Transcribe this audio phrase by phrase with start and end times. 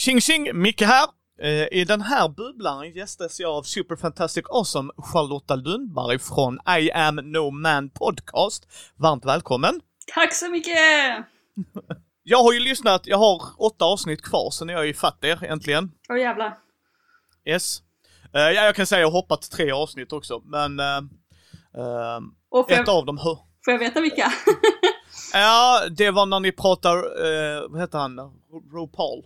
[0.00, 0.62] Tjing tjing!
[0.62, 1.08] Micke här!
[1.40, 6.90] Eh, I den här bubblan gästas jag av Super Fantastic Awesome Charlotta Lundberg från I
[6.90, 8.68] am no man podcast.
[8.96, 9.80] Varmt välkommen!
[10.14, 10.76] Tack så mycket!
[12.22, 15.44] Jag har ju lyssnat, jag har åtta avsnitt kvar, så nu är jag ifatt er
[15.44, 15.90] äntligen.
[16.08, 16.58] Åh oh, jävlar.
[17.44, 17.82] Yes.
[18.36, 20.86] Uh, ja, jag kan säga jag har hoppat tre avsnitt också, men uh,
[21.78, 23.18] uh, ett jag, av dem.
[23.64, 24.32] Får jag veta vilka?
[25.32, 26.96] ja, det var när ni pratar,
[27.68, 28.18] vad heter han,
[28.72, 29.24] RuPaul.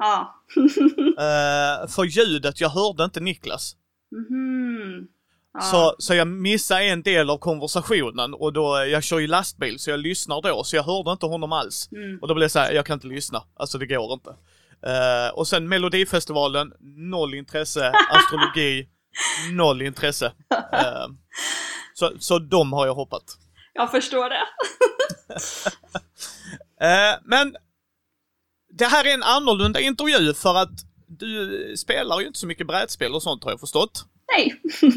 [0.00, 0.42] Ja.
[1.88, 3.76] för ljudet, jag hörde inte Niklas.
[4.12, 5.06] Mm.
[5.52, 5.60] Ja.
[5.60, 9.90] Så, så jag missade en del av konversationen och då, jag kör ju lastbil så
[9.90, 11.88] jag lyssnar då, så jag hörde inte honom alls.
[11.92, 12.18] Mm.
[12.22, 14.30] Och då blev det så här, jag kan inte lyssna, alltså det går inte.
[14.86, 18.88] Uh, och sen Melodifestivalen, noll intresse, astrologi,
[19.52, 20.26] noll intresse.
[20.52, 21.06] Uh,
[21.94, 23.24] så, så de har jag hoppat.
[23.74, 24.46] Jag förstår det.
[26.86, 27.56] uh, men
[28.80, 33.14] det här är en annorlunda intervju för att du spelar ju inte så mycket brädspel
[33.14, 34.04] och sånt har jag förstått.
[34.36, 34.62] Nej.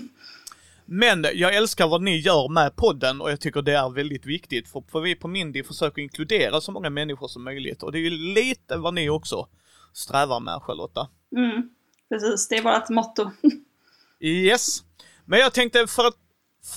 [0.85, 4.69] Men jag älskar vad ni gör med podden och jag tycker det är väldigt viktigt
[4.69, 8.01] för, för vi på Mindy försöker inkludera så många människor som möjligt och det är
[8.01, 9.47] ju lite vad ni också
[9.93, 11.07] strävar med Charlotta.
[11.35, 11.69] Mm,
[12.09, 13.31] precis, det är vårt motto.
[14.19, 14.83] yes.
[15.25, 16.17] Men jag tänkte för att,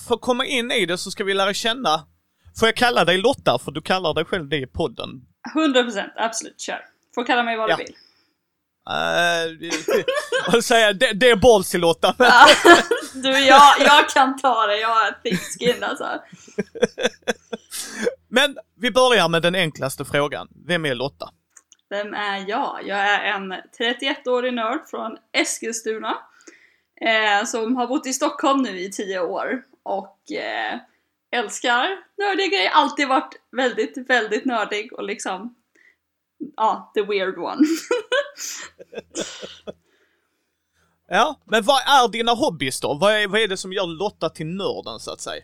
[0.07, 2.07] för att komma in i det så ska vi lära känna,
[2.61, 5.27] får jag kalla dig Lotta för du kallar dig själv det i podden?
[5.55, 6.95] 100% absolut, kör.
[7.17, 7.77] Får kalla mig vad Ja.
[7.77, 7.97] du vill.
[10.55, 12.14] Uh, säga, det, det är ballsy Lotta.
[12.19, 12.47] men- Ja,
[13.14, 16.22] du, jag, jag kan ta det, jag har thick skin alltså.
[18.28, 20.48] Men vi börjar med den enklaste frågan.
[20.67, 21.31] Vem är Lotta?
[21.91, 22.78] Vem är jag?
[22.84, 26.14] Jag är en 31-årig nörd från Eskilstuna.
[27.00, 29.62] Eh, som har bott i Stockholm nu i 10 år.
[29.83, 30.78] Och eh,
[31.31, 31.88] älskar
[32.19, 32.71] nördiga grejer.
[32.71, 35.54] Alltid varit väldigt, väldigt nördig och liksom
[36.56, 37.62] Ja, the weird one.
[41.08, 42.94] Ja, men vad är dina hobbys då?
[42.94, 45.42] Vad är, vad är det som gör Lotta till nörden så att säga?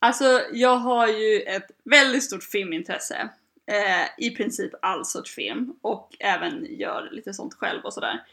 [0.00, 3.28] Alltså, jag har ju ett väldigt stort filmintresse.
[3.66, 5.74] Eh, I princip all sorts film.
[5.82, 8.24] Och även gör lite sånt själv och sådär.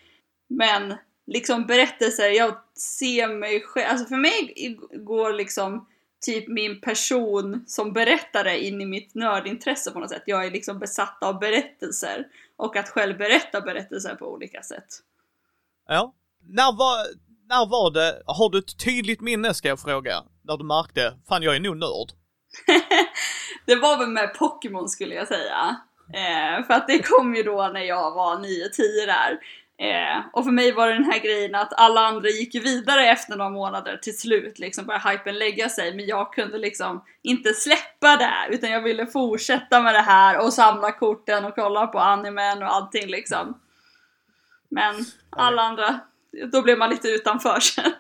[0.47, 0.93] Men
[1.27, 4.53] liksom berättelser, jag ser mig själv, alltså för mig
[4.93, 5.87] går liksom
[6.21, 10.23] typ min person som berättare in i mitt nördintresse på något sätt.
[10.25, 12.27] Jag är liksom besatt av berättelser.
[12.57, 14.87] Och att själv berätta berättelser på olika sätt.
[15.87, 16.13] Ja.
[16.47, 17.05] När var,
[17.49, 21.43] när var det, har du ett tydligt minne ska jag fråga, när du märkte, fan
[21.43, 22.11] jag är nog nörd?
[23.65, 25.77] det var väl med Pokémon skulle jag säga.
[26.13, 29.39] Eh, för att det kom ju då när jag var 9-10 där.
[29.77, 33.09] Eh, och för mig var det den här grejen att alla andra gick ju vidare
[33.09, 35.95] efter några månader till slut, liksom började hypen lägga sig.
[35.95, 40.53] Men jag kunde liksom inte släppa det, utan jag ville fortsätta med det här och
[40.53, 43.59] samla korten och kolla på animen och allting liksom.
[44.69, 44.95] Men
[45.29, 45.99] alla andra,
[46.51, 47.83] då blev man lite utanför sen.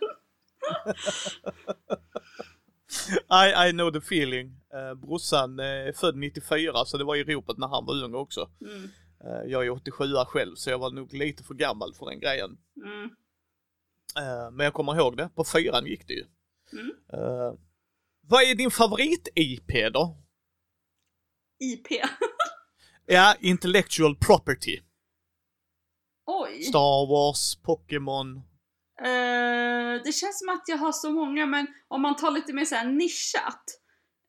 [3.29, 4.47] I, I know the feeling.
[4.73, 8.15] Uh, brorsan eh, är född 94 så det var i ropet när han var ung
[8.15, 8.49] också.
[8.61, 8.89] Mm.
[9.25, 12.57] Eh, jag är 87 själv så jag var nog lite för gammal för den grejen.
[12.85, 13.09] Mm.
[14.17, 16.25] Eh, men jag kommer ihåg det, på fyran gick det ju.
[16.73, 16.91] Mm.
[17.13, 17.53] Eh,
[18.21, 20.17] vad är din favorit-IP då?
[21.59, 21.87] IP.
[23.07, 24.79] Ja, intellectual property.
[26.25, 26.63] Oj.
[26.63, 28.37] Star Wars, Pokémon.
[29.01, 32.65] Eh, det känns som att jag har så många, men om man tar lite mer
[32.65, 33.63] så här nischat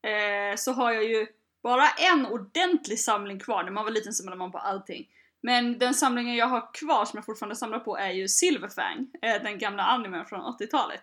[0.03, 1.27] eh, så har jag ju
[1.66, 3.65] bara en ordentlig samling kvar.
[3.65, 5.09] När man var liten samlade man på allting.
[5.41, 9.43] Men den samlingen jag har kvar som jag fortfarande samlar på är ju Silverfang, eh,
[9.43, 11.03] den gamla animen från 80-talet.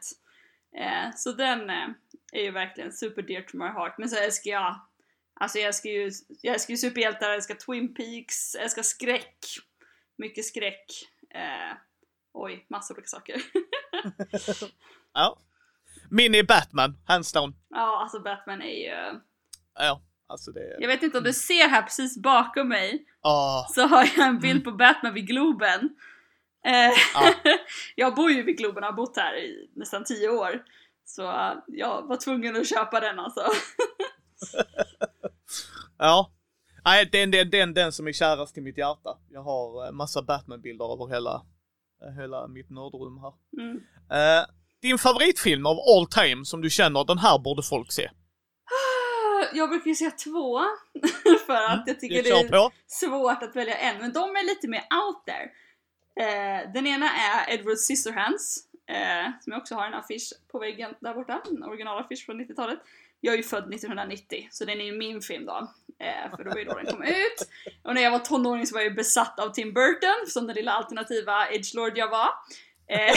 [0.77, 1.87] Eh, så den eh,
[2.31, 3.97] är ju verkligen super dear to my heart.
[3.97, 4.79] Men så älskar jag,
[5.33, 9.45] alltså jag älskar ju, jag älskar ju superhjältar, jag älskar Twin Peaks, jag älskar skräck.
[10.17, 10.85] Mycket skräck.
[12.33, 13.41] Oj, massor olika saker.
[15.15, 15.39] Ja.
[16.09, 17.55] Min är Batman, hands down.
[17.69, 19.19] ja, alltså Batman är ju...
[19.73, 20.77] Ja, alltså det...
[20.79, 24.39] Jag vet inte om du ser här precis bakom mig Ah, så har jag en
[24.39, 25.89] bild på Batman vid Globen.
[26.65, 27.33] Eh, Ja.
[27.95, 30.63] jag bor ju vid Globen och har bott här i nästan 10 år.
[31.05, 31.21] Så
[31.67, 33.41] jag var tvungen att köpa den alltså.
[35.97, 36.31] ja.
[36.85, 39.17] Nej, den, den, den, den som är kärast till mitt hjärta.
[39.29, 41.45] Jag har eh, massa Batman-bilder över hela,
[42.05, 43.33] eh, hela mitt nördrum här.
[43.63, 43.77] Mm.
[44.11, 44.45] Eh,
[44.81, 48.09] din favoritfilm av all time som du känner, den här borde folk se?
[49.53, 50.59] Jag brukar ju säga två,
[51.45, 52.71] för att jag tycker det är på.
[52.87, 55.51] svårt att välja en, men de är lite mer out there.
[56.19, 58.57] Eh, den ena är Edward Scissorhands,
[58.89, 62.79] eh, som jag också har en affisch på väggen där borta, en originalaffisch från 90-talet.
[63.21, 65.67] Jag är ju född 1990, så den är ju min film då.
[65.99, 67.47] Eh, för det var ju då den kom ut.
[67.83, 70.71] Och när jag var tonåring så var jag besatt av Tim Burton, som den lilla
[70.71, 72.29] alternativa edgelord jag var.
[72.87, 73.15] Eh,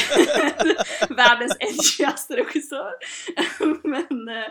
[1.16, 2.92] världens edgigaste regissör.
[3.82, 4.48] Men, eh,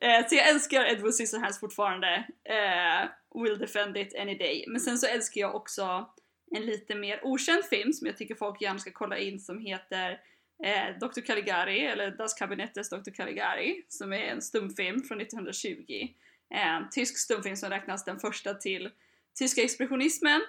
[0.00, 2.26] Eh, så jag älskar Edward Scissorhands fortfarande.
[2.44, 3.08] Eh,
[3.44, 4.64] will defend it any day.
[4.68, 6.10] Men sen så älskar jag också
[6.50, 10.20] en lite mer okänd film som jag tycker folk gärna ska kolla in som heter
[10.64, 11.20] eh, Dr.
[11.20, 13.10] Caligari, eller Das Kabinettes Dr.
[13.10, 16.08] Caligari, som är en stumfilm från 1920.
[16.50, 18.90] En eh, tysk stumfilm som räknas den första till
[19.38, 20.40] tyska expressionismen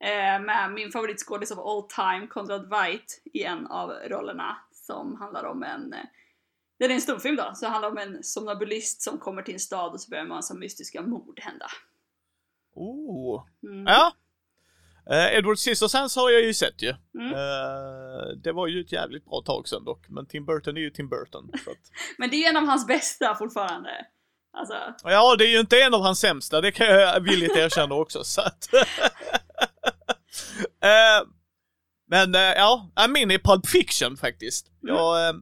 [0.00, 5.44] eh, med min favoritskådis of all time, Konrad Veidt, i en av rollerna som handlar
[5.44, 6.04] om en eh,
[6.78, 9.60] det är en stumfilm då, så det handlar om en somnambulist som kommer till en
[9.60, 11.66] stad och så börjar en massa mystiska mord hända.
[12.74, 13.44] Oh.
[13.62, 13.86] Mm.
[13.86, 14.12] Ja.
[15.10, 16.94] Eh, Edward Scissorhands har jag ju sett ju.
[17.18, 17.32] Mm.
[17.32, 20.90] Eh, det var ju ett jävligt bra tag sedan dock, men Tim Burton är ju
[20.90, 21.50] Tim Burton.
[21.54, 21.90] Att...
[22.18, 24.06] Men det är en av hans bästa fortfarande.
[24.52, 27.94] Alltså, Ja, det är ju inte en av hans sämsta, det kan jag villigt erkänna
[27.94, 28.24] också.
[28.24, 28.68] Så att...
[30.82, 31.28] Eh,
[32.06, 34.66] men eh, ja, min är Pulp Fiction faktiskt.
[34.82, 34.94] Mm.
[34.94, 35.34] Jag, eh,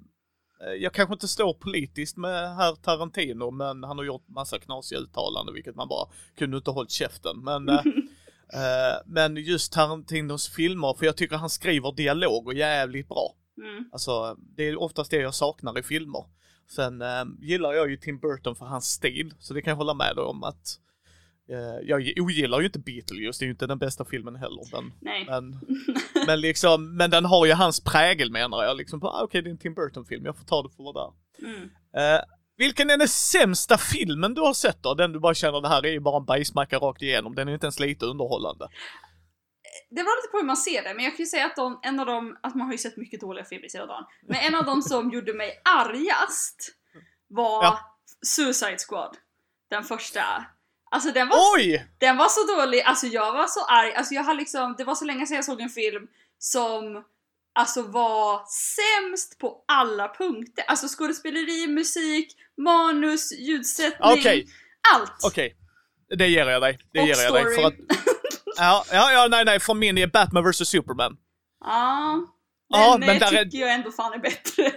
[0.78, 5.54] jag kanske inte står politiskt med herr Tarantino, men han har gjort massa knasiga uttalanden,
[5.54, 6.08] vilket man bara
[6.38, 7.44] kunde inte hållit käften.
[7.44, 7.74] Men, eh,
[8.52, 13.34] eh, men just Tarantinos filmer, för jag tycker han skriver dialog och jävligt bra.
[13.56, 13.84] mm.
[13.92, 16.24] Alltså, det är oftast det jag saknar i filmer.
[16.68, 19.94] Sen eh, gillar jag ju Tim Burton för hans stil, så det kan jag hålla
[19.94, 20.85] med dig om att eh,
[21.82, 25.26] jag ogillar ju inte Beetlejuice, det är ju inte den bästa filmen heller, men, Nej.
[25.28, 25.60] men,
[26.26, 29.50] men liksom, men den har ju hans prägel menar jag, liksom, ah, okej det är
[29.50, 31.70] en Tim Burton-film, jag får ta det för vad det Mm.
[31.92, 32.14] är.
[32.18, 32.20] Eh,
[32.56, 34.94] vilken är den sämsta filmen du har sett då?
[34.94, 37.52] Den du bara känner, det här är ju bara en bajsmacka rakt igenom, den är
[37.54, 38.68] inte ens lite underhållande.
[39.90, 41.80] Det var lite på hur man ser det, men jag kan ju säga att de,
[41.82, 44.04] en av dem, att man har ju sett mycket dåliga filmer i hela dagen.
[44.28, 46.56] Men en av dem som gjorde mig argast
[47.28, 47.78] var Ja.
[48.26, 49.16] Suicide Squad.
[49.70, 50.20] Den första.
[50.96, 51.86] Alltså den var, Oj!
[51.98, 54.94] den var så dålig, alltså jag var så arg, alltså jag har liksom, det var
[54.94, 56.06] så länge sedan jag såg en film
[56.38, 57.04] som
[57.54, 60.64] alltså var sämst på alla punkter.
[60.68, 64.46] Alltså skådespeleri, musik, manus, ljudsättning, Okej,
[64.94, 65.12] allt!
[65.24, 65.56] okej.
[66.18, 66.78] Det ger jag dig.
[66.92, 67.42] Det Och ger jag dig.
[67.44, 67.64] För story.
[67.66, 67.74] att,
[68.56, 71.16] ja, ja, ja, nej, nej, för min är Batman vs Superman.
[71.64, 72.14] Ja,
[72.70, 74.72] men, Ja, men men där tycker är- jag ändå fan är bättre.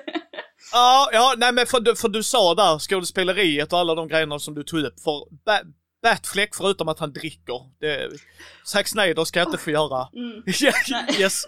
[0.72, 4.40] Ja, ja, nej men för, du- för du sa där skådespeleriet och alla de grejerna
[4.40, 5.00] som du tog upp.
[5.00, 5.60] För ba
[6.02, 8.10] Batfleck, förutom att han dricker, det,
[8.66, 10.08] Zack Snyder ska inte få göra.
[10.16, 10.44] Mm.
[11.20, 11.44] Yes.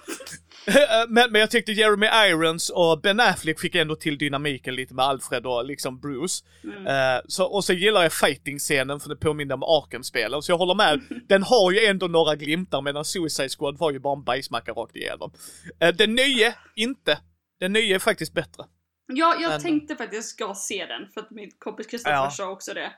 [1.07, 5.05] men, men jag tyckte Jeremy Irons och Ben Affleck fick ändå till dynamiken lite med
[5.05, 6.45] Alfred och liksom Bruce.
[6.63, 6.87] Mm.
[6.87, 10.41] Eh, så, och så gillar jag fighting-scenen för det påminner om Arkham-spelen.
[10.41, 13.99] Så jag håller med, den har ju ändå några glimtar medan Suicide Squad var ju
[13.99, 15.31] bara en bajsmacka rakt igenom.
[15.83, 17.19] Uh, den nya, inte.
[17.59, 18.63] Den nya är faktiskt bättre.
[19.13, 22.15] Ja, jag Men- tänkte faktiskt att jag ska se den för att min kompis Kristoffer
[22.15, 22.31] Ja.
[22.31, 22.91] sa också det.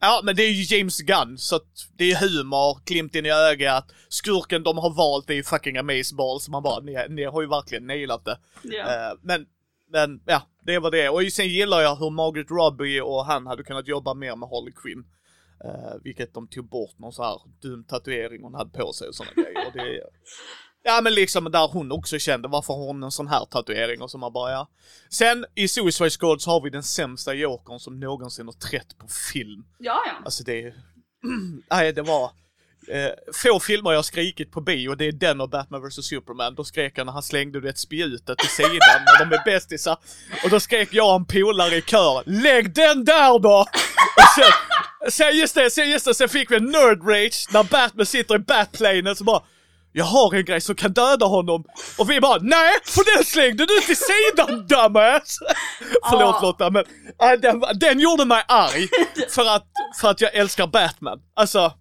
[0.00, 3.92] Ja, men det är ju James Gunn, så att det är humor, glimten i ögat,
[4.08, 7.48] skurken de har valt är ju fucking amazeball, så man bara, ni, ni har ju
[7.48, 8.38] verkligen nailat det.
[8.78, 9.46] Eh, men,
[9.92, 11.08] men ja, det var det.
[11.08, 14.72] Och sen gillar jag hur Margaret Robbie och han hade kunnat jobba mer med Harley
[14.72, 15.04] Quinn.
[15.64, 19.14] Uh, vilket de tog bort någon så här dum tatuering hon hade på sig och
[19.14, 19.66] sådana grejer.
[19.66, 20.00] Och det,
[20.82, 24.10] ja men liksom där hon också kände varför har hon en sån här tatuering och
[24.10, 24.68] så man bara ja.
[25.10, 29.08] Sen i Suicide Squad så har vi den sämsta jokern som någonsin har trätt på
[29.32, 29.64] film.
[29.78, 30.12] ja, ja.
[30.24, 30.74] Alltså det...
[31.70, 32.30] Nej, det var...
[32.88, 36.54] Eh, få filmer jag skrikit på bio, det är den och Batman vs Superman.
[36.54, 39.96] Då skrek jag när han slängde du vet spjutet till sidan när de är bästisar.
[40.44, 43.66] Och då skrek jag och en polare i kör, lägg den där då!
[44.16, 44.52] Och sen,
[45.10, 48.34] sen just det, sen just det, sen fick vi en nerd rage när Batman sitter
[48.34, 49.42] i Batplanen så bara
[49.92, 51.64] jag har en grej som kan döda honom.
[51.98, 55.38] Och vi bara nej, för den slängde du till sidan dumbass!
[56.10, 56.42] Förlåt.
[56.42, 56.84] Lotta men
[57.22, 58.88] äh, den, den gjorde mig arg.
[59.30, 59.66] För att,
[60.00, 61.18] för att jag älskar Batman.
[61.34, 61.72] Alltså,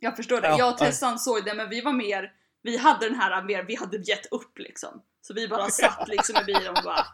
[0.00, 0.48] Jag förstår det.
[0.48, 0.78] Ja, jag och.
[0.78, 2.24] Tessan såg det men vi var mer,
[2.62, 4.90] vi hade den här mer, vi hade gett upp liksom.
[5.22, 7.06] Så vi bara satt liksom i bilen och bara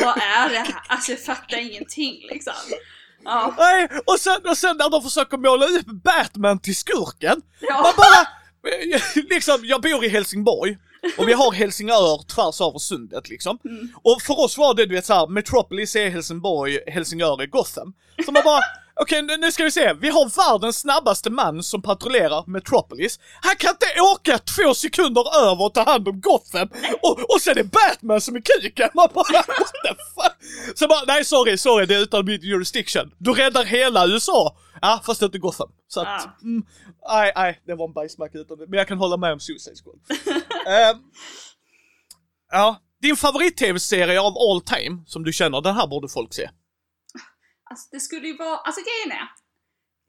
[0.00, 0.82] Vad är det här?
[0.88, 2.54] Alltså jag fattar ingenting liksom.
[3.24, 7.42] Ja, nej, och sen, och sen när de försöker måla upp Batman till skurken.
[7.60, 8.28] Man ja, bara,
[9.30, 10.76] liksom, jag bor i Helsingborg.
[11.18, 13.58] Och vi har Helsingör tvärs över sundet liksom.
[13.64, 13.88] Mm.
[14.02, 17.94] Och för oss var det du vet såhär, Metropolis är Helsingborg, Helsingör är Gotham.
[18.24, 18.60] Så man bara,
[19.00, 23.18] okej nu- nu ska vi se, vi har världens snabbaste man som patrullerar Metropolis.
[23.42, 26.68] Han kan inte åka två sekunder över och ta hand om Gotham.
[27.02, 28.90] Och, och sen är Batman som är kuken.
[28.94, 30.78] Man bara, what the fuck?
[30.78, 33.10] Så bara, nej sorry, sorry det är utan min jurisdiction.
[33.18, 34.56] Du räddar hela USA.
[34.82, 35.68] Ja, fast inte Gotham.
[35.88, 36.36] Så att, Ja.
[36.42, 36.62] mm,
[37.08, 38.66] nej, nej, det var en bajsmacka utan det.
[38.68, 39.98] Men jag kan hålla med om Suicide Squad.
[40.66, 40.96] Ehm,
[42.52, 46.50] ja, din favorit-tv-serie av all time, som du känner, den här borde folk se
[47.70, 49.28] alltså det skulle ju vara, alltså grejen är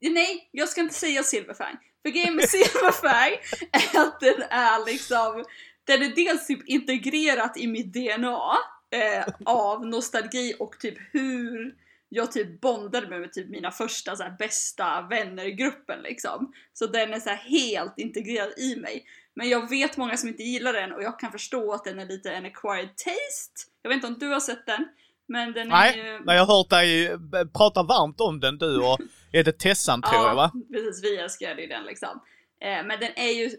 [0.00, 1.76] Nej, jag ska inte säga Silverfang.
[2.02, 3.32] För grejen med Silverfang
[3.72, 5.44] är att den är liksom,
[5.84, 8.56] den är dels typ integrerat i mitt DNA
[8.90, 11.74] eh, av nostalgi och typ hur
[12.08, 16.52] jag typ bondade med, med typ mina första så här, bästa vänner i gruppen liksom.
[16.72, 19.06] Så den är så här, helt integrerad i mig.
[19.34, 22.06] Men jag vet många som inte gillar den och jag kan förstå att den är
[22.06, 23.70] lite en acquired taste.
[23.82, 24.88] Jag vet inte om du har sett den?
[25.28, 26.20] Men den Nej, är ju...
[26.24, 27.18] men jag har hört dig eh,
[27.56, 28.98] prata varmt om den du och
[29.32, 30.52] är det Tessan tror jag va?
[30.72, 31.04] precis.
[31.04, 32.20] Vi älskade ju den liksom.
[32.60, 33.50] Eh, men den är ju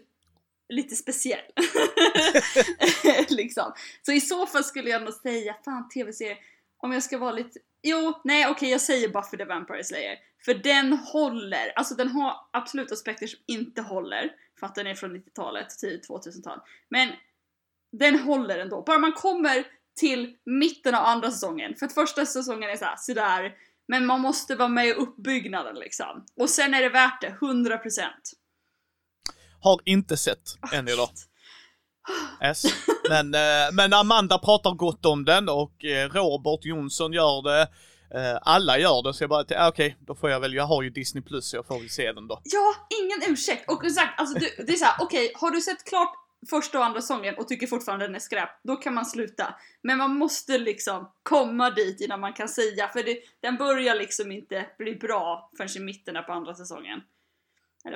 [0.68, 1.44] lite speciell.
[3.28, 3.72] liksom.
[4.02, 6.36] Så i så fall skulle jag nog säga, fan tv-serie,
[6.78, 7.58] om jag ska vara lite...
[7.82, 10.18] Jo, nej okej jag säger Buffy the Vampire Slayer.
[10.44, 14.32] För den håller, alltså den har absolut aspekter som inte håller.
[14.60, 16.60] För att den är från 90-talet till 2000-tal.
[16.88, 17.08] Men
[17.92, 18.82] den håller ändå.
[18.82, 19.64] Bara man kommer
[19.98, 21.74] till mitten av andra säsongen.
[21.74, 23.52] För att första säsongen är såhär, sådär.
[23.88, 26.24] Men man måste vara med i uppbyggnaden liksom.
[26.36, 27.78] Och sen är det värt det, 100%.
[29.60, 31.08] Har inte sett än idag.
[32.44, 32.64] Yes.
[33.08, 37.68] Men, eh, men Amanda pratar gott om den och eh, Robert Jonsson gör det.
[38.14, 40.90] Eh, alla gör det så jag bara, okej, då får jag väl, jag har ju
[40.90, 42.40] Disney plus så jag får väl se den då.
[42.44, 43.70] Ja, ingen ursäkt!
[43.70, 46.14] Och exakt, alltså du, det är såhär, okej, har du sett klart
[46.50, 49.54] första och andra sången och tycker fortfarande den är skräp, då kan man sluta.
[49.82, 54.32] Men man måste liksom komma dit innan man kan säga, för det, den börjar liksom
[54.32, 57.00] inte bli bra förrän i mitten på andra säsongen.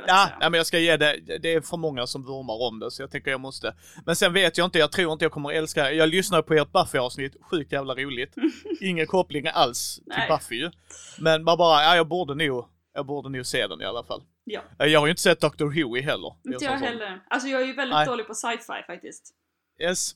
[0.07, 2.91] Ja, ja, men jag ska ge det, det är för många som vurmar om det
[2.91, 3.75] så jag tänker jag måste.
[4.07, 6.73] Men sen vet jag inte, jag tror inte jag kommer älska Jag lyssnar på ert
[6.73, 8.35] Buffy-avsnitt, sjukt jävla roligt.
[8.81, 10.29] Ingen koppling alls till Nej.
[10.29, 10.71] Buffy ju.
[11.19, 14.23] Men man bara, ja jag borde nog, jag borde nog se den i alla fall.
[14.45, 14.61] Ja.
[14.79, 15.65] Eh, Jag har ju inte sett Dr.
[15.65, 16.35] Who heller.
[16.45, 17.21] Inte jag heller.
[17.31, 18.07] Alltså jag är ju väldigt Nej.
[18.07, 19.35] dålig på sci-fi faktiskt.
[19.81, 20.13] Yes.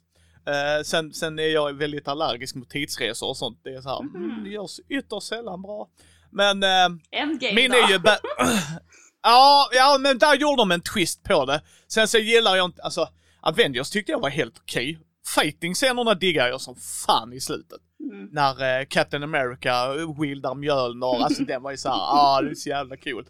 [0.46, 3.60] Eh, sen, sen är jag väldigt allergisk mot tidsresor och sånt.
[3.64, 4.24] Det är så här, Mhm.
[4.24, 5.88] mm, det görs ytterst sällan bra.
[6.30, 7.76] Men eh, Endgame min då?
[7.76, 8.00] är ju...
[9.22, 11.62] ja, ja, men där gjorde de en twist på det.
[11.88, 13.08] Sen så gillar jag inte, alltså
[13.40, 14.98] Avengers tyckte jag var helt okej.
[15.34, 17.80] Fighting-scenerna diggar jag som fan i slutet.
[18.12, 18.28] Mm.
[18.32, 22.68] När eh, Captain America wieldar Mjölner, alltså den var ju såhär, ah det är så
[22.68, 23.26] jävla cool.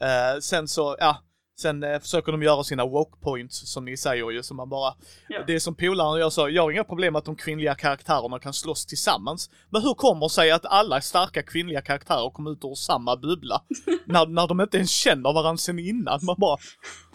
[0.00, 1.16] Eh, sen så, ja,
[1.60, 4.94] sen eh, försöker de göra sina woke points som ni säger ju, så man bara,
[5.28, 5.42] Ja.
[5.46, 8.52] det är som polaren jag sa, jag har inga problem att de kvinnliga karaktärerna kan
[8.52, 9.50] slåss tillsammans.
[9.70, 13.62] Men hur kommer det sig att alla starka kvinnliga karaktärer kommer ut ur samma bubbla?
[14.06, 16.20] när, när de inte ens känner varandra sen innan.
[16.22, 16.58] Man bara,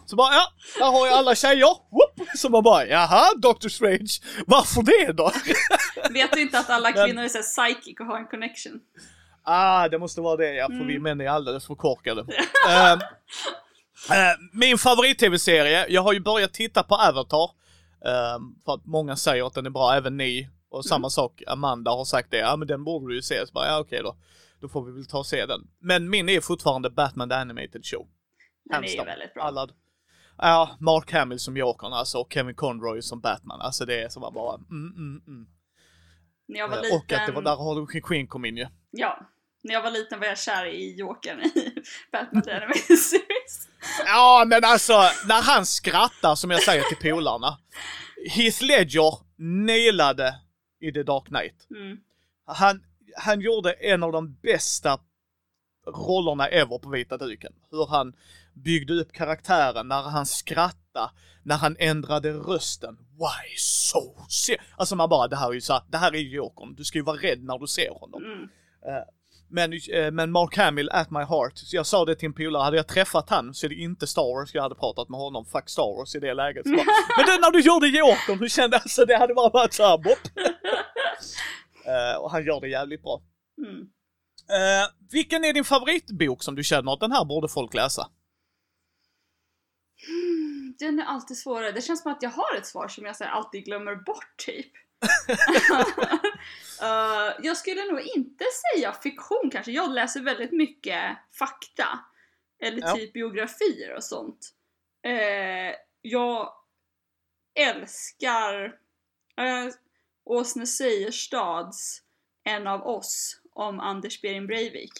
[0.05, 0.47] så bara, ja,
[0.79, 1.67] där har jag alla tjejer.
[1.91, 2.27] Whoop!
[2.35, 4.11] Så man bara, jaha, Doctor Strange,
[4.47, 5.31] varför det då?
[6.13, 8.79] Vet du inte att alla kvinnor är så här psychic och har en connection?
[9.43, 11.03] Ah, det måste vara det ja, för vi Mm.
[11.03, 12.21] män är alldeles för korkade.
[12.69, 12.99] Ehm,
[14.11, 17.49] eh, min favorit-tv-serie, jag har ju börjat titta på Avatar.
[18.05, 20.49] ehm, för att många säger att den är bra, även ni.
[20.69, 23.47] Och samma sak, Amanda har sagt det, ja men den borde du ju se.
[23.47, 24.15] Så bara, ja okej då.
[24.61, 25.67] Då får vi väl ta och se den.
[25.79, 28.07] Men min är fortfarande Batman the Animated Show.
[28.63, 29.43] Den är ju väldigt bra.
[29.43, 29.67] Alla,
[30.37, 33.61] ja, Mark Hamill som Jokern alltså, och Kevin Conroy som Batman.
[33.61, 35.47] Alltså det är som man bara, mm, mm, mm.
[36.47, 36.97] När jag var Eh, liten...
[36.97, 38.67] Och att det var där Harley Quinn kom in ju.
[38.91, 39.19] Ja.
[39.63, 41.73] När jag var liten var jag kär i Jokern i
[42.11, 43.69] Batman The Animated Series.
[44.05, 44.93] Ja, men alltså
[45.27, 47.57] när han skrattar som jag säger till polarna.
[48.29, 50.35] Heath Ledger nailade
[50.81, 51.67] i The Dark Knight.
[51.69, 51.97] Mm.
[52.45, 52.83] Han,
[53.17, 54.99] han gjorde en av de bästa
[55.87, 57.53] rollerna ever på vita duken.
[57.71, 58.13] Hur han
[58.53, 61.11] byggde upp karaktären, när han skrattade,
[61.43, 62.97] när han ändrade rösten.
[62.97, 66.19] Why so se Alltså man bara, det här är ju så här, det här är
[66.19, 66.75] Jokern.
[66.75, 68.23] Du ska ju vara rädd när du ser honom.
[68.23, 68.43] Mm.
[68.85, 69.03] Eh,
[69.53, 71.57] Men, eh, men Mark Hamill at my heart.
[71.57, 74.07] Så jag sa det till en polare, hade jag träffat han så är det inte
[74.07, 75.45] Star Wars jag hade pratat med honom.
[75.45, 76.65] Fuck Star Wars i det läget.
[76.65, 76.75] Bara,
[77.17, 78.89] men det när du gjorde Jokern, hur kände jag?
[78.89, 80.27] Så det hade bara varit såhär bopp.
[81.85, 83.21] Eh, och han gör det jävligt bra.
[83.57, 83.81] Mm.
[84.49, 88.09] Eh, vilken är din favoritbok som du känner att den här borde folk läsa?
[90.79, 91.71] Den är alltid svårare.
[91.71, 94.71] Det känns som att jag har ett svar som jag så alltid glömmer bort typ.
[96.81, 99.71] Eh, jag skulle nog inte säga fiktion kanske.
[99.71, 101.99] Jag läser väldigt mycket fakta.
[102.63, 102.95] Eller Ja.
[102.95, 104.49] typ biografier och sånt.
[105.05, 106.53] Eh, jag
[107.55, 108.65] älskar
[109.41, 109.73] uh,
[110.23, 112.01] Åsne Seierstads
[112.43, 114.93] En av oss om Anders Behring Breivik.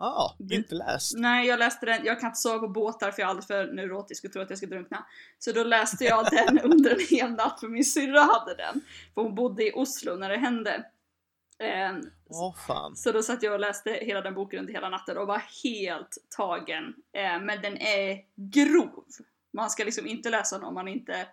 [0.00, 1.12] Ah, Det- inte läst.
[1.16, 3.72] Nej, jag läste den, jag kan inte sova på båtar för jag är alldeles för
[3.72, 5.06] neurotisk och tror att jag ska drunkna.
[5.38, 8.80] Så då läste jag den under en hel natt för min syrra hade den.
[9.14, 10.84] För hon bodde i Oslo när det hände.
[11.58, 12.96] Ehm, Åh fan.
[12.96, 16.16] så då satt jag och läste hela den boken under hela natten och var helt
[16.36, 16.94] tagen.
[17.12, 19.04] Eh, men den är grov.
[19.52, 21.26] Man ska liksom inte läsa den om man inte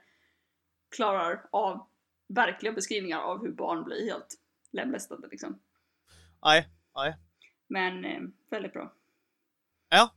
[0.95, 1.87] klarar av
[2.27, 4.35] verkliga beskrivningar av hur barn blir helt
[4.71, 5.59] lemlästade liksom.
[6.45, 7.15] Nej, nej.
[7.69, 8.93] Men eh, väldigt bra.
[9.89, 10.09] Ja.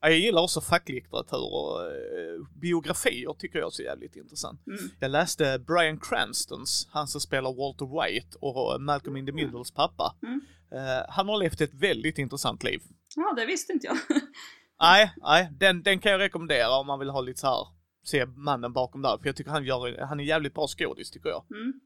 [0.00, 4.66] Ja, Jag gillar också facklitteratur och eh, biografier tycker jag är så jävligt intressant.
[4.66, 4.78] Mm.
[5.00, 10.16] Jag läste Brian Cranstons, han som spelar Walter White och Malcolm in the Middles pappa.
[10.22, 10.40] Mm.
[10.72, 12.80] Eh, han har levt ett väldigt intressant liv.
[13.16, 13.96] Ja, det visste inte jag.
[14.80, 17.66] Nej, nej, den, den kan jag rekommendera om man vill ha lite så här,
[18.04, 19.18] se mannen bakom där.
[19.18, 21.44] För jag tycker han gör, han är jävligt bra skådis tycker jag.
[21.50, 21.80] Mm.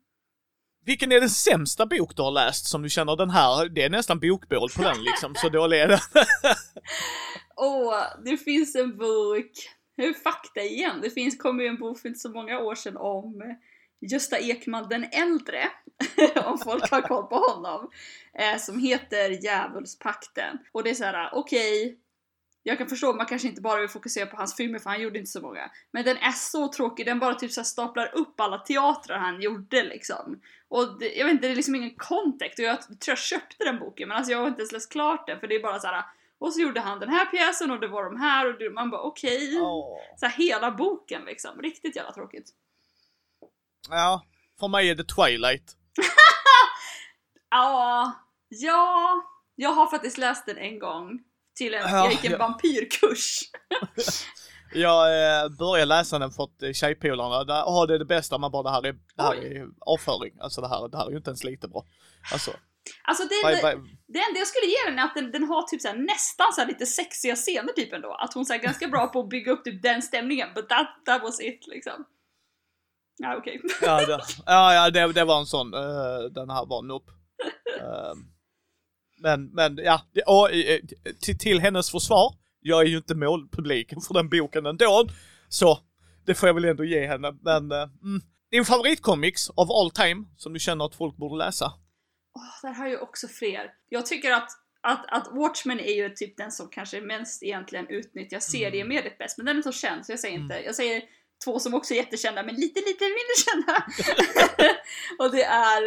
[0.86, 3.90] Vilken är den sämsta bok du har läst som du känner den här, det är
[3.90, 5.98] nästan bokbål på den liksom, så dålig är den.
[7.56, 9.50] Åh, det finns en bok,
[9.96, 12.96] hur fakta igen, det finns, kom ju en bok för inte så många år sedan
[12.96, 13.56] om
[14.00, 15.68] Gösta Ekman den äldre,
[16.44, 17.90] om folk har koll på honom,
[18.38, 20.58] eh, som heter Djävulspakten.
[20.72, 21.98] Och det är så här, okej,
[22.66, 25.02] jag kan förstå att man kanske inte bara vill fokusera på hans filmer för han
[25.02, 25.70] gjorde inte så många.
[25.90, 29.42] Men den är så tråkig, den bara typ så här staplar upp alla teatrar han
[29.42, 30.40] gjorde liksom.
[30.74, 33.64] Och det, jag vet inte, det är liksom ingen kontext och jag tror jag köpte
[33.64, 35.80] den boken men alltså jag har inte ens läst klart den för det är bara
[35.80, 36.04] så här.
[36.38, 38.90] Och så gjorde han den här pjäsen och det var de här och det, man
[38.90, 39.60] bara okej.
[39.60, 39.98] Åh.
[40.16, 42.50] Så här, hela boken liksom, riktigt jävla tråkigt.
[43.88, 44.26] Ja,
[44.60, 45.76] för mig är det Twilight.
[47.50, 48.12] Ja,
[48.48, 49.22] ja,
[49.54, 51.20] jag har faktiskt läst den en gång.
[51.56, 52.38] Till en, Ja, jag gick en ja.
[52.38, 53.40] vampyrkurs.
[54.74, 58.38] Jag eh, började läsa den för att eh, tjejpolarna, där, åh det är det bästa,
[58.38, 60.34] man bara det här är, det här är avföring.
[60.40, 61.84] Alltså det här, det här är ju inte ens lite bra.
[62.32, 62.50] Alltså,
[63.02, 63.72] Alltså det, det, vad,
[64.06, 66.52] det enda jag skulle ge den är att den, den har typ så här, nästan
[66.52, 68.12] så lite sexiga scener typ ändå.
[68.14, 71.22] Att hon är ganska bra på att bygga upp typ den stämningen, but that, that
[71.22, 72.04] was it liksom.
[73.16, 73.60] Ja okej.
[73.82, 77.06] ja, det, ja, ja det, det var en sån, eh, den här var nopp.
[77.80, 78.14] Eh,
[79.22, 80.48] men, men ja, och,
[81.20, 82.34] till, till hennes försvar,
[82.66, 85.08] jag är ju inte målpubliken för den boken ändå,
[85.48, 85.78] så
[86.26, 87.32] det får jag väl ändå ge henne.
[87.42, 88.22] Men, eh, mm.
[88.50, 91.72] din favoritcomics of all time, som du känner att folk borde läsa?
[92.34, 93.72] Åh, där har jag också fler.
[93.88, 94.48] Jag tycker att,
[94.80, 99.46] att, att Watchmen är ju typ den som kanske mest egentligen utnyttjar seriemediet bäst, men
[99.46, 101.02] den är så känd så jag säger inte, jag säger
[101.44, 103.84] två som också är jättekända men lite lite mindre kända.
[105.18, 105.82] och det är...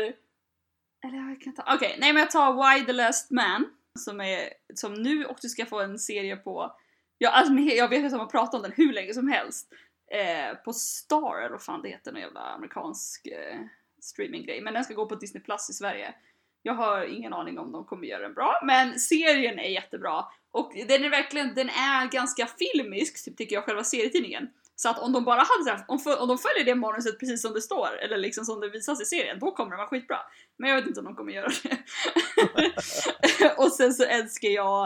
[1.06, 1.76] Eller jag kan ta...
[1.76, 3.66] Okej, nej men jag tar Why the Last Man
[3.98, 6.76] som är som nu också ska få en serie på
[7.18, 9.74] Ja, alltså, jag vet att de har pratat om den hur länge som helst.
[10.12, 13.60] Eh, på Star eller vad fan det heter, någon jävla amerikansk eh,
[14.02, 14.62] streaminggrej.
[14.62, 16.16] Men den ska gå på Disney Plus i Sverige.
[16.62, 20.26] Jag har ingen aning om de kommer göra den bra, men serien är jättebra.
[20.52, 24.50] Och den är verkligen, den är ganska filmisk, typ, tycker jag, själva serietidningen.
[24.80, 27.62] Så att om de bara hade här, om, de följer det manuset precis som det
[27.62, 30.18] står, eller liksom som det visas i serien, då kommer det vara skitbra.
[30.58, 33.54] Men jag vet inte om de kommer göra det.
[33.58, 34.84] och sen så älskar jag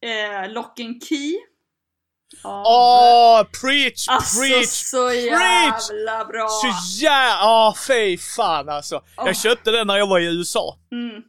[0.00, 1.34] eh, Lock and Key.
[2.44, 4.68] Åh, preach, alltså preach!
[4.68, 6.48] så jävla bra!
[6.48, 9.02] Så jävla, åh fy fan alltså.
[9.16, 9.26] Åh.
[9.26, 10.78] Jag köpte den när jag var i USA.
[10.92, 11.22] Mm.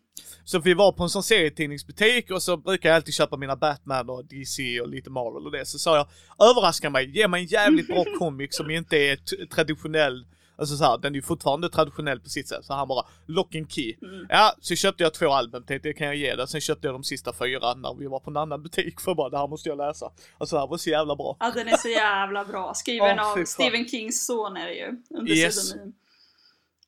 [0.48, 4.10] Så vi var på en sån serietidningsbutik och så brukar jag alltid köpa mina Batman
[4.10, 5.66] och DC och lite Marvel och det.
[5.66, 6.08] Så sa jag,
[6.50, 10.26] överraska mig, ge mig en jävligt bra comic som inte är traditionell.
[10.58, 12.66] Alltså så här, den är ju fortfarande traditionell på sitt sätt.
[12.66, 13.96] Så han bara, Lock and Key.
[14.02, 14.26] Mm.
[14.30, 16.48] Ja, så köpte jag två album, tänkte det kan jag ge dig.
[16.48, 19.30] Sen köpte jag de sista fyra när vi var på en annan butik för bara,
[19.30, 20.12] det här måste jag läsa.
[20.38, 21.38] Alltså det här var så jävla bra.
[21.40, 22.74] Ja, den är så jävla bra.
[22.74, 23.46] Skriven fy av.
[23.46, 24.88] Stephen Kings son är det ju.
[25.10, 25.56] Under Yes.
[25.70, 25.94] pseudonym.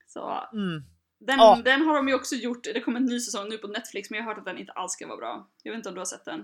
[0.07, 0.83] Så Mm.
[1.19, 1.61] Den, Ja.
[1.65, 4.17] den har de ju också gjort, det kommer en ny säsong nu på Netflix men
[4.17, 5.49] jag har hört att den inte alls ska vara bra.
[5.63, 6.43] Jag vet inte om du har sett den?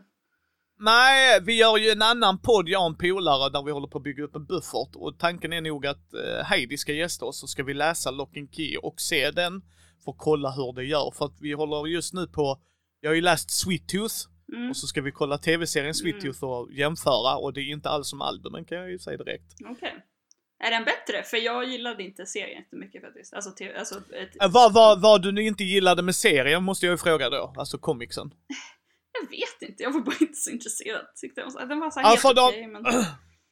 [0.79, 3.97] Nej, vi gör ju en annan podd, jag och en polare, där vi håller på
[3.97, 4.95] att bygga upp en buffert.
[4.95, 8.37] Och tanken är nog att eh, Heidi ska gästa oss, så ska vi läsa Lock
[8.37, 9.61] and Key och se den.
[10.05, 11.11] För att kolla hur det gör.
[11.17, 12.61] För att vi håller just nu på,
[13.01, 14.15] jag har ju läst Sweet Tooth.
[14.53, 14.69] Mm.
[14.69, 16.25] Och så ska vi kolla tv-serien Sweet Mm.
[16.33, 17.37] Tooth och jämföra.
[17.37, 19.53] Och det är inte alls som albumen kan jag ju säga direkt.
[19.69, 20.05] Okej.
[20.63, 21.23] Är den bättre?
[21.23, 23.33] För jag gillade inte serien jättemycket faktiskt.
[23.33, 26.93] Alltså, te- alltså ett, Eh, vad, vad, vad du inte gillade med serien måste jag
[26.93, 27.53] ju fråga då.
[27.57, 28.31] Alltså comicsen.
[29.21, 31.05] jag vet inte, jag var bara inte så intresserad.
[31.21, 31.69] Tyckte jag.
[31.69, 32.83] Den var så här Ja, helt för de- okej men...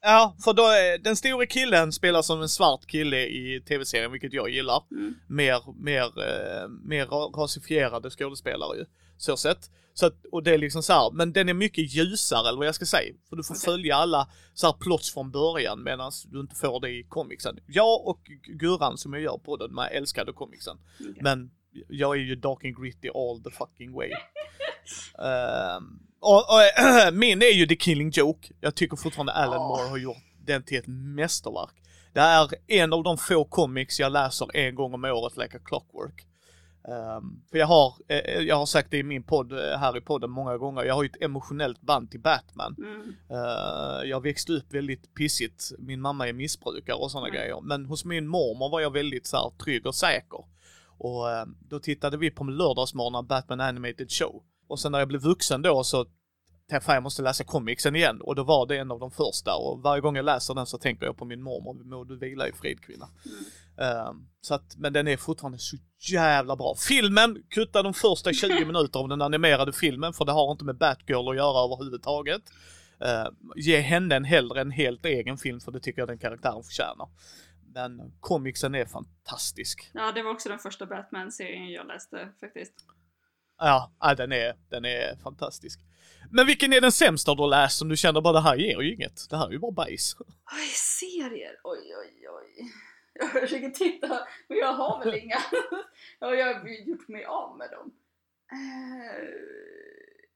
[0.05, 4.33] Ja, för då är, den stora killen spelar som en svart kille i tv-serien, vilket
[4.33, 4.83] jag gillar.
[4.91, 5.13] Mm.
[5.29, 8.85] Mer, mer, eh, mer ra- rasifierade skådespelare ju.
[9.17, 9.69] Så sett.
[9.93, 12.67] Så att, och det är liksom så här, men den är mycket ljusare eller vad
[12.67, 13.13] jag ska säga.
[13.29, 13.65] För du får Okej.
[13.65, 17.59] följa alla så här plots från början medan du inte får det i comicsen.
[17.67, 18.21] Jag och
[18.59, 20.77] Gurran som jag gör på den, man älskade comicsen.
[20.99, 21.15] Okej.
[21.21, 21.51] Men
[21.89, 24.11] jag är ju dark and gritty all the fucking way.
[25.19, 28.47] Ehm, och, och min är ju The Killing Joke.
[28.61, 29.67] Jag tycker fortfarande Alan Åh.
[29.67, 31.73] Moore har gjort den till ett mästerverk.
[32.13, 35.61] Det är en av de få comics jag läser en gång om året, like a
[35.65, 36.27] clockwork.
[36.87, 40.01] Ehm, för jag har, eh, jag har sagt det i min podd, eh, här i
[40.01, 42.75] podden många gånger, jag har ju ett emotionellt band till Batman.
[42.77, 43.15] Mm.
[43.29, 47.39] Eh, jag växte upp väldigt pissigt, min mamma är missbrukare och sådana Mm.
[47.39, 47.61] grejer.
[47.61, 50.45] Men hos min mormor var jag väldigt så här, trygg och säker.
[50.97, 54.43] Och eh, då tittade vi på lördagsmorgnar Batman Animated Show.
[54.67, 56.05] Och sen när jag blev vuxen då så
[56.69, 59.55] tänkte fan jag måste läsa comicsen igen och då var det en av de första
[59.55, 62.47] och varje gång jag läser den så tänker jag på min mormor, må du vila
[62.47, 63.07] i frid kvinna.
[63.77, 65.77] Um, så att, men den är fortfarande så
[66.11, 66.75] jävla bra.
[66.87, 70.77] Filmen, kutta de första 20 minuter av den animerade filmen för det har inte med
[70.77, 72.41] Batgirl att göra överhuvudtaget.
[73.01, 76.63] Uh, ge henne en hellre en helt egen film för det tycker jag den karaktären
[76.63, 77.09] förtjänar.
[77.73, 79.91] Men comicsen är fantastisk.
[79.93, 82.73] Ja, det var också den första Batman-serien jag läste faktiskt.
[83.57, 85.79] Ja, ja den, är, den är fantastisk.
[86.31, 88.81] Men vilken är den sämsta du har läst som du känner bara det här ger
[88.81, 89.29] ju inget.
[89.29, 90.15] Det här är ju bara bajs.
[90.19, 90.67] Oj,
[90.99, 91.55] serier.
[91.63, 92.71] Oj, oj, oj.
[93.13, 95.37] Jag försöker titta, men jag har väl inga.
[96.19, 97.91] Ja, jag har gjort mig av med dem.
[98.53, 99.29] Uh,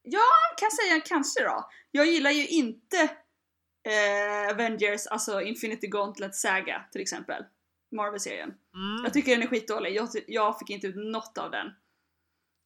[0.01, 0.23] ja,
[0.57, 1.69] kan säga kanske då.
[1.91, 2.97] Jag gillar ju inte
[3.87, 7.43] uh, Avengers, alltså Infinity Gauntlet Saga till exempel.
[7.95, 8.49] Marvel-serien.
[8.49, 9.03] Mm.
[9.03, 9.95] Jag tycker den är skitdålig.
[9.95, 11.67] Jag, jag fick inte ut något av den.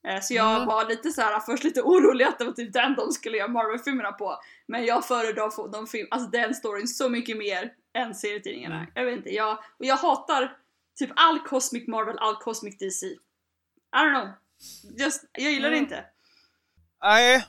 [0.08, 0.68] Eh, Så jag Mm.
[0.68, 3.48] var lite så här först lite orolig att det var typ den de skulle göra
[3.48, 4.40] Marvel-filmerna på.
[4.68, 8.76] Men jag föredrar de film, alltså den storyn så mycket mer än serietidningarna.
[8.76, 8.90] Mm.
[8.96, 10.58] Jag vet inte, jag, och jag hatar
[11.00, 13.06] typ all Cosmic Marvel, all Cosmic DC.
[13.06, 13.18] I
[13.94, 14.30] don't know.
[15.00, 15.84] Just, jag gillar det Mm.
[15.84, 16.06] inte.
[17.04, 17.46] Nej,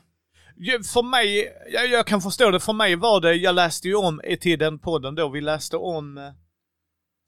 [0.95, 4.21] för mig, jag, jag kan förstå det, för mig var det, jag läste ju om
[4.41, 6.33] till den podden då, vi läste om eh,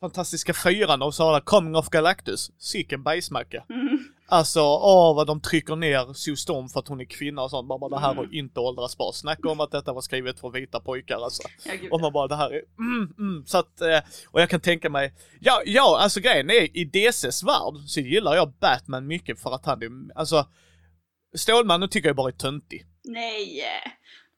[0.01, 2.51] Fantastiska Fyran och Sara Coming of Galactus.
[2.59, 3.65] Sicken bajsmacka.
[3.71, 3.84] Mm.
[4.27, 7.69] Alltså, åh vad de trycker ner Sue Storm för att hon är kvinna och sånt.
[7.69, 9.11] Bara, bara det här har inte åldrats bra.
[9.15, 11.43] Snacka om att detta var skrivet för vita pojkar alltså.
[11.91, 13.47] Och man bara det här är, mm, mm.
[13.47, 13.99] Så att, eh,
[14.31, 18.35] och jag kan tänka mig, ja, ja alltså grejen är i DCs värld så gillar
[18.35, 20.47] jag Batman mycket för att han är, alltså
[21.35, 22.87] Stålmannen tycker jag bara är töntig.
[23.05, 23.65] Nej!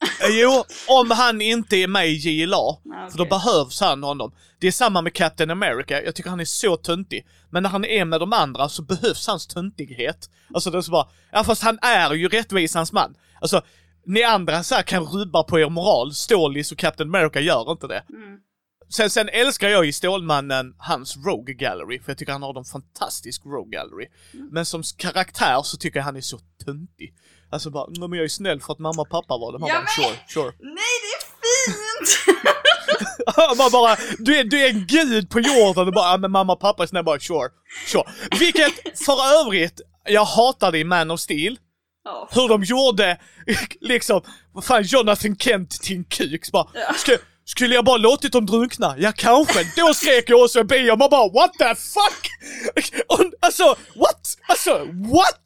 [0.02, 4.32] Eh, Jo, om han inte är med i JLA, Ah, för då behövs han honom.
[4.58, 7.26] Det är samma med Captain America, jag tycker han är så töntig.
[7.50, 10.30] Men när han är med de andra så behövs hans töntighet.
[10.54, 13.14] Alltså det är så bara, ja fast han är ju rättvisans man.
[13.40, 13.62] Alltså,
[14.06, 17.86] ni andra så här kan rubba på er moral, Stålis och Captain America gör inte
[17.86, 18.02] det.
[18.10, 18.38] Mm.
[18.88, 22.64] Sen, sen älskar jag i Stålmannen hans Rogue Gallery, för jag tycker han har en
[22.64, 24.06] fantastisk Rogue Gallery.
[24.50, 27.14] Men som karaktär så tycker jag han är så töntig.
[27.50, 29.58] Alltså bara, "Nej, men jag är snäll för att mamma och pappa var det.
[29.58, 30.52] Man Ja, bara, men- sure, sure.
[30.60, 31.22] Nej, det är
[31.72, 32.36] fint!
[33.58, 36.52] Man bara, du är, du är en gud på jorden och bara, "Ja, men mamma
[36.52, 37.48] och pappa är snälla, bara sure,
[37.86, 38.04] sure.
[38.38, 38.72] Vilket
[39.04, 41.58] för övrigt, jag hatade i Man of Steel.
[42.04, 42.28] Ja.
[42.32, 43.20] Hur de gjorde,
[43.80, 44.20] liksom,
[44.52, 46.50] vad fan, Jonathan Kent till en kuk.
[46.52, 46.92] Bara, Ja.
[46.96, 47.12] ska,
[47.46, 48.94] skulle jag bara låtit dem drunkna?
[48.98, 49.72] Ja, kanske.
[49.76, 52.30] Då skrek jag också i bio, man bara what the fuck?
[53.08, 54.38] Och, alltså, what?
[54.48, 54.70] Alltså,
[55.12, 55.42] what?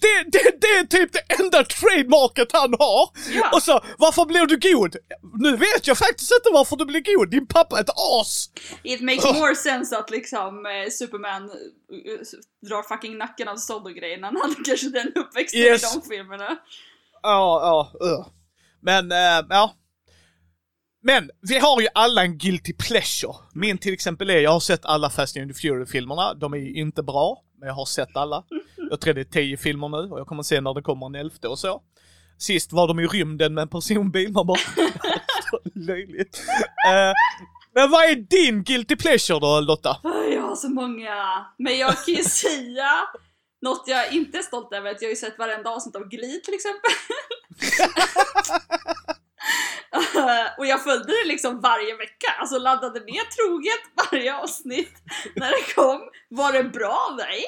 [0.00, 3.08] Det, det, det är typ det enda trademarket han har.
[3.34, 3.50] Ja.
[3.52, 4.96] Och så, varför blev du god?
[5.38, 8.50] Nu vet jag faktiskt inte varför du blev god, din pappa är ett as!
[8.82, 13.94] It makes more sense att liksom eh, Superman eh, drar fucking nacken av Zod och
[13.94, 14.24] grejen.
[14.24, 15.96] Han hade kanske den uppväxten Yes.
[15.96, 16.56] i de filmerna.
[17.22, 18.26] Ja, ja.
[18.82, 19.74] Men, eh, ja.
[21.02, 23.34] Men, vi har ju alla en guilty pleasure.
[23.54, 26.34] Min till exempel är, jag har sett alla Fast and the Fury-filmerna.
[26.34, 28.44] De är ju inte bra, men jag har sett alla.
[28.90, 31.14] Jag tror det är tio filmer nu och jag kommer se när det kommer en
[31.14, 31.82] elfte och så.
[32.38, 34.58] Sist var de i rymden med en personbil, man bara...
[35.50, 36.42] så löjligt.
[36.88, 37.12] Eh,
[37.74, 39.96] men vad är din guilty pleasure då Lotta?
[40.02, 41.46] Jag har så många.
[41.58, 42.90] Men jag kan ju säga
[43.62, 46.40] något jag inte är stolt över, att jag har ju sett varenda avsnitt av Glee
[46.40, 46.90] till exempel.
[50.58, 54.94] och jag följde det liksom varje vecka, alltså laddade ner troget varje avsnitt
[55.36, 56.00] när det kom.
[56.28, 57.16] Var det bra?
[57.18, 57.44] Nej.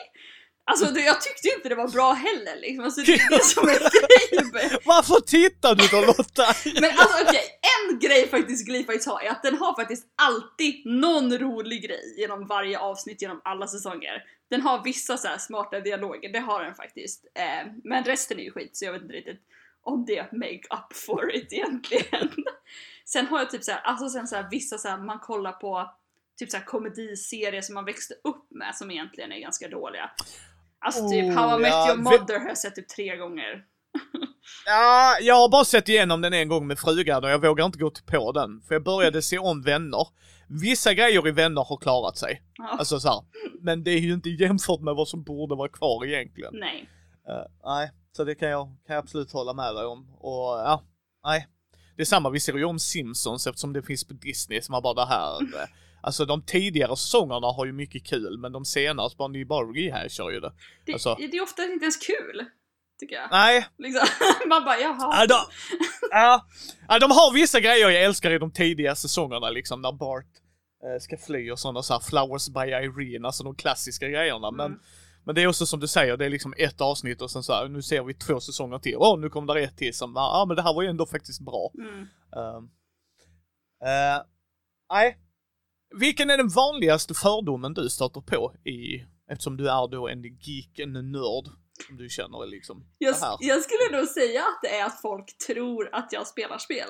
[0.65, 4.53] Alltså det, jag tyckte inte det var bra heller liksom, alltså, det är som grejen
[4.53, 6.55] med Varför tittar du då Lotta?
[6.81, 7.45] men alltså okej,
[7.81, 12.15] en grej faktiskt Glee faktiskt har är att den har faktiskt alltid någon rolig grej
[12.19, 14.23] genom varje avsnitt genom alla säsonger.
[14.51, 17.25] Den har vissa så smarta dialoger, det har den faktiskt.
[17.35, 19.41] Eh, men resten är ju skit så jag vet inte riktigt
[19.83, 22.31] om det make up for it egentligen.
[23.05, 25.53] sen har jag typ så här, alltså sen så här, vissa så här, man kollar
[25.53, 25.91] på
[26.39, 30.11] typ så här komediserier som man växte upp med som egentligen är ganska dåliga.
[30.79, 33.65] Alltså typ Oh, How I Met ja, Your Mother har jag sett typ tre gånger.
[34.67, 37.79] Ja, jag har bara sett igenom den en gång med frugan och jag vågar inte
[37.79, 38.63] gå till på den.
[38.69, 40.07] För jag började se om Vänner.
[40.49, 42.43] Vissa grejer i Vänner har klarat sig.
[42.59, 42.77] Ja.
[42.79, 43.23] Alltså så här.
[43.61, 46.51] Men det är ju inte jämfört med vad som borde vara kvar egentligen.
[46.55, 46.89] Nej.
[47.29, 50.11] Eh, nej, så det kan jag, kan jag absolut hålla med dig om.
[50.19, 50.83] Och ja,
[51.25, 51.49] nej.
[51.97, 54.83] Det är samma, vi ser ju om Simpsons eftersom det finns på Disney som har
[54.83, 55.39] bara det här.
[56.05, 59.67] Alltså de tidigare säsongerna har ju mycket kul, men de senare så bara, ni bara
[59.67, 60.53] rehashar ju det.
[60.87, 62.45] Det, Alltså- det är ofta inte ens kul.
[63.01, 63.29] Tycker jag.
[63.31, 64.07] Nej, Liksom.
[64.49, 65.21] Man bara jaha.
[65.21, 65.35] Ja, de,
[66.11, 66.47] ja,
[66.89, 70.25] ja, de har vissa grejer jag älskar i de tidiga säsongerna liksom när Bart
[70.85, 74.49] eh, ska fly och sådana så här Flowers by Irene, alltså de klassiska grejerna.
[74.49, 74.57] Mm.
[74.57, 74.81] Men
[75.25, 77.69] det är också som du säger, det är liksom ett avsnitt och sen så här,
[77.69, 78.97] nu ser vi två säsonger till.
[78.97, 81.07] Åh, nu kommer det ett till som, ja ah, men det här var ju ändå
[81.07, 81.71] faktiskt bra.
[81.79, 82.01] Mm.
[82.37, 82.65] Ehm,
[83.85, 84.23] eh,
[84.93, 85.19] Nej.
[86.01, 90.79] Vilken är den vanligaste fördomen du stöter på i, eftersom du är då en geek,
[90.79, 91.47] en nörd,
[91.87, 95.89] som du känner liksom Jag, jag skulle nog säga att det är att folk tror
[95.93, 96.89] att jag spelar spel.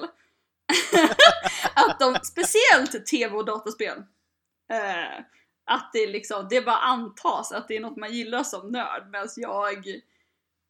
[1.74, 3.98] att de, speciellt tv och dataspel.
[4.72, 5.24] Eh,
[5.64, 9.28] att det liksom, det bara antas att det är något man gillar som nörd medan
[9.36, 10.00] jag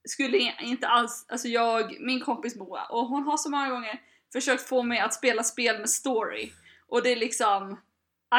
[0.09, 4.01] skulle inte alls, alltså jag, min kompis Moa, och hon har så många gånger
[4.33, 6.53] försökt få mig att spela spel med story.
[6.89, 7.81] Och det är liksom,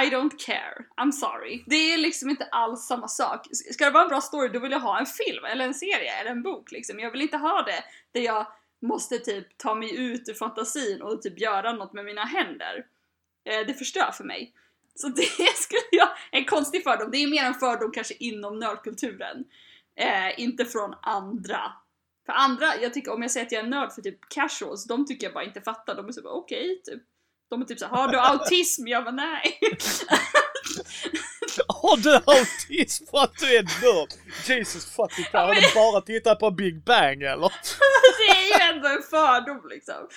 [0.04, 1.64] I don't care, I'm sorry.
[1.68, 3.48] Det är liksom inte alls samma sak.
[3.72, 6.20] Ska det vara en bra story då vill jag ha en film eller en serie
[6.20, 7.00] eller en bok liksom.
[7.00, 8.48] Jag vill inte ha det där jag
[8.82, 12.86] måste typ ta mig ut ur fantasin och typ göra något med mina händer.
[13.46, 14.54] Eh, det förstör för mig.
[14.96, 15.26] Så det
[15.56, 19.44] skulle jag, en konstig fördom, det är mer en fördom kanske inom nördkulturen.
[20.00, 21.72] Eh, inte från andra.
[22.26, 25.06] För andra, jag tycker om jag säger att jag är nörd för typ casuals, de
[25.06, 25.96] tycker jag bara inte fattar.
[25.96, 27.04] De är så bara okej, typ.
[27.50, 28.88] De är typ såhär, har du autism?
[28.88, 29.60] Jag bara nej.
[31.68, 34.10] Har du autism för att du är nörd?
[34.48, 37.52] Jesus fucking Christ, har du bara tittat på Big Bang eller?
[38.18, 40.08] det är ju ändå en fördom liksom.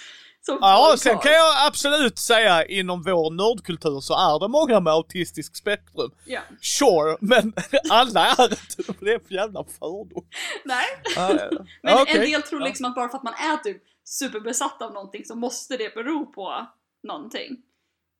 [0.46, 1.22] Som Ja, sen har.
[1.22, 6.10] kan jag absolut säga inom vår nördkultur så är det många med autistisk spektrum.
[6.24, 6.40] Ja.
[6.60, 7.52] Sure, men
[7.90, 9.10] alla är inte det.
[9.10, 10.24] är en jävla fördom.
[10.64, 10.84] Nej.
[11.16, 11.50] Ja, ja.
[11.82, 12.14] Men okej.
[12.16, 15.34] en del tror liksom att bara för att man är typ superbesatt av någonting så
[15.34, 16.66] måste det bero på
[17.08, 17.56] någonting.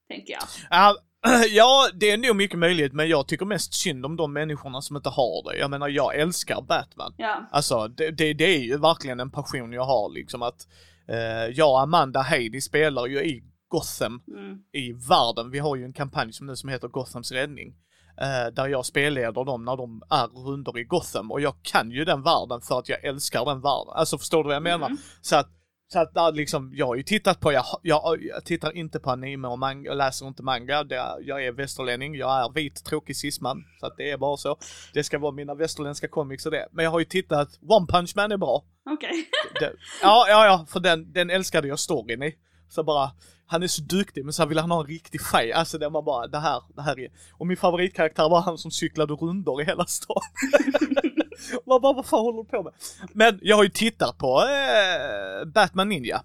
[0.09, 0.43] Tänker jag.
[0.71, 0.97] Ja,
[1.51, 4.97] Ja, det är nog mycket möjligt, men jag tycker mest synd om de människorna som
[4.97, 5.59] inte har det.
[5.59, 7.15] Jag menar, jag älskar Batman.
[7.17, 7.49] Ja.
[7.53, 10.67] Alltså, det, det, det är ju verkligen en passion jag har liksom att
[11.09, 14.59] eh, jag och Amanda Heidi spelar ju i Gotham Mm.
[14.73, 15.51] i världen.
[15.51, 17.75] Vi har ju en kampanj som nu som heter Gothams räddning.
[18.21, 22.05] Eh, där jag spelleder dem när de är rundor i Gotham och jag kan ju
[22.05, 23.93] den världen för att jag älskar den världen.
[23.95, 24.87] Alltså förstår du vad jag menar?
[24.87, 24.99] Mm.
[25.21, 25.49] Så att,
[25.89, 29.11] så att där liksom, jag har ju tittat på, jag, jag, jag tittar inte på
[29.11, 30.85] anime och manga, jag läser inte manga.
[30.85, 33.65] Det, jag är västerlänning, jag är vit, tråkig cisman.
[33.81, 34.59] Så att det är bara så.
[34.95, 36.69] Det ska vara mina västerländska comics och det.
[36.73, 38.65] Men jag har ju tittat, One Punch Man är bra.
[38.91, 39.29] Okej.
[39.61, 39.73] Det,
[40.03, 42.35] ja, ja, ja, för den, den älskade jag storyn i.
[42.69, 43.11] Så bara,
[43.47, 45.53] han är så duktig men så vill han ha en riktig fej.
[45.53, 47.11] Alltså det var bara, det här, det här är...
[47.33, 50.23] Och min favoritkaraktär var han som cyklade rundor i hela stan.
[51.67, 52.73] Man bara, vad fan håller du på med?
[53.15, 56.23] Men jag har ju tittat på eh, Batman Ninja.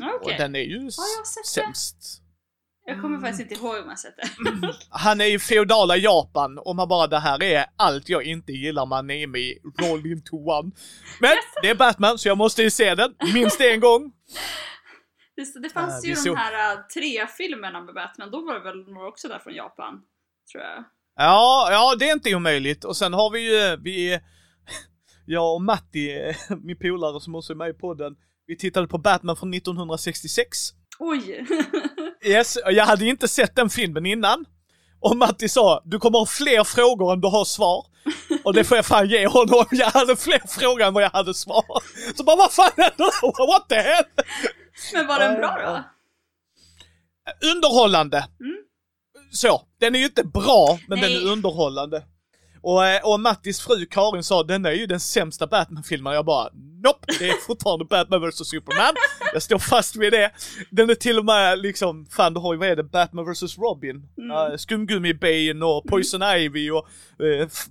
[0.00, 0.32] Mm, Okej.
[0.34, 0.92] Och den är ju jag
[1.26, 1.48] sett det?
[1.48, 2.18] sämst.
[2.84, 4.28] Jag kommer faktiskt inte ihåg om jag sett det.
[4.90, 8.86] Han är i feodala Japan och man bara, det här är allt jag inte gillar
[8.86, 10.70] med anime i roll into one.
[11.20, 11.30] Men
[11.62, 14.12] det är Batman så jag måste ju se den, minst en gång.
[15.36, 18.60] Det, det fanns Ja, ju de här äh, tre filmerna med Batman, då var det
[18.60, 20.00] väl några också där från Japan.
[20.52, 20.84] Tror jag.
[21.16, 22.84] Ja, ja det är inte omöjligt.
[22.84, 24.20] Och sen har vi ju, vi,
[25.26, 28.14] jag och Matti, min polare som också är med i podden,
[28.46, 30.58] vi tittade på Batman från 1966.
[30.98, 31.46] Oj!
[32.24, 34.44] Yes, jag hade inte sett den filmen innan.
[35.00, 37.86] Och Matti sa, du kommer ha fler frågor än du har svar.
[38.44, 39.64] Och det får jag fan ge honom.
[39.70, 41.64] Jag hade fler frågor än vad jag hade svar.
[42.16, 43.46] Så bara, vad fan händer?
[43.46, 44.04] What the hell?
[44.92, 45.84] Men var den bra då?
[47.48, 48.16] Underhållande.
[48.40, 48.56] Mm.
[49.32, 51.14] Så, den är ju inte bra, men Nej.
[51.14, 52.02] den är underhållande.
[52.64, 56.14] Och, eh, och Mattis fru Karin sa, den är ju den sämsta Batman-filmen.
[56.14, 56.48] Jag bara,
[56.84, 58.94] nope, det är fortfarande Batman vs Superman.
[59.32, 60.30] Jag står fast vid det.
[60.70, 63.58] Den är till och med liksom, fan du har ju, vad är det, Batman vs
[63.58, 64.08] Robin?
[64.18, 64.30] Mm.
[64.30, 66.88] Uh, Skumgummi-Ben och Poison Ivy och
[67.46, 67.66] F-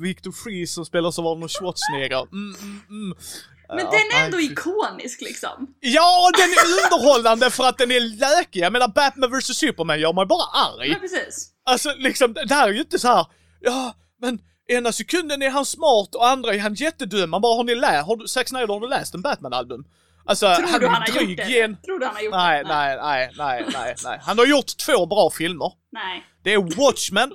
[0.00, 2.26] Victor Freeze som spelas av Arnold Schwarzenegger.
[2.32, 3.16] Mm, mm, mm.
[3.70, 5.74] Men Ja, den är ändå nej, ikonisk liksom.
[5.80, 8.60] Ja, den är underhållande för att den är lökig.
[8.60, 10.88] Jag menar Batman vs Superman gör mig bara arg.
[10.88, 11.50] Ja, precis.
[11.64, 13.26] Alltså liksom, det här är ju inte så här.
[13.60, 17.30] ja, men ena sekunden är han smart och andra är han jättedum.
[17.30, 19.84] Man bara, har ni läst, har du, Zack Snyder, har du läst en Batman-album?
[20.26, 21.48] Alltså, Tror han du han har gjort det?
[21.48, 22.68] gen- Tror du han har gjort Nej, det?
[22.68, 24.20] nej, nej, nej, nej, nej.
[24.22, 25.72] Han har gjort två bra filmer.
[25.92, 26.24] Nej.
[26.44, 27.32] Det är Watchmen.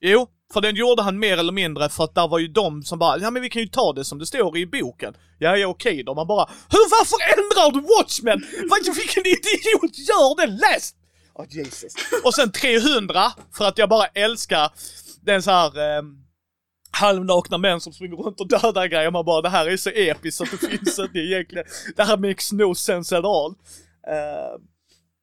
[0.00, 2.98] Jo, för den gjorde han mer eller mindre för att där var ju de som
[2.98, 5.14] bara, ja men vi kan ju ta det som det står i boken.
[5.38, 6.14] Ja, ja okej då.
[6.14, 8.44] Man bara, hur, varför ändrar du Watchmen?
[8.70, 10.46] Vad, vilken idiot gör det?
[10.46, 10.94] Läs!
[11.34, 11.94] Oh, Jesus.
[12.24, 14.70] Och sen 300, för att jag bara älskar
[15.20, 16.02] den så här eh,
[16.90, 19.10] halvnakna män som springer runt och dödar grejer.
[19.10, 21.64] Man bara, det här är så episkt så att det finns inte egentligen.
[21.96, 23.54] Det här makes no sense at all.
[24.08, 24.60] Eh,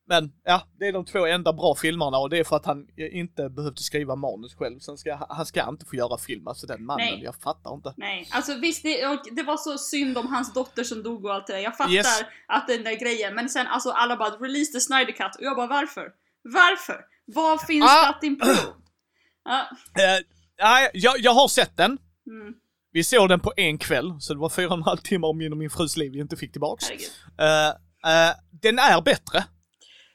[0.08, 2.88] men ja, det är de två enda bra filmerna och det är för att han
[2.98, 4.80] inte behövde skriva manus själv.
[4.80, 7.22] Sen ska han ska inte få göra film, alltså den mannen, Nej.
[7.24, 7.94] jag fattar inte.
[7.98, 11.48] Nej, alltså visst det, det var så synd om hans dotter som dog och allt
[11.48, 11.60] det där.
[11.60, 12.22] Jag fattar Yes.
[12.48, 15.56] att den där grejen, men sen alltså alla bara release the Snyder Cut och jag
[15.56, 16.10] bara varför?
[16.44, 17.02] Varför?
[17.26, 18.10] Vad finns Ah.
[18.10, 18.58] att improve?
[19.46, 19.60] Ja,
[20.02, 20.24] Eh,
[20.62, 21.92] Nej, jag, jag har sett den.
[22.28, 22.54] Mm.
[22.92, 25.38] Vi såg den på en kväll, så det var fyra och en halv timme om
[25.38, 26.90] min och min frus liv vi inte fick tillbaks.
[26.90, 29.44] Eh, eh, den är bättre.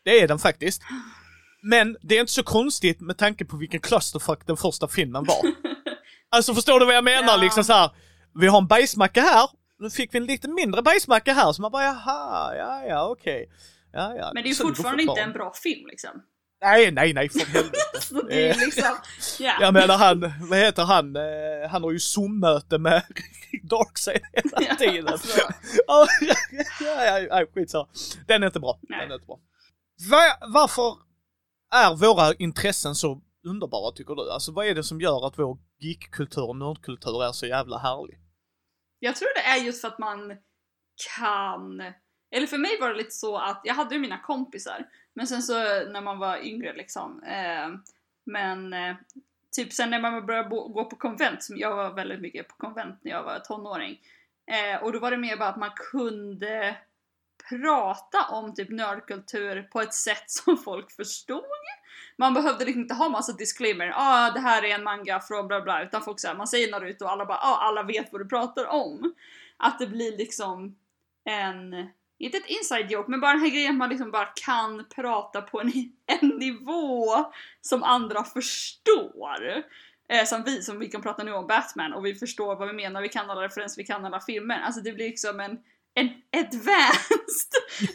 [0.04, 0.82] Det är den faktiskt.
[1.62, 5.40] Men det är inte så konstigt med tanke på vilken clusterfuck den första filmen var.
[6.30, 7.32] alltså förstår du vad jag menar?
[7.32, 7.36] Ja.
[7.36, 7.90] Liksom så här.
[8.34, 11.70] vi har en bajsmacka här, nu fick vi en lite mindre bajsmacka här, så man
[11.70, 13.50] bara jaha, ja ja okej.
[13.92, 14.30] Ja, ja.
[14.34, 16.10] Men det är ju Så fortfarande inte en bra film liksom.
[16.62, 17.76] Nej, nej, nej, för helvete.
[18.64, 18.96] Liksom,
[19.38, 19.52] ja.
[19.60, 23.02] Jag menar han, vad heter han, eh, han har ju Zoom-möte med
[23.62, 25.18] Darkseid hela tiden.
[25.86, 26.06] Ja,
[26.80, 27.88] ja, ja, ja, skitsamma.
[28.26, 28.78] Den är inte bra.
[28.88, 29.00] Nej.
[29.00, 29.38] Den är inte bra.
[30.52, 30.96] Varför
[31.74, 34.30] är våra intressen så underbara tycker du?
[34.30, 38.18] Alltså vad är det som gör att vår geekkultur och nördkultur är så jävla härlig?
[38.98, 40.36] Jag tror det är just för att man
[41.18, 41.80] kan,
[42.30, 45.42] eller för mig var det lite så att jag hade ju mina kompisar, men sen
[45.42, 45.54] så
[45.92, 47.68] när man var yngre liksom, eh,
[48.26, 48.96] men eh,
[49.56, 52.56] typ sen när man började bo- gå på konvent, som jag var väldigt mycket på
[52.56, 54.00] konvent när jag var tonåring,
[54.50, 56.76] eh, och då var det mer bara att man kunde
[57.50, 61.44] prata om typ nördkultur på ett sätt som folk förstod.
[62.16, 65.60] Man behövde liksom inte ha massa disclaimer, ah det här är en manga från bla
[65.60, 68.28] bla, utan folk säger man säger Naruto och alla bara ah alla vet vad du
[68.28, 69.14] pratar om.
[69.56, 70.76] Att det blir liksom
[71.24, 74.84] en, inte ett inside joke, men bara den här grejen att man liksom bara kan
[74.94, 75.72] prata på en,
[76.20, 77.06] en nivå
[77.60, 79.64] som andra förstår.
[80.08, 82.74] Eh, som vi, som vi kan prata nu om Batman och vi förstår vad vi
[82.74, 84.60] menar, vi kan alla referenser, vi kan alla filmer.
[84.60, 85.58] Alltså det blir liksom en,
[85.94, 87.52] en advanced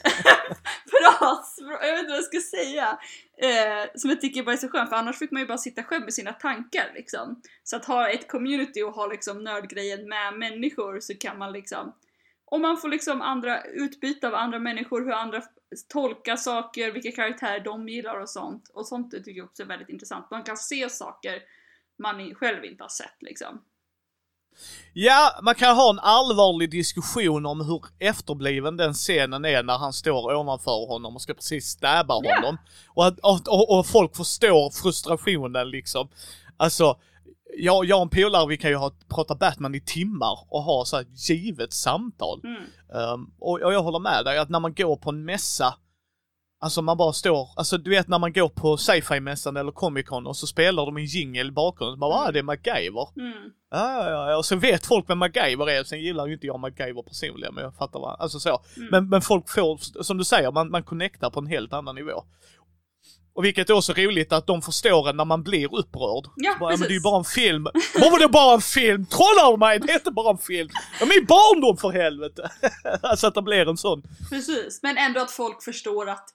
[0.91, 2.99] fras, jag vet inte vad jag ska säga.
[3.37, 5.83] Eh, som jag tycker bara är så skönt, för annars fick man ju bara sitta
[5.83, 7.41] själv med sina tankar liksom.
[7.63, 11.93] Så att ha ett community och ha liksom nördgrejen med människor så kan man liksom
[12.45, 15.41] om man får liksom andra utbyte av andra människor, hur andra
[15.89, 18.71] tolkar saker, vilka karaktärer de gillar och sånt.
[18.73, 20.31] Och sånt tycker jag också är väldigt intressant.
[20.31, 21.41] Man kan se saker
[21.97, 23.61] man själv inte har sett liksom.
[24.93, 29.93] Ja, man kan ha en allvarlig diskussion om hur efterbliven den scenen är när han
[29.93, 32.35] står ovanför honom och ska precis stäba Ja.
[32.35, 32.57] honom.
[32.87, 36.07] Och, att- och, och, och folk förstår frustrationen liksom.
[36.57, 36.97] Alltså,
[37.57, 40.85] jag, jag och en polare vi kan ju ha, prata Batman i timmar och ha
[40.85, 42.41] så här givet samtal.
[42.43, 42.63] Mm.
[43.13, 45.73] Um, och, och jag håller med dig att när man går på en mässa,
[46.59, 50.27] alltså man bara står, alltså du vet när man går på sci-fi-mässan eller Comic Con
[50.27, 53.07] och så spelar de en jingle i bakgrunden, man bara ah, det är MacGyver.
[53.17, 53.51] Mm.
[53.71, 56.59] Ja, ja, ja, och så vet folk vem MacGyver är, sen gillar ju inte jag
[56.59, 58.61] MacGyver personligen, men jag fattar vad, alltså så.
[58.77, 58.89] Mm.
[58.91, 62.23] Men, men folk får, som du säger, man, man connectar på en helt annan nivå.
[63.35, 66.25] Och vilket är också roligt att de förstår en när man blir upprörd.
[66.35, 67.03] Ja, bara, men det är ju precis.
[67.03, 67.63] bara en film.
[67.99, 69.05] Vad var det bara en film?
[69.05, 69.79] Trollar du mig?
[69.79, 70.69] Det är inte bara en film.
[70.99, 72.51] Det är min barndom för helvete.
[73.01, 74.03] alltså att det blir en sån.
[74.29, 76.25] Precis, men ändå att folk förstår att,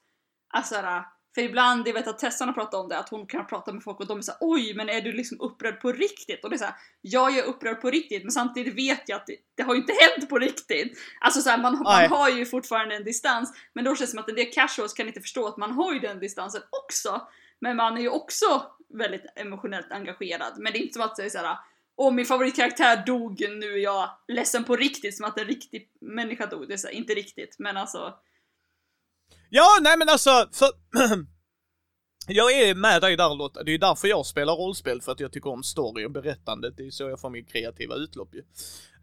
[0.51, 3.47] alltså såhär, för ibland, jag vet att Tessan har pratat om det, att hon kan
[3.47, 6.45] prata med folk och de är såhär oj men är du liksom upprörd på riktigt?
[6.45, 9.37] Och det är såhär, jag är upprörd på riktigt men samtidigt vet jag att det,
[9.55, 10.99] det har ju inte hänt på riktigt.
[11.21, 14.29] Alltså såhär, man, man har ju fortfarande en distans, men då känns det som att
[14.29, 17.29] en del casuals kan inte förstå att man har ju den distansen också.
[17.61, 20.53] Men man är ju också väldigt emotionellt engagerad.
[20.59, 21.57] Men det är inte som att säga såhär
[21.97, 26.47] Åh min favoritkaraktär dog, nu är jag ledsen på riktigt som att en riktig människa
[26.47, 26.69] dog.
[26.69, 28.15] Det är så här, inte riktigt men alltså
[29.51, 30.69] Ja, nej men alltså, för...
[32.27, 33.63] jag är med dig där Lotta.
[33.63, 36.77] Det är därför jag spelar rollspel, för att jag tycker om story och berättandet.
[36.77, 38.39] Det är så jag får min kreativa utlopp ju.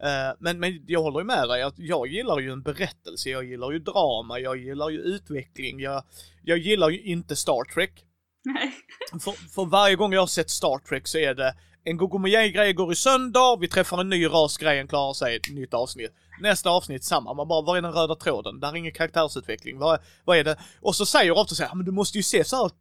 [0.07, 3.45] Eh, men, men jag håller ju med dig att jag gillar ju en berättelse, jag
[3.45, 6.03] gillar ju drama, jag gillar ju utveckling, jag,
[6.43, 8.03] jag gillar ju inte Star Trek.
[8.45, 8.73] nej.
[9.21, 11.55] För, för varje gång jag har sett Star Trek så är det
[11.87, 15.73] en Gogomojay-grej går i sönder, vi träffar en ny ras, grejen klarar sig, ett nytt
[15.73, 16.11] avsnitt.
[16.41, 18.59] Nästa avsnitt samma, man bara, var är den röda tråden?
[18.59, 20.57] Där är ingen karaktärsutveckling, vad, vad är det?
[20.81, 22.71] Och så säger ofta så här, men du måste ju se så här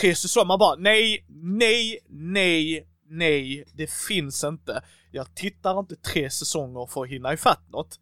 [0.00, 4.82] tre säsonger, man bara, nej, nej, nej, nej, det finns inte.
[5.10, 8.00] Jag tittar inte tre säsonger för att hinna ifatt något.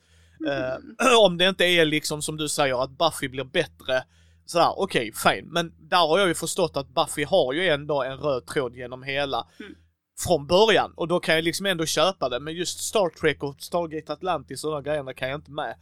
[0.49, 4.04] Eh, om det inte är liksom som du säger att Buffy blir bättre
[4.46, 5.52] sådär, okej, fine.
[5.52, 9.02] Men där har jag ju förstått att Buffy har ju ändå en röd tråd genom
[9.02, 9.75] hela Mm
[10.19, 10.92] från början.
[10.96, 12.40] Och då kan jag liksom ändå köpa det.
[12.40, 15.77] Men just Star Trek och Stargate Atlantis och de grejerna kan jag inte med.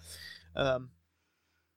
[0.57, 0.91] Ehm,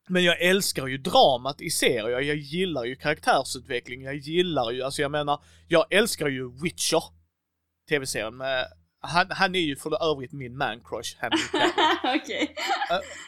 [0.09, 2.21] men jag älskar ju dramat i serier.
[2.21, 4.01] Jag gillar ju karaktärsutveckling.
[4.03, 7.03] Jag gillar ju, alltså jag menar, jag älskar ju Witcher.
[7.89, 8.65] Tv-serien med,
[9.01, 11.37] han, han är ju för övrigt min man crush, Henry.
[12.21, 12.55] Okej.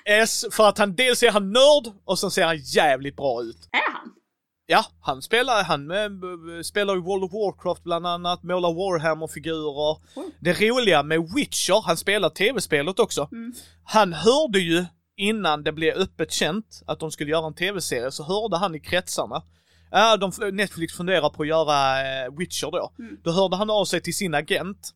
[0.06, 3.70] S, för att han, dels är han nörd och sen ser han jävligt bra ut.
[3.72, 4.14] Är han?
[4.70, 9.98] Ja, han spelar, han eh, spelar i World of Warcraft bland annat, målar Warhammer-figurer.
[10.16, 10.32] Mm.
[10.40, 13.30] Det roliga med Witcher, han spelar tv-spelet också.
[13.32, 13.54] Mm.
[13.84, 14.86] Han hörde ju
[15.18, 18.80] innan det blev öppet känt att de skulle göra en tv-serie, så hörde han i
[18.80, 19.44] kretsarna.
[19.92, 22.92] Ja, de, Netflix funderar på att göra eh, Witcher då.
[23.00, 23.18] Mm.
[23.24, 24.94] Då hörde han av sig till sin agent.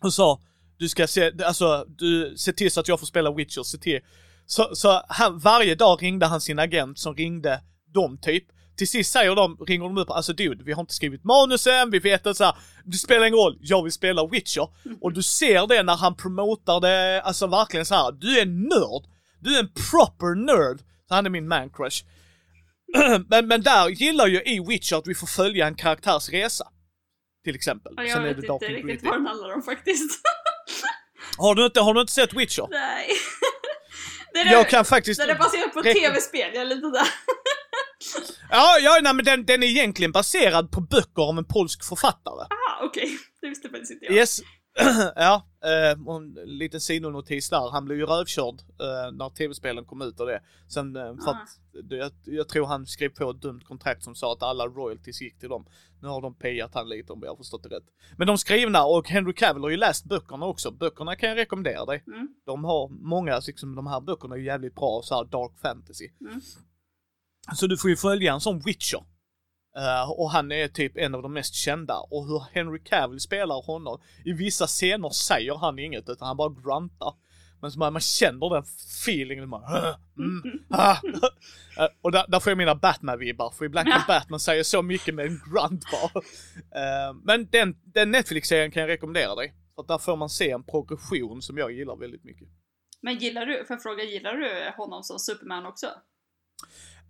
[0.00, 0.40] och sa
[0.80, 4.00] du ska se, alltså du, se till så att jag får spela Witcher, se till.
[4.46, 7.60] Så, så han, varje dag ringde han sin agent som ringde
[7.94, 8.44] dem typ.
[8.80, 11.98] Till sist säger de, ringer de upp, alltså dude, vi har inte skrivit manusen, vi
[11.98, 12.54] vet att så här,
[12.84, 14.68] det spelar ingen roll, jag vill spela Witcher.
[15.00, 18.62] Och du ser det när han promotar det, alltså verkligen så här, du är en
[18.62, 19.02] nörd.
[19.40, 20.78] Du är en proper nörd.
[21.08, 22.04] Så han är min man crush.
[23.28, 26.64] men, men där gillar ju i Witcher att vi får följa en karaktärs resa.
[27.44, 27.92] Till exempel.
[27.96, 30.20] Ja, jag Sen är vet det inte riktigt vad den handlar om faktiskt.
[31.38, 32.66] Har du inte, har du inte sett Witcher?
[32.70, 33.08] Nej.
[34.32, 35.20] Det är, Jag kan faktiskt...
[35.20, 37.06] Den är baserad på tv-spel, jag är lite där.
[38.50, 42.40] Ja, ja, nej men den, den är egentligen baserad på böcker om en polsk författare.
[42.40, 43.18] Aha, okej.
[43.40, 44.14] Det visste faktiskt inte jag.
[44.14, 44.40] Yes.
[45.16, 47.70] ja, eh, och en liten sidonotis där.
[47.70, 50.42] Han blev ju rövkörd eh, när tv-spelen kom ut och det.
[50.68, 51.42] Sen eh, för Ah.
[51.42, 55.20] att, jag, jag tror han skrev på ett dumt kontrakt som sa att alla royalties
[55.22, 55.66] gick till dem.
[56.02, 57.84] Nu har de payat han lite om jag har förstått det rätt.
[58.16, 60.70] Men de skrivna och Henry Cavill har ju läst böckerna också.
[60.70, 62.04] Böckerna kan jag rekommendera dig.
[62.06, 62.28] Mm.
[62.46, 66.08] De har många, liksom de här böckerna är jävligt bra så här dark fantasy.
[66.20, 66.40] Mm.
[67.54, 69.04] Så du får ju följa en sån Witcher.
[69.76, 71.98] Eh, och han är typ en av de mest kända.
[72.10, 74.00] Och hur Henry Cavill spelar honom.
[74.24, 77.14] I vissa scener säger han inget utan han bara gruntar.
[77.62, 78.64] Men man, man känner den
[79.04, 79.48] feelingen.
[79.48, 80.96] Man, "Åh, mm, ah."
[81.78, 83.50] Eh, och där, där får jag mina Batman-vibbar.
[83.50, 86.22] För ibland kan Batman säga så mycket med en grunt bara.
[86.80, 89.54] Eh, men den, den Netflix-serien kan jag rekommendera dig.
[89.74, 92.48] För där får man se en progression som jag gillar väldigt mycket.
[93.02, 95.86] Men gillar du, för jag fråga, gillar du honom som Superman också?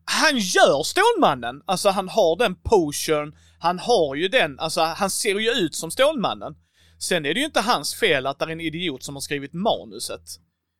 [0.04, 1.62] Han gör Stålmannen.
[1.66, 5.90] Alltså han har den potion, han har ju den, alltså han ser ju ut som
[5.90, 6.54] Stålmannen.
[6.98, 9.52] Sen är det ju inte hans fel att det är en idiot som har skrivit
[9.52, 10.22] manuset.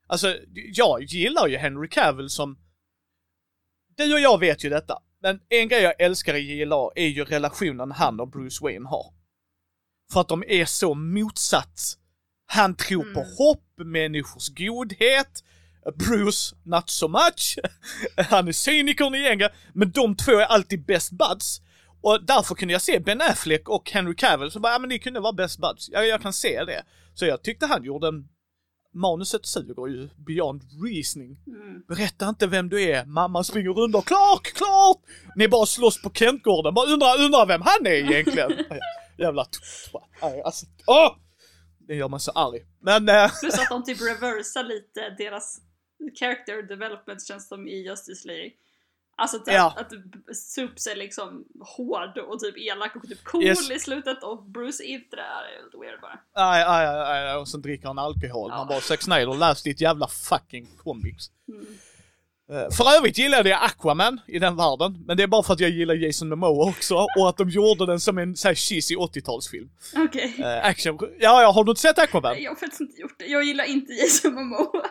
[0.07, 0.37] Alltså,
[0.75, 2.59] jag gillar ju Henry Cavill som...
[3.97, 4.99] Du och jag vet ju detta.
[5.23, 9.14] Men en grej jag älskar i JLA är ju relationen han och Bruce Wayne har.
[10.12, 11.81] För att de är så motsatt.
[12.47, 13.33] Han tror på Mm.
[13.39, 15.45] hopp, människors godhet.
[15.95, 17.59] Bruce, not so much.
[18.31, 21.61] Han är cynikern i gänget, men de två är alltid best buds.
[22.03, 24.99] Och därför kunde jag se Ben Affleck och Henry Cavill, så bara, ja men ni
[24.99, 25.89] kunde vara best buds.
[25.93, 26.85] Ja, jag kan se det.
[27.14, 28.28] Så jag tyckte han gjorde en...
[28.95, 31.37] Manuset suger ju beyond reasoning.
[31.47, 31.83] Mm.
[31.89, 34.99] Berätta inte vem du är, mamma springer runt och klart, klart!
[35.37, 38.51] Ni bara slåss på Kentgården, bara undrar, undrar vem han är egentligen.
[39.18, 39.47] Jävla.
[40.22, 41.16] Nej, Alltså, åh!
[41.89, 42.61] Det gör mig så arg.
[42.83, 45.61] Men, eh, Plus att de typ reversar lite deras
[46.14, 48.51] character development känns som i Justice League.
[49.16, 49.74] Alltså att, Ja.
[49.76, 49.92] att
[50.36, 51.44] Supes är liksom
[51.76, 53.70] hård och typ elak och typ cool Yes.
[53.70, 55.22] i slutet och Bruce inte det.
[55.22, 56.18] Är lite weird bara.
[56.32, 56.86] aj, aj,
[57.28, 58.51] aj, och sen dricker han alkohol.
[58.51, 58.57] Ja.
[58.59, 61.24] Man bara, Zack Snyder, läs ditt jävla fucking comics.
[61.48, 61.66] Mm.
[62.51, 65.61] Eh, För övrigt gillade jag Aquaman i den världen, men det är bara för att
[65.61, 69.68] jag gillar Jason Momoa också och att de gjorde den som en såhär cheesy 80-talsfilm.
[69.96, 70.34] Okej.
[70.38, 72.42] Uh, action, ja, ja, har du inte sett Aquaman?
[72.42, 73.26] Jag har faktiskt inte gjort det.
[73.26, 74.86] Jag gillar inte Jason Momoa.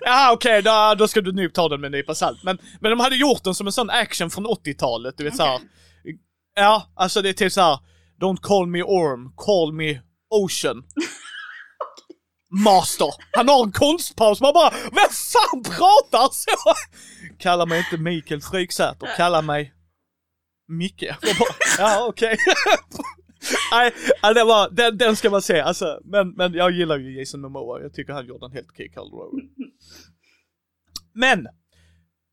[0.00, 2.42] Ja okej, då, då ska du nu ta den med en nypa salt.
[2.42, 5.54] Men, men de hade gjort den som en sån action från 80-talet, du vet såhär.
[5.54, 5.68] Okej.
[6.54, 7.78] Ja, alltså det är typ såhär,
[8.20, 10.00] Don't call me Orm, call me
[10.30, 10.82] Ocean.
[12.64, 13.14] Master.
[13.32, 16.74] Han har en konstpaus, man bara Vem fan pratar så?
[17.38, 19.72] Kalla mig inte Mikael Fryksäter, kalla mig
[20.68, 21.04] Micke.
[21.22, 21.48] Bara,
[21.78, 22.36] ja okej.
[23.72, 23.92] Nej,
[24.34, 26.00] det var, den, den ska man se alltså.
[26.04, 29.10] Men, men jag gillar ju Jason Momoa, jag tycker han gjorde en helt okej Khal
[29.10, 29.40] Drogo.
[31.14, 31.46] Men!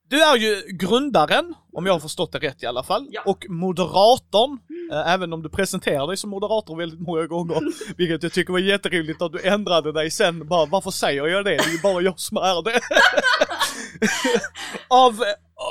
[0.10, 3.22] Du är ju grundaren, om jag har förstått det rätt i alla fall, Ja.
[3.26, 4.60] och moderatorn,
[4.92, 7.62] eh, även om du presenterar dig som moderator väldigt många gånger,
[7.98, 11.50] vilket jag tycker var jätteroligt att du ändrade dig sen, bara varför säger jag det?
[11.50, 12.80] Det är ju bara jag som är det.
[14.88, 15.24] av,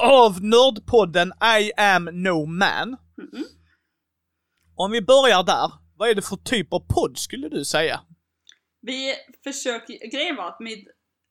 [0.02, 2.88] av nördpodden I am no man.
[3.32, 3.44] Mhm.
[4.76, 8.00] Om vi börjar där, vad är det för typ av podd skulle du säga?
[8.80, 9.14] Vi
[9.44, 10.86] försöker, grejen var att min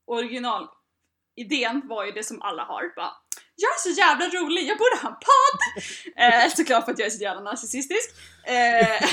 [0.08, 2.96] originalidén var ju det som alla har.
[2.96, 3.12] Bara,
[3.56, 5.60] jag är så jävla rolig, jag borde ha en podd!
[6.46, 8.16] eh, såklart för att jag är så jävla narcissistisk.
[8.44, 9.10] Eh,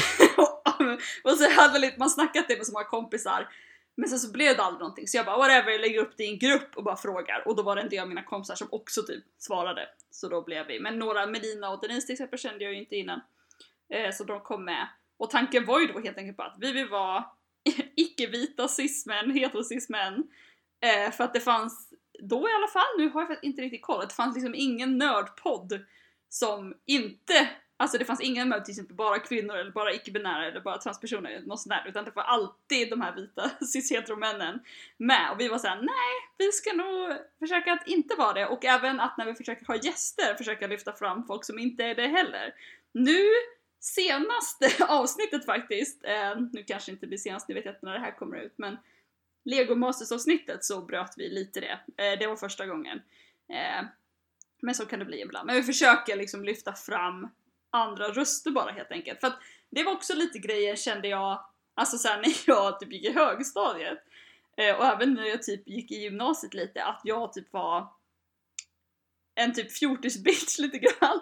[1.24, 3.48] och så hade väl man snackat det med så många kompisar.
[3.96, 6.24] Men sen så blev det aldrig någonting så jag bara whatever, jag lägger upp det
[6.24, 7.48] i en grupp och bara frågar.
[7.48, 9.88] Och då var det en del av mina kompisar som också typ svarade.
[10.10, 10.80] Så då blev vi.
[10.80, 13.20] Men några, Melina och Denise till exempel kände jag ju inte innan.
[13.90, 14.88] Eh, så de kom med.
[15.16, 17.24] Och tanken var ju då helt enkelt på att vi vill vara
[17.96, 20.26] icke-vita cis-män, hetero-cis-män.
[20.80, 23.82] Eh, för att det fanns, då i alla fall, nu har jag faktiskt inte riktigt
[23.82, 25.84] koll, det fanns liksom ingen nördpodd
[26.28, 30.60] som inte, alltså det fanns ingen med till exempel bara kvinnor eller bara icke-binära eller
[30.60, 34.60] bara transpersoner eller något sånt där, utan det var alltid de här vita cis-hetero-männen
[34.96, 35.30] med.
[35.32, 38.46] Och vi var såhär, nej, vi ska nog försöka att inte vara det.
[38.46, 41.94] Och även att när vi försöker ha gäster försöka lyfta fram folk som inte är
[41.94, 42.54] det heller.
[42.92, 43.26] Nu
[43.80, 48.00] senaste avsnittet faktiskt, eh, nu kanske inte blir senast, nu vet jag inte när det
[48.00, 48.76] här kommer ut, men
[49.44, 51.80] Lego Masters avsnittet så bröt vi lite det.
[52.04, 53.02] Eh, det var första gången.
[53.48, 53.86] Eh,
[54.62, 55.46] men så kan det bli ibland.
[55.46, 57.28] Men vi försöker liksom lyfta fram
[57.70, 59.20] andra röster bara helt enkelt.
[59.20, 59.38] För att
[59.70, 63.98] det var också lite grejer kände jag, alltså såhär när jag typ gick i högstadiet
[64.56, 67.88] eh, och även när jag typ gick i gymnasiet lite, att jag typ var
[69.40, 71.20] en typ fjortis-bitch lite grann.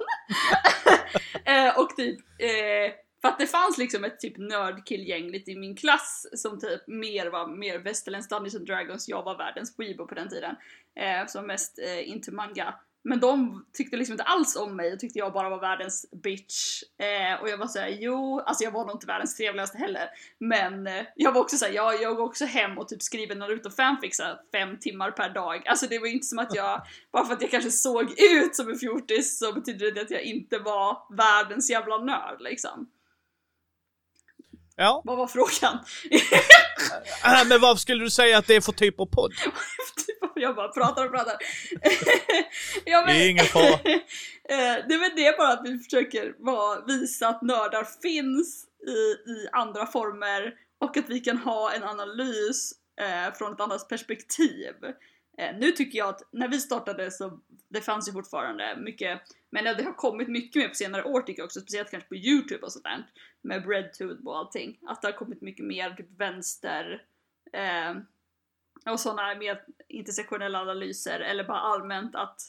[1.45, 5.77] eh, och typ, eh, för att det fanns liksom ett typ nördkillgäng lite i min
[5.77, 10.15] klass som typ mer var mer västerländskt Dungeons and Dragons, jag var världens weebo på
[10.15, 10.57] den tiden.
[11.01, 12.75] Eh, som mest eh, into manga.
[13.05, 16.83] Men de tyckte liksom inte alls om mig och tyckte jag bara var världens bitch.
[16.99, 20.09] Eh, och jag var såhär, jo, alltså jag var nog inte världens trevligaste heller.
[20.39, 23.71] Men eh, jag var också såhär, jag, jag går också hem och typ skriver Naruto
[23.71, 24.21] fanfics
[24.53, 25.69] fem timmar per dag.
[25.69, 26.83] Alltså det var inte som att jag,
[27.13, 30.23] bara för att jag kanske såg ut som en fjortis så betyder det att jag
[30.23, 32.89] inte var världens jävla nörd liksom.
[34.81, 35.03] Ja.
[35.05, 35.79] Vad var frågan?
[37.25, 39.33] Äh, men vad skulle du säga att det är för typ av podd?
[40.35, 41.35] jag bara pratar och pratar.
[42.85, 43.79] ja, men, det är ingen fara.
[44.51, 49.31] Eh, det är väl det bara att vi försöker vara, visa att nördar finns i,
[49.31, 54.75] i andra former och att vi kan ha en analys eh, från ett annat perspektiv.
[55.39, 59.21] Eh, nu tycker jag att när vi startade så det fanns ju fortfarande mycket,
[59.51, 62.17] men det har kommit mycket mer på senare år tycker jag också, speciellt kanske på
[62.17, 63.07] Youtube och sånt där
[63.43, 64.79] med breadtube och allting.
[64.87, 67.03] Att det har kommit mycket mer typ vänster
[67.53, 67.95] eh,
[68.93, 72.41] och sådana mer intersektionella analyser eller bara allmänt att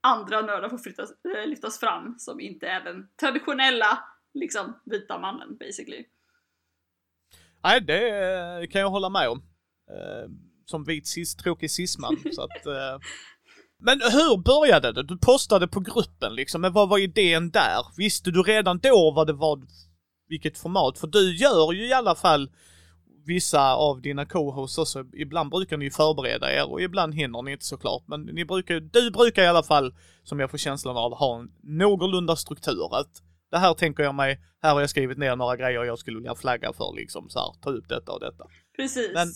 [0.00, 4.04] andra nördar får flyttas, eh, lyftas fram som inte är den traditionella
[4.34, 6.04] liksom vita mannen basically.
[7.62, 9.38] Nej, det kan jag hålla med om.
[9.90, 12.16] Uh som vit cis, tråkig cisman.
[12.34, 12.98] så att, eh.
[13.80, 15.02] Men hur började det?
[15.02, 17.86] Du postade på gruppen liksom, men vad var idén där?
[17.96, 19.60] Visste du redan då vad det var,
[20.28, 20.98] vilket format?
[20.98, 22.50] För du gör ju i alla fall
[23.26, 27.64] vissa av dina co-hosts också, ibland brukar ni förbereda er och ibland hinner ni inte
[27.64, 28.02] såklart.
[28.06, 29.94] Men ni brukar, du brukar i alla fall,
[30.24, 32.96] som jag får känslan av, ha en någorlunda struktur.
[32.96, 36.16] Att det här tänker jag mig, här har jag skrivit ner några grejer jag skulle
[36.16, 38.44] vilja flagga för liksom så här, ta upp detta och detta.
[38.76, 39.10] Precis.
[39.14, 39.28] Men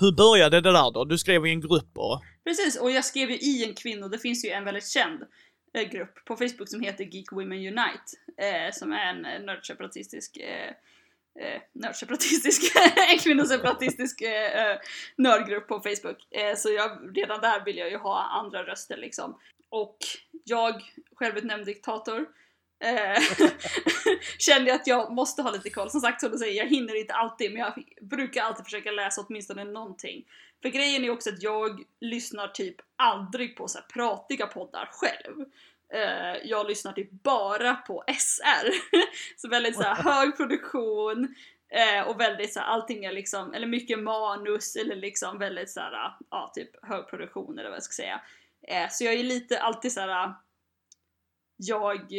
[0.00, 1.04] hur började det där då?
[1.04, 2.22] Du skrev i en grupp och...
[2.44, 5.22] Precis, och jag skrev ju i en kvinno, det finns ju en väldigt känd
[5.74, 10.36] eh, grupp på Facebook som heter Geek Women Unite, eh, som är en eh, nördseparatistisk
[10.36, 10.70] eh,
[11.40, 12.76] eh, nördseparatistisk,
[13.12, 14.78] en kvinnoseparatistisk eh, eh,
[15.16, 16.32] nördgrupp på Facebook.
[16.32, 19.38] Eh, så jag, redan där vill jag ju ha andra röster liksom.
[19.68, 19.98] Och
[20.44, 20.82] jag,
[21.16, 22.26] självutnämnd diktator,
[22.84, 23.22] eh,
[24.38, 25.90] kände att jag måste ha lite koll.
[25.90, 29.24] Som sagt, som du säger, jag hinner inte alltid men jag brukar alltid försöka läsa
[29.28, 30.24] åtminstone någonting.
[30.62, 35.40] För grejen är också att jag lyssnar typ aldrig på så här pratiga poddar själv.
[35.94, 38.70] Uh, jag lyssnar typ bara på SR.
[39.36, 41.34] så väldigt så här, hög produktion
[41.74, 45.80] uh, och väldigt så här, allting är liksom, eller mycket manus eller liksom väldigt så
[45.80, 48.20] här, ja typ hög produktion eller vad jag ska säga.
[48.90, 50.34] Så jag är lite alltid så här.
[51.56, 52.12] jag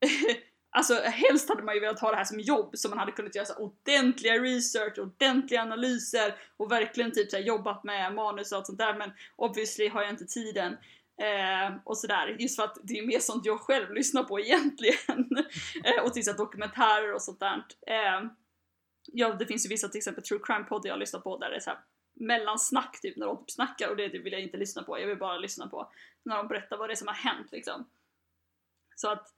[0.76, 3.34] Alltså helst hade man ju velat ha det här som jobb så man hade kunnat
[3.34, 8.66] göra så ordentliga research, ordentliga analyser och verkligen typ så jobbat med manus och allt
[8.66, 10.72] sånt där men obviously har jag inte tiden.
[11.22, 14.96] Eh, och sådär, just för att det är mer sånt jag själv lyssnar på egentligen.
[15.84, 17.64] eh, och till exempel dokumentärer och sånt där.
[17.86, 18.30] Eh,
[19.12, 21.60] ja, det finns ju vissa till exempel true crime-poddar jag lyssnar på där det är
[21.60, 21.80] såhär
[22.20, 25.18] mellansnack typ när de typ snackar och det vill jag inte lyssna på, jag vill
[25.18, 25.92] bara lyssna på
[26.24, 27.90] när de berättar vad det är som har hänt liksom.
[28.96, 29.35] Så att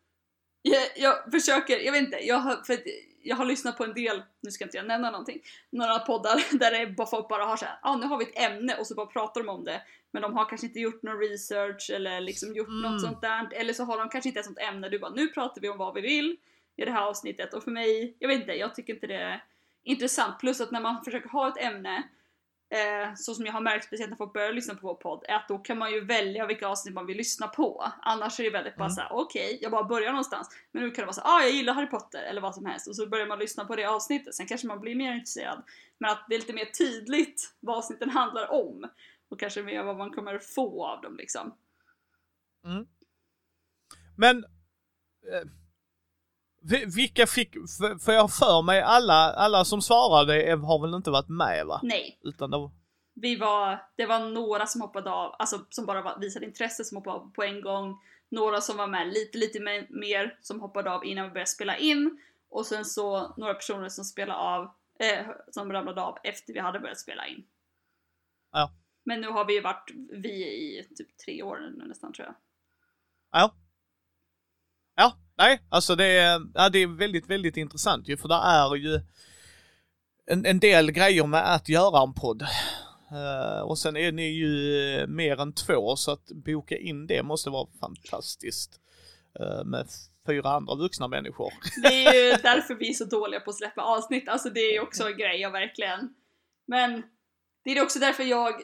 [0.63, 2.79] jag, jag försöker, jag vet inte, jag har, för
[3.23, 5.41] jag har lyssnat på en del, nu ska inte jag nämna någonting,
[5.71, 8.39] några poddar där det bara folk bara har såhär, ja ah, nu har vi ett
[8.39, 9.83] ämne och så bara pratar de om det.
[10.11, 12.81] Men de har kanske inte gjort någon research eller liksom gjort mm.
[12.81, 13.49] något sånt där.
[13.53, 15.79] Eller så har de kanske inte ett sånt ämne, du bara nu pratar vi om
[15.79, 16.37] vad vi vill
[16.77, 17.55] i det här avsnittet.
[17.55, 19.45] Och för mig, jag vet inte, jag tycker inte det är
[19.83, 20.41] intressant.
[20.41, 22.03] Plus att när man försöker ha ett ämne
[22.71, 25.35] eh, så som jag har märkt speciellt när folk börjar lyssna på vår podd, är
[25.35, 27.93] att då kan man ju välja vilka avsnitt man vill lyssna på.
[28.03, 28.95] Annars är det väldigt bara mm.
[28.95, 30.49] såhär, okej, okay, jag bara börjar någonstans.
[30.73, 32.89] Men nu kan det vara såhär, ah jag gillar Harry Potter eller vad som helst
[32.89, 34.35] och så börjar man lyssna på det avsnittet.
[34.35, 35.63] Sen kanske man blir mer intresserad.
[35.99, 38.89] Men att det är lite mer tydligt vad avsnitten handlar om.
[39.29, 41.55] Och kanske mer vad man kommer få av dem liksom.
[42.65, 42.87] Mm.
[44.17, 44.45] Men
[45.33, 45.49] eh
[46.97, 47.55] vilka fick,
[48.05, 51.81] för jag har för mig alla, alla som svarade har väl inte varit med va?
[51.83, 52.19] Nej.
[52.23, 52.71] Utan det var...
[53.15, 57.17] Vi var, det var några som hoppade av, alltså som bara visade intresse som hoppade
[57.17, 58.01] av på en gång.
[58.29, 59.61] Några som var med lite, lite
[59.91, 62.21] mer som hoppade av innan vi började spela in.
[62.51, 64.65] Och sen så några personer som spelade av,
[65.01, 67.45] eh, som ramlade av efter vi hade börjat spela in.
[68.53, 68.73] Ja.
[69.05, 72.35] Men nu har vi varit vi i typ tre år nu nästan tror jag.
[73.31, 73.55] Ja.
[74.95, 78.77] Ja, Nej, alltså det är, ja, det är väldigt, väldigt intressant ju, för det är
[78.77, 79.01] ju
[80.27, 82.43] en, en del grejer med att göra en podd.
[83.13, 87.51] Uh, och sen är ni ju mer än två, så att boka in det måste
[87.51, 88.81] vara fantastiskt.
[89.41, 89.87] Uh, med
[90.27, 91.53] fyra andra vuxna människor.
[91.83, 94.73] Det är ju därför vi är så dåliga på att släppa avsnitt, alltså det är
[94.73, 96.15] ju också en grej, jag verkligen.
[96.67, 97.03] Men
[97.75, 98.55] det är också därför jag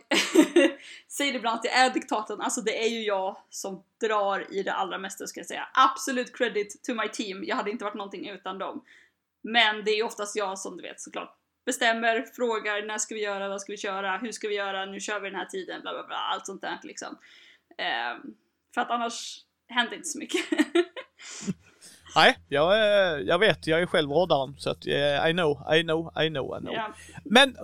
[1.09, 4.73] säger ibland att jag är diktatorn, alltså det är ju jag som drar i det
[4.73, 5.69] allra mesta ska jag säga.
[5.75, 8.85] Absolut credit to my team, jag hade inte varit någonting utan dem.
[9.43, 11.37] Men det är ju oftast jag som du vet såklart
[11.67, 15.01] bestämmer, frågar när ska vi göra, vad ska vi köra, hur ska vi göra, nu
[15.01, 17.19] kör vi den här tiden, bla bla bla, allt sånt där liksom.
[17.69, 18.35] Um,
[18.75, 19.39] för att annars
[19.69, 20.41] händer inte så mycket.
[22.17, 22.73] Nej, jag,
[23.23, 26.61] jag vet, jag är själv råddaren så att I know, I know, I know, I
[26.61, 26.75] know.
[26.75, 26.95] Ja.
[27.25, 27.57] Men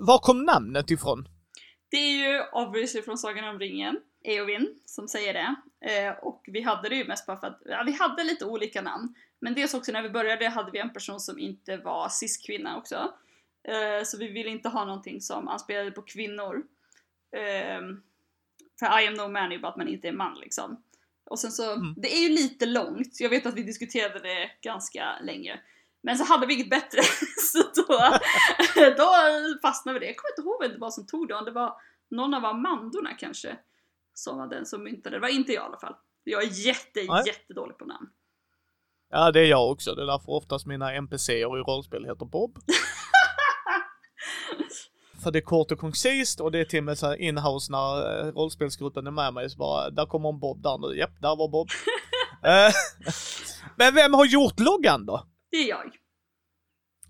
[0.00, 1.28] var kom namnet ifrån?
[1.90, 5.54] Det är ju obviously från Sagan om ringen, Eowyn, som säger det.
[5.90, 8.82] Eh, och vi hade det ju mest bara för att, ja, vi hade lite olika
[8.82, 9.14] namn.
[9.40, 13.14] Men dels också när vi började hade vi en person som inte var cis-kvinna också.
[13.68, 16.62] Eh, så vi ville inte ha någonting som anspelade på kvinnor.
[17.36, 17.80] Eh,
[18.78, 20.82] för I am no man är ju bara att man inte är man liksom.
[21.24, 21.94] Och sen så, mm.
[21.96, 25.60] det är ju lite långt, jag vet att vi diskuterade det ganska länge.
[26.02, 27.02] Men så hade vi inget bättre,
[27.52, 28.18] så då,
[28.96, 29.14] då
[29.62, 30.06] fastnade vi det.
[30.06, 31.74] Jag kommer inte ihåg vem det var som tog det, om det var
[32.10, 33.56] någon av Amandorna kanske.
[34.14, 35.94] Som var den som myntade det, var inte jag i alla fall.
[36.24, 37.22] Jag är jätte, Nej.
[37.26, 38.08] jättedålig på namn.
[39.10, 39.94] Ja, det är jag också.
[39.94, 42.58] Det är därför oftast mina NPCer i rollspel heter Bob.
[45.22, 48.18] För det är kort och koncist och det är till och med så inhouse när
[48.18, 50.98] eh, rollspelsgruppen är med mig så bara, där kommer en Bob där nu.
[50.98, 51.68] Japp, där var Bob.
[52.42, 52.72] Eh,
[53.76, 55.26] men vem har gjort loggan då?
[55.50, 55.96] Det är jag.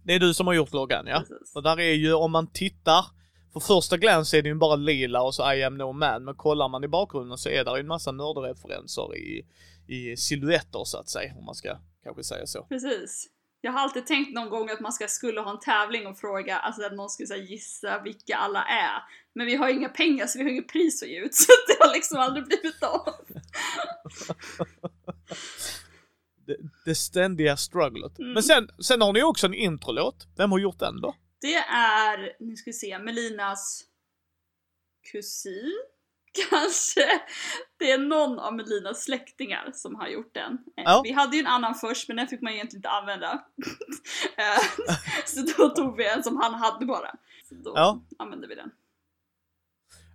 [0.05, 1.19] Det är du som har gjort loggan ja.
[1.21, 1.57] Precis.
[1.57, 3.05] Och där är ju, om man tittar,
[3.53, 6.35] för första glans är det ju bara lila och så I am no man, men
[6.35, 9.47] kollar man i bakgrunden så är det ju en massa nördreferenser i,
[9.89, 12.63] i silhuetter så att säga, om man ska kanske säga så.
[12.63, 13.29] Precis.
[13.61, 16.59] Jag har alltid tänkt någon gång att man ska, skulle ha en tävling och fråga,
[16.59, 19.03] alltså att någon skulle säga gissa vilka alla är.
[19.35, 21.85] Men vi har inga pengar så vi har inget pris att ge ut så det
[21.85, 23.15] har liksom aldrig blivit av.
[26.51, 28.19] det, det ständiga strugglet.
[28.19, 28.33] Mm.
[28.33, 30.27] Men sen, sen har ni också en introlåt.
[30.37, 31.15] Vem har gjort den då?
[31.41, 33.85] Det är, nu ska vi se, Melinas
[35.13, 35.73] kusin?
[36.51, 37.21] Kanske.
[37.79, 40.53] Det är någon av Melinas släktingar som har gjort den.
[40.53, 41.01] Eh, ja.
[41.05, 43.45] Vi hade ju en annan först men den fick man egentligen inte använda.
[44.37, 44.95] Eh,
[45.27, 47.11] så då tog vi en som han hade bara.
[47.49, 48.01] Så då ja.
[48.19, 48.71] använde vi den.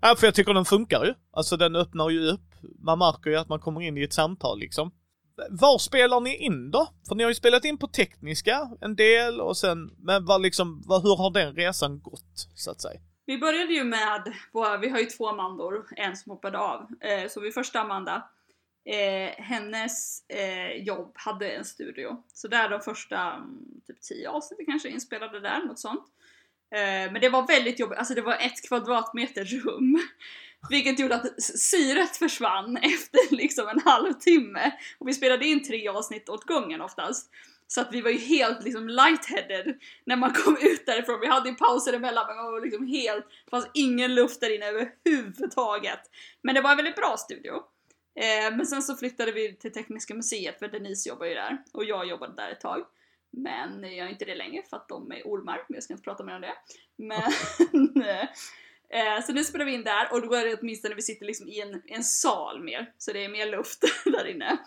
[0.01, 1.13] Ja, för jag tycker den funkar ju.
[1.31, 2.41] Alltså den öppnar ju upp.
[2.79, 4.91] Man märker ju att man kommer in i ett samtal liksom.
[5.49, 6.87] Var spelar ni in då?
[7.07, 10.83] För ni har ju spelat in på tekniska en del och sen, men vad liksom,
[10.85, 12.99] vad, hur har den resan gått så att säga?
[13.25, 14.33] Vi började ju med,
[14.81, 16.87] vi har ju två Amandor, en som hoppade av.
[17.01, 18.29] Eh, så vi första Amanda,
[18.85, 22.23] eh, hennes eh, jobb hade en studio.
[22.33, 26.05] Så där de första mm, typ tio avsnitten kanske inspelade där, något sånt.
[26.75, 29.99] Eh, men det var väldigt jobbigt, alltså det var ett kvadratmeter rum.
[30.69, 34.71] Vilket gjorde att syret försvann efter liksom en halvtimme.
[34.99, 37.31] Och vi spelade in tre avsnitt åt gången oftast.
[37.67, 41.19] Så att vi var ju helt liksom lightheaded när man kom ut därifrån.
[41.19, 44.55] Vi hade ju pauser emellan men man var liksom helt, det fanns ingen luft där
[44.55, 45.99] inne överhuvudtaget.
[46.41, 47.53] Men det var en väldigt bra studio.
[48.19, 51.83] Eh, men sen så flyttade vi till Tekniska museet för Denise jobbar ju där och
[51.83, 52.85] jag jobbade där ett tag.
[53.31, 56.03] Men jag gör inte det längre för att de är ormar, men jag ska inte
[56.03, 56.55] prata mer om det.
[56.97, 57.31] Men
[58.95, 61.47] Eh, så nu spelar vi in där och då är det åtminstone vi sitter liksom
[61.47, 64.57] i en, en sal mer, så det är mer luft där inne.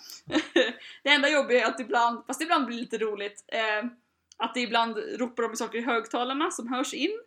[1.03, 3.91] det enda jobbiga är att ibland, fast ibland blir det lite roligt, eh,
[4.37, 7.21] att det ibland ropar de saker i högtalarna som hörs in.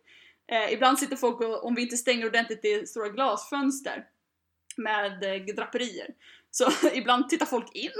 [0.52, 4.04] Eh, ibland sitter folk och, om vi inte stänger ordentligt i stora glasfönster
[4.76, 6.14] med eh, draperier.
[6.50, 7.90] Så ibland tittar folk in.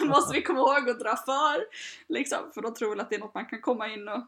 [0.00, 1.64] Måste vi komma ihåg att dra för.
[2.08, 4.26] Liksom, för de tror väl att det är något man kan komma in och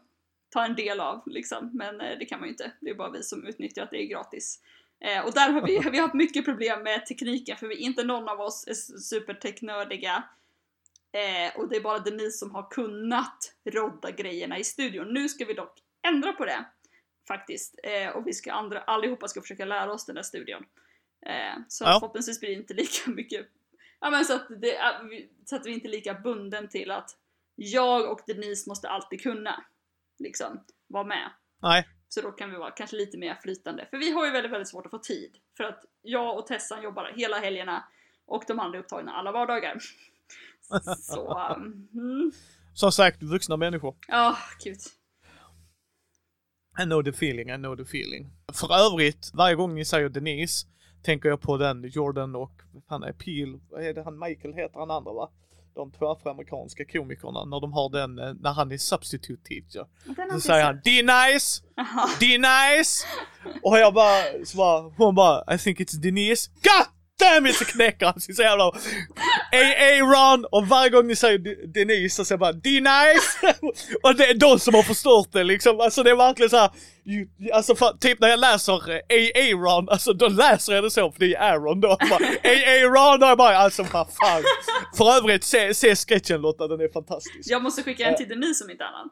[0.55, 1.71] ta en del av liksom.
[1.73, 2.71] Men eh, det kan man ju inte.
[2.81, 4.61] Det är bara vi som utnyttjar att det är gratis.
[4.99, 8.03] Eh, och där har vi, vi har haft mycket problem med tekniken för vi, inte
[8.03, 10.23] någon av oss är superteknördiga.
[11.11, 15.13] Eh, och det är bara Denise som har kunnat rodda grejerna i studion.
[15.13, 16.65] Nu ska vi dock ändra på det.
[17.27, 17.79] Faktiskt.
[17.83, 20.65] Eh, och vi ska andra, allihopa ska försöka lära oss den där studion.
[21.25, 21.99] Eh, så ja.
[21.99, 23.47] förhoppningsvis blir det inte lika mycket
[23.99, 24.77] Ja men så att, det,
[25.45, 27.17] så att vi inte är lika bunden till att
[27.55, 29.65] jag och Denise måste alltid kunna
[30.19, 31.29] liksom vara med.
[31.61, 31.87] Nej.
[32.07, 33.87] Så då kan vi vara kanske lite mer flytande.
[33.89, 35.37] För vi har ju väldigt, väldigt svårt att få tid.
[35.57, 37.83] För att jag och Tessan jobbar hela helgerna
[38.25, 39.77] och de andra är upptagna alla vardagar.
[40.97, 41.53] Så...
[41.93, 42.31] Mm.
[42.73, 43.95] Som sagt, vuxna människor.
[44.07, 44.79] Ja, oh, gud.
[46.79, 48.31] I know the feeling, I know the feeling.
[48.53, 50.67] För övrigt, varje gång ni säger Denise,
[51.03, 54.79] tänker jag på den Jordan och, han är Peel, vad är det han, Michael heter
[54.79, 55.31] han andra va?
[55.75, 59.85] De två afroamerikanska komikerna, när de har den, eh, när han är substitute teacher.
[60.33, 62.09] Så säger han D-nice, Jaha.
[62.19, 63.05] D-nice!
[63.63, 66.49] Och jag bara, så bara, hon bara, I think it's Denise.
[66.63, 66.85] God
[67.19, 67.55] damn it!
[67.55, 68.63] Så knäcker han sig så jävla
[69.51, 73.55] A-A-Ron och varje gång ni säger D- Denise så säger jag bara D-nice!
[74.03, 75.79] och det är de som har förstört det liksom.
[75.79, 76.71] Alltså det är verkligen så här,
[77.05, 81.11] ju, alltså för, typ när jag läser eh, A-A-Ron, alltså då läser jag det så
[81.11, 81.91] för det är Aaron då.
[81.91, 84.43] A-A-Ron och jag bara, alltså vad fan.
[84.97, 87.51] För övrigt, se, se sketchen Lotta, den är fantastisk.
[87.51, 89.11] Jag måste skicka en till Denise om inte annat.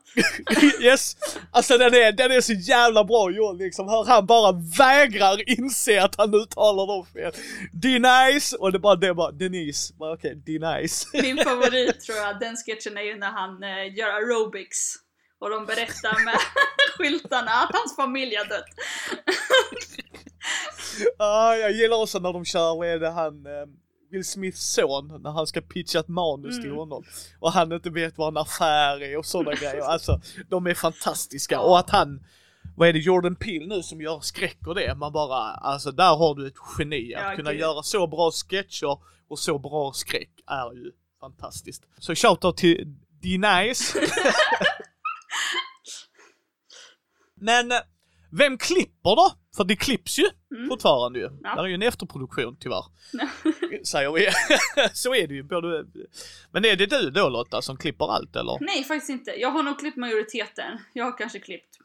[0.81, 1.17] yes,
[1.51, 3.87] alltså den är, den är så jävla bra gjord liksom.
[3.87, 7.31] Hör han bara vägrar inse att han uttalar dem fel.
[7.73, 9.93] D-nice och det bara, det bara Denise.
[9.93, 11.07] Bara okej, D-nice.
[11.13, 15.02] Min favorit tror jag, den sketchen är ju när han eh, gör aerobics.
[15.43, 16.37] Och de berättar med
[16.97, 18.65] skyltarna att hans familj har dött.
[21.17, 23.51] ah, jag gillar också när de kör, vad är det han, eh,
[24.11, 26.77] Will Smiths son, när han ska pitcha ett manus till Mm.
[26.77, 27.03] honom.
[27.39, 29.81] Och han inte vet vad en affär är och sådana grejer.
[29.83, 31.59] Alltså, de är fantastiska.
[31.59, 32.23] Och att han,
[32.75, 34.95] vad är det, Jordan Peele nu som gör skräck och det.
[34.95, 37.15] Man bara, alltså där har du ett geni.
[37.15, 37.59] Att Ja, kunna gud.
[37.61, 38.97] göra så bra sketcher
[39.29, 41.83] och så bra skräck är ju fantastiskt.
[41.99, 43.99] Så shoutout till D-Nice.
[47.43, 47.77] Men eh,
[48.31, 49.31] vem klipper då?
[49.57, 50.25] För det klipps ju
[50.55, 50.69] Mm.
[50.69, 51.29] fortfarande ju.
[51.43, 51.55] Ja.
[51.55, 52.83] Det är ju en efterproduktion tyvärr.
[53.85, 54.29] Säger vi.
[54.93, 55.43] så är det ju.
[55.43, 55.85] Både...
[56.51, 58.57] Men är det du då Lotta som klipper allt eller?
[58.61, 59.31] Nej, faktiskt inte.
[59.31, 60.77] Jag har nog klippt majoriteten.
[60.93, 61.77] Jag har kanske klippt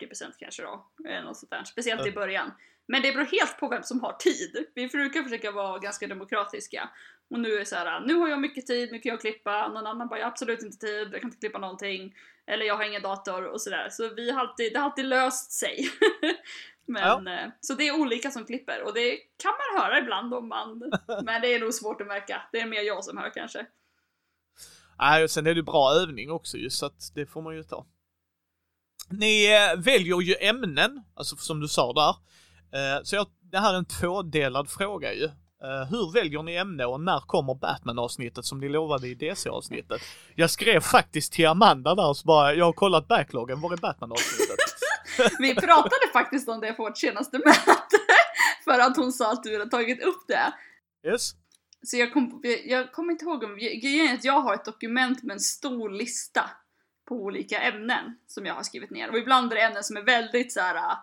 [0.00, 0.86] 40% kanske då.
[1.24, 1.64] Något sånt där.
[1.64, 2.14] Speciellt i Ja.
[2.14, 2.50] början.
[2.88, 4.66] Men det beror helt på vem som har tid.
[4.74, 6.88] Vi brukar försöka vara ganska demokratiska.
[7.30, 9.68] Och nu är det så här, nu har jag mycket tid, nu kan jag klippa.
[9.68, 12.14] Någon annan bara, jag har absolut inte tid, jag kan inte klippa någonting.
[12.46, 13.88] Eller jag har ingen dator och sådär.
[13.90, 15.90] Så vi har alltid, det har alltid löst sig.
[16.86, 20.48] Men, eh, Så det är olika som klipper och det kan man höra ibland om
[20.48, 20.78] man...
[21.24, 22.42] Men det är nog svårt att märka.
[22.52, 23.66] Det är mer jag som hör kanske.
[24.98, 27.62] Nej, och sen är det bra övning också ju, så att det får man ju
[27.62, 27.86] ta.
[29.10, 32.16] Ni eh, väljer ju ämnen, alltså som du sa där.
[32.78, 35.30] Eh, så jag, det här är en tvådelad fråga ju.
[35.64, 40.02] Eh, hur väljer ni ämne och när kommer Batman-avsnittet som ni lovade i DC-avsnittet?
[40.34, 44.58] Jag skrev faktiskt till Amanda där så bara, jag har kollat backloggen, var är Batman-avsnittet?
[45.38, 47.96] Vi pratade faktiskt om det på vårt senaste möte.
[48.64, 50.52] För att hon sa att du hade tagit upp det.
[51.08, 51.30] Yes?
[51.82, 52.42] Så jag kom,
[52.92, 56.50] kommer inte ihåg om, grejen är att jag har ett dokument med en stor lista
[57.08, 59.10] på olika ämnen som jag har skrivit ner.
[59.10, 60.96] Och ibland är det ämnen som är väldigt så här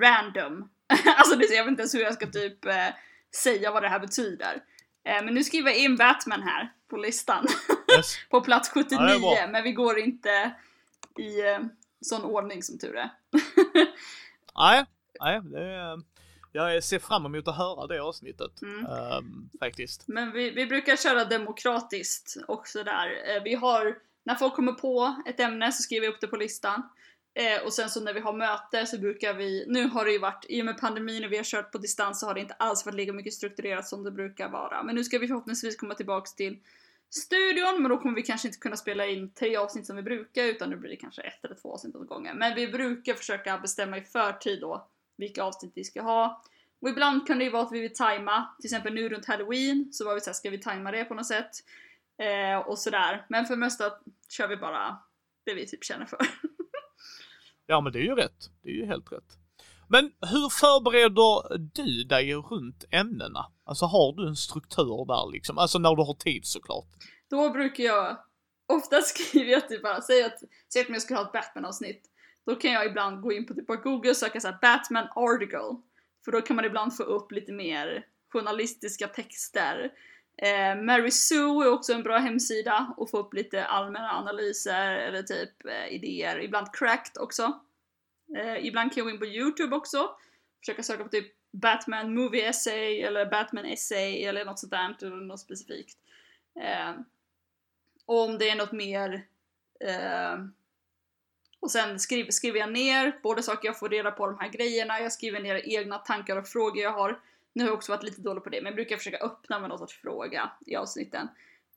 [0.00, 0.70] random.
[1.16, 2.88] alltså det, jag vet inte ens hur jag ska typ eh,
[3.34, 4.62] säga vad det här betyder.
[5.04, 7.46] Eh, men nu skriver jag in Batman här på listan.
[7.96, 8.16] Yes?
[8.30, 10.54] på plats 79, Ja, men vi går inte
[11.18, 11.58] i eh,
[12.00, 13.10] sån ordning som tur är.
[14.56, 14.84] Nej,
[15.20, 16.02] nej, det är,
[16.52, 18.62] jag ser fram emot att höra det avsnittet.
[18.62, 18.86] Mm.
[18.86, 20.08] ehm, faktiskt.
[20.08, 23.36] Men vi, vi brukar köra demokratiskt också där.
[23.36, 26.36] Eh, Vi har, när folk kommer på ett ämne så skriver vi upp det på
[26.36, 26.82] listan.
[27.34, 30.18] Eh, och sen så när vi har möte så brukar vi, nu har det ju
[30.18, 32.54] varit, i och med pandemin och vi har kört på distans så har det inte
[32.54, 34.82] alls varit lika mycket strukturerat som det brukar vara.
[34.82, 36.58] Men nu ska vi förhoppningsvis komma tillbaks till
[37.10, 40.44] studion, men då kommer vi kanske inte kunna spela in tre avsnitt som vi brukar
[40.44, 42.38] utan nu blir det kanske ett eller två avsnitt åt gången.
[42.38, 46.42] Men vi brukar försöka bestämma i förtid då vilka avsnitt vi ska ha.
[46.80, 49.88] Och ibland kan det ju vara att vi vill tajma, till exempel nu runt halloween
[49.92, 51.50] så var vi såhär, ska vi tajma det på något sätt?
[52.18, 53.26] Eh, och sådär.
[53.28, 53.92] Men för det mesta
[54.28, 54.98] kör vi bara
[55.44, 56.18] det vi typ känner för.
[57.70, 58.50] Ja men det är ju rätt.
[58.62, 59.38] Det är ju helt rätt.
[59.88, 63.46] Men hur förbereder du dig runt ämnena?
[63.64, 65.58] Alltså har du en struktur där liksom?
[65.58, 66.86] Alltså när du har tid såklart.
[67.30, 68.16] Då brukar jag,
[68.68, 70.38] ofta skriver jag typ bara, säg att,
[70.72, 72.02] säg att jag ska ha ett Batman-avsnitt.
[72.46, 75.76] Då kan jag ibland gå in på typ bara Google och söka såhär Batman article.
[76.24, 79.90] För då kan man ibland få upp lite mer journalistiska texter.
[80.42, 85.22] Eh, Mary Sue är också en bra hemsida och få upp lite allmänna analyser eller
[85.22, 86.40] typ eh, idéer.
[86.40, 87.60] Ibland cracked också.
[88.36, 90.10] Eh, ibland kan jag gå in på YouTube också.
[90.60, 95.16] Försöka söka på typ Batman movie essay eller Batman essay eller något sånt där, eller
[95.16, 95.98] något specifikt.
[96.60, 97.00] Eh,
[98.06, 99.26] och om det är något mer
[99.80, 100.38] eh,
[101.60, 105.00] och sen skriver, skriver jag ner både saker jag får reda på de här grejerna,
[105.00, 107.20] jag skriver ner egna tankar och frågor jag har.
[107.52, 109.68] Nu har jag också varit lite dålig på det, men jag brukar försöka öppna med
[109.68, 111.28] någon sorts fråga i avsnitten.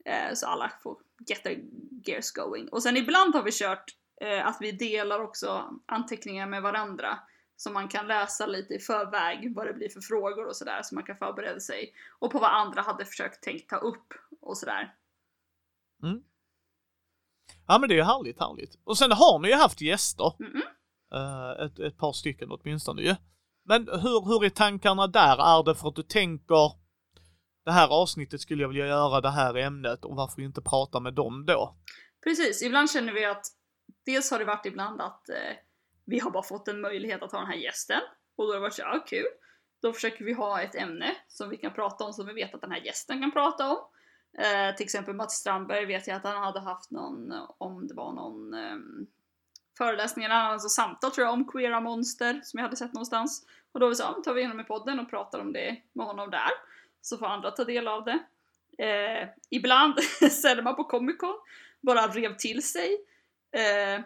[0.04, 1.60] Eh, så alla får get their
[2.04, 2.68] gears going.
[2.68, 3.84] Och sen ibland har vi kört
[4.20, 7.18] eh, att vi delar också anteckningar med varandra.
[7.56, 10.94] Så man kan läsa lite i förväg vad det blir för frågor och sådär, så
[10.94, 11.94] man kan förbereda sig.
[12.18, 14.94] Och på vad andra hade försökt tänkt ta upp och sådär.
[17.66, 18.78] Ja men det är ju härligt, härligt.
[18.84, 20.32] Och sen har ni ju haft gäster.
[20.38, 20.62] Mm-mm.
[21.14, 23.14] Eh, ett, ett par stycken åtminstone ju.
[23.64, 25.58] Men hur, hur är tankarna där?
[25.58, 26.72] Är det för att du tänker
[27.64, 31.14] det här avsnittet skulle jag vilja göra det här ämnet och varför inte prata med
[31.14, 31.76] dem då?
[32.24, 33.46] Precis, ibland känner vi att
[34.06, 35.56] dels har det varit ibland att eh,
[36.04, 38.00] vi har bara fått en möjlighet att ha den här gästen
[38.36, 39.26] och då har det varit så ja kul.
[39.82, 42.60] Då försöker vi ha ett ämne som vi kan prata om som vi vet att
[42.60, 43.78] den här gästen kan prata om.
[44.38, 48.12] Eh, till exempel Mats Strandberg vet jag att han hade haft någon, om det var
[48.12, 48.76] någon eh,
[49.78, 53.46] föreläsningarna, alltså samtal tror jag om queera monster som jag hade sett någonstans.
[53.72, 56.06] Och då vi sa, tar vi in honom i podden och pratar om det med
[56.06, 56.50] honom där.
[57.00, 58.18] Så får andra ta del av det.
[58.78, 61.34] Eh, ibland sänder man på Comic Con,
[61.80, 62.98] bara rev till sig
[63.54, 64.00] eh,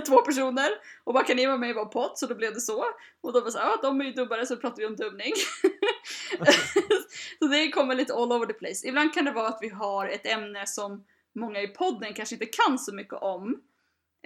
[0.06, 0.68] två personer
[1.04, 2.12] och bara kan ni vara med i vår podd?
[2.14, 2.84] Så då blev det så.
[3.20, 5.32] Och då var det så “ja de är ju dubbare så pratar vi om dubbning.
[7.38, 8.88] så det kommer lite all over the place.
[8.88, 11.04] Ibland kan det vara att vi har ett ämne som
[11.34, 13.62] många i podden kanske inte kan så mycket om.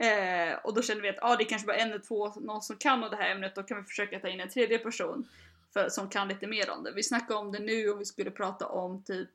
[0.00, 2.62] Eh, och då känner vi att ah, det är kanske bara en eller två någon
[2.62, 5.28] som kan om det här ämnet, då kan vi försöka ta in en tredje person
[5.72, 6.92] för, som kan lite mer om det.
[6.92, 9.30] Vi snackade om det nu och vi skulle prata om typ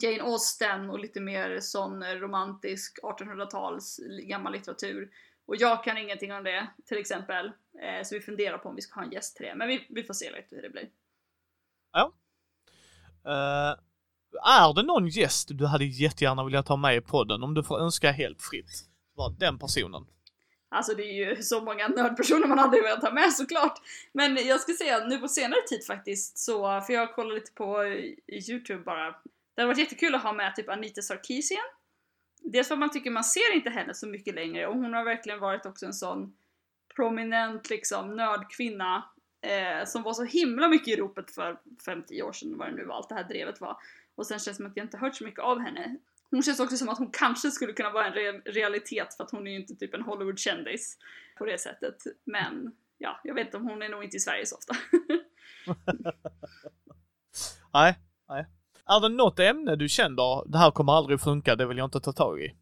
[0.00, 5.10] Jane Austen och lite mer sån romantisk 1800-tals gammal litteratur.
[5.46, 7.46] Och jag kan ingenting om det till exempel.
[7.82, 9.54] Eh, så vi funderar på om vi ska ha en gäst till det.
[9.54, 10.88] Men vi, vi får se lite hur det blir.
[11.92, 12.12] Ja.
[13.26, 13.78] Uh,
[14.48, 17.80] är det någon gäst du hade jättegärna velat ha med i podden om du får
[17.80, 18.89] önska helt fritt?
[19.20, 20.06] Bara den personen?
[20.68, 23.78] Alltså det är ju så många nördpersoner man hade velat ha med såklart.
[24.12, 27.82] Men jag ska säga nu på senare tid faktiskt så, för jag kollar lite på
[27.82, 29.14] eh, Youtube bara
[29.54, 31.64] det hade varit jättekul att ha med typ Anita Sarkeesian.
[32.42, 35.04] Dels för att man tycker man ser inte henne så mycket längre och hon har
[35.04, 36.34] verkligen varit också en sån
[36.96, 39.04] prominent liksom nördkvinna
[39.40, 42.84] eh, som var så himla mycket i ropet för 5-10 år sedan vad det nu
[42.84, 43.76] var, allt det här drevet var.
[44.14, 45.96] Och sen känns det som att jag inte hört så mycket av henne.
[46.30, 49.30] Hon känns också som att hon kanske skulle kunna vara en re realitet för att
[49.30, 50.98] hon är ju inte typ en Hollywood-kändis
[51.38, 51.96] på det sättet.
[52.24, 54.74] Men ja, jag vet inte om hon är nog inte i Sverige så ofta.
[57.72, 58.46] nej, nej.
[58.86, 62.00] Är det något ämne du känner, det här kommer aldrig funka, det vill jag inte
[62.00, 62.54] ta tag i?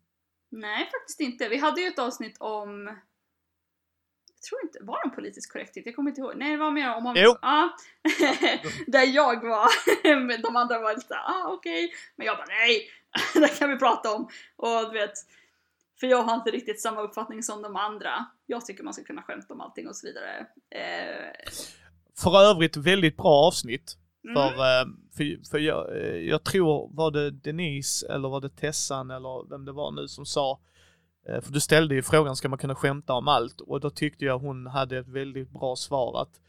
[0.51, 1.49] Nej, faktiskt inte.
[1.49, 2.99] Vi hade ju ett avsnitt om
[4.39, 5.87] jag tror inte, var det om politisk korrekthet?
[5.87, 6.33] Jag kommer inte ihåg.
[6.37, 7.07] Nej, det var mer om...
[7.07, 7.37] om jo!
[7.43, 7.77] Ja.
[8.87, 11.85] där jag var, de andra var lite ah okej.
[11.85, 11.97] Okay.
[12.17, 12.89] Men jag bara nej,
[13.35, 14.29] det kan vi prata om.
[14.57, 15.13] Och du vet,
[16.01, 18.27] för jag har inte riktigt samma uppfattning som de andra.
[18.47, 20.47] Jag tycker man ska kunna skämta om allting och så vidare.
[20.71, 21.51] Eh...
[22.19, 23.97] För övrigt väldigt bra avsnitt.
[24.25, 24.35] Mm.
[24.35, 24.87] För, eh,
[25.17, 29.65] för, för jag, eh, jag tror, var det Denise eller var det Tessan eller vem
[29.65, 30.61] det var nu som sa,
[31.43, 33.61] för du ställde ju frågan, ska man kunna skämta om allt?
[33.61, 36.41] Och då tyckte jag hon hade ett väldigt bra svar att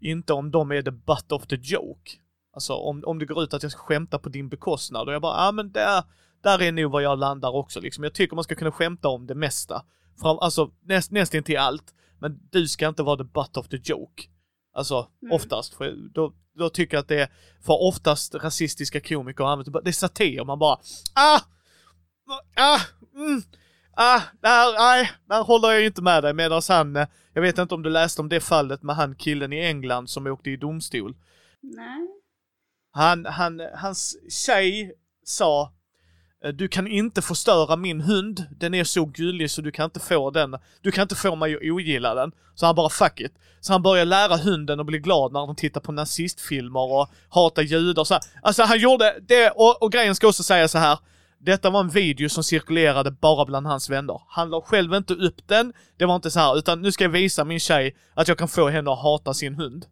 [0.00, 2.10] inte om de är the butt of the joke.
[2.54, 5.22] Alltså om, om det går ut att jag ska skämta på din bekostnad och jag
[5.22, 6.04] bara, ja ah, men där,
[6.42, 8.04] där är nog var jag landar också liksom.
[8.04, 9.84] Jag tycker man ska kunna skämta om det mesta.
[10.20, 11.94] Fram, alltså näst, nästan till allt.
[12.18, 14.22] Men du ska inte vara the butt of the joke.
[14.74, 15.32] Alltså mm.
[15.32, 17.28] oftast, för då, då tycker jag att det är
[17.60, 20.78] för oftast rasistiska komiker använder det är satir, man bara
[21.14, 21.40] ah,
[22.56, 22.80] ah,
[23.14, 23.42] mm,
[23.96, 27.74] ah, där, nej, där håller jag inte med dig medan han, eh, jag vet inte
[27.74, 31.16] om du läste om det fallet med han killen i England som åkte i domstol.
[31.62, 32.08] Nej.
[32.92, 34.92] Han, han, hans tjej
[35.24, 35.76] sa
[36.46, 40.00] Eh, du kan inte förstöra min hund, den är så gullig så du kan inte
[40.00, 42.32] få den, du kan inte få mig att ogilla den.
[42.54, 43.32] Så han bara fuck it.
[43.60, 47.62] Så han börjar lära hunden att bli glad när de tittar på nazistfilmer och hatar
[47.62, 48.22] judar och så här.
[48.42, 50.98] Alltså han gjorde det, och, och grejen ska också säga så här.
[51.46, 54.22] Detta var en video som cirkulerade bara bland hans vänner.
[54.28, 57.08] Han la själv inte upp den, det var inte så här, utan nu ska jag
[57.08, 59.86] visa min tjej att jag kan få henne att hata sin hund.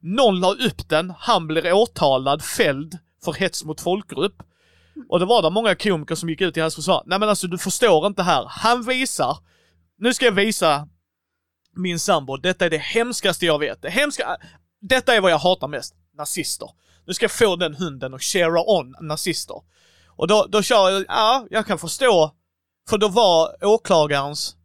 [0.00, 4.42] Någon la upp den, han blir åtalad, fälld för hets mot folkgrupp.
[5.08, 7.02] Och det var det många komiker som gick ut i hans försvar.
[7.06, 8.46] Nej men alltså du förstår inte här.
[8.48, 9.38] Han visar,
[9.98, 10.88] nu ska jag visa
[11.76, 13.82] min sambo, detta är det hemskaste jag vet.
[13.82, 14.36] Det hemska,
[14.80, 15.94] detta är vad jag hatar mest.
[16.18, 16.68] Nazister.
[17.06, 19.73] Nu ska jag få den hunden och share on nazister.
[20.16, 22.34] Och då, då kör jag, ja, jag kan förstå.
[22.88, 24.56] För då var åklagarens,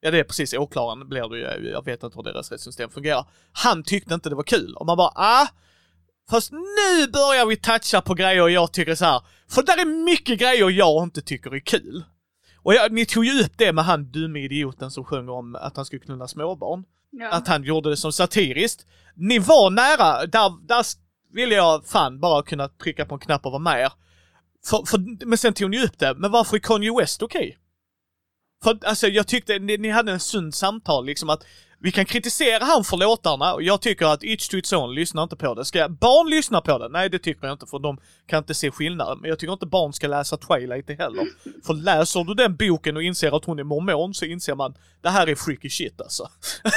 [0.00, 3.26] ja det är precis åklagaren blir det ju, jag vet inte hur deras rättssystem fungerar.
[3.52, 4.74] Han tyckte inte det var kul.
[4.74, 5.48] Och man bara, ah,
[6.30, 9.22] Fast nu börjar vi toucha på grejer jag tycker så här.
[9.48, 12.04] För där är mycket grejer jag inte tycker är kul.
[12.62, 15.76] Och jag, ni tog ju upp det med han dumme idioten som sjöng om att
[15.76, 16.84] han skulle knulla småbarn.
[17.10, 17.30] Ja.
[17.30, 18.86] Att han gjorde det som satiriskt.
[19.14, 20.84] Ni var nära, där, där
[21.32, 23.90] ville jag fan bara kunna trycka på en knapp och vara med
[24.66, 27.48] för, för, men sen tog ni upp det, men varför är Kanye West okej?
[27.48, 27.56] Okay?
[28.64, 31.44] För alltså jag tyckte, ni, ni hade en sund samtal liksom att
[31.80, 35.22] vi kan kritisera han för låtarna och jag tycker att Itch to its own, lyssna
[35.22, 35.64] inte på det.
[35.64, 36.88] Ska barn lyssna på det?
[36.88, 39.18] Nej, det tycker jag inte för de kan inte se skillnaden.
[39.20, 41.26] Men jag tycker inte barn ska läsa Twilight heller.
[41.66, 45.08] För läser du den boken och inser att hon är mormon så inser man, det
[45.08, 46.28] här är freaky shit alltså.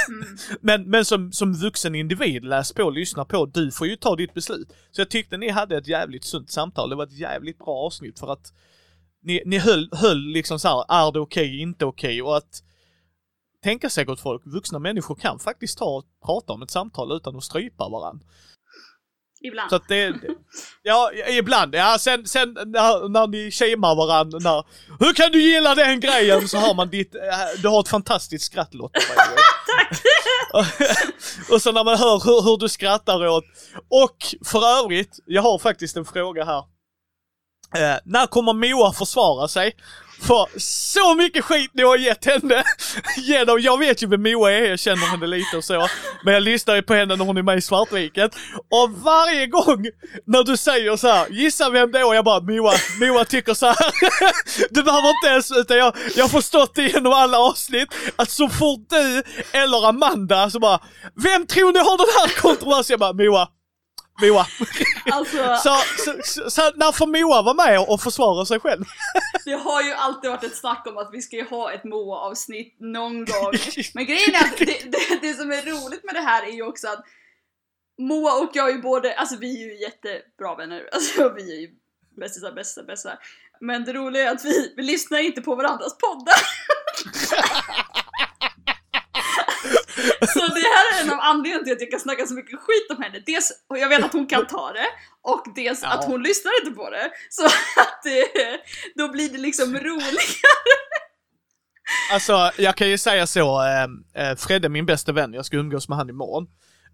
[0.60, 4.34] men men som, som vuxen individ, läs på, lyssna på, du får ju ta ditt
[4.34, 4.68] beslut.
[4.90, 8.18] Så jag tyckte ni hade ett jävligt sunt samtal, det var ett jävligt bra avsnitt
[8.18, 8.52] för att
[9.22, 12.36] ni, ni höll, höll liksom så här, är det okej, okay, inte okej okay, och
[12.36, 12.62] att
[13.62, 17.36] tänka sig gott folk, vuxna människor kan faktiskt ta och prata om ett samtal utan
[17.36, 18.26] att strypa varandra.
[19.44, 19.70] Ibland.
[19.70, 20.14] Så att det,
[20.82, 21.74] ja, ibland.
[21.74, 24.64] Ja, sen, sen när, när ni shamear varandra, när,
[25.04, 26.48] hur kan du gilla den grejen?
[26.48, 27.12] Så har man ditt,
[27.62, 29.00] du har ett fantastiskt skratt Lotta.
[29.66, 30.02] Tack!
[30.52, 30.64] och,
[31.54, 33.44] och så när man hör hur, hur du skrattar åt.
[33.88, 36.64] Och för övrigt, jag har faktiskt en fråga här.
[37.76, 39.76] Eh, när kommer Moa försvara sig?
[40.26, 42.64] För så mycket skit ni har gett henne
[43.16, 45.88] genom, jag vet ju vem Moa är, jag känner henne lite och så.
[46.24, 48.30] Men jag lyssnar ju på henne när hon är med i Svartviken.
[48.70, 49.86] Och varje gång
[50.26, 52.06] när du säger så här, gissa vem det är?
[52.06, 53.76] Och jag bara Moa, Moa tycker så här.
[54.70, 58.48] Du behöver inte ens, utan jag, jag har förstått det genom alla avsnitt, att så
[58.48, 60.80] fort du eller Amanda så bara,
[61.22, 62.92] vem tror ni har den här kontroversen?
[62.92, 63.48] Jag bara Moa,
[64.20, 64.46] Moa.
[65.12, 65.56] Alltså...
[65.56, 68.84] så, så, så, så när får Moa vara med och försvara sig själv?
[69.44, 72.76] det har ju alltid varit ett snack om att vi ska ju ha ett Moa-avsnitt
[72.80, 73.52] någon gång.
[73.94, 76.62] Men grejen är att det, det, det, som är roligt med det här är ju
[76.62, 77.04] också att
[77.98, 81.60] Moa och jag är ju både, alltså vi är ju jättebra vänner, alltså vi är
[81.60, 81.68] ju
[82.20, 83.18] bästisar, bästisar, bästisar.
[83.60, 86.34] Men det roliga är att vi, vi lyssnar inte på varandras poddar.
[90.34, 92.86] Så det här är en av anledningarna till att jag kan snacka så mycket skit
[92.90, 93.22] om henne.
[93.26, 94.88] Dels, och jag vet att hon kan ta det,
[95.22, 95.88] och dels ja.
[95.88, 97.10] att hon lyssnar inte på det.
[97.30, 98.26] Så att det,
[98.94, 100.16] då blir det liksom roligare.
[102.12, 103.82] Alltså, jag kan ju säga så, eh,
[104.30, 106.46] eh Fredde är min bästa vän, jag ska umgås med han imorgon.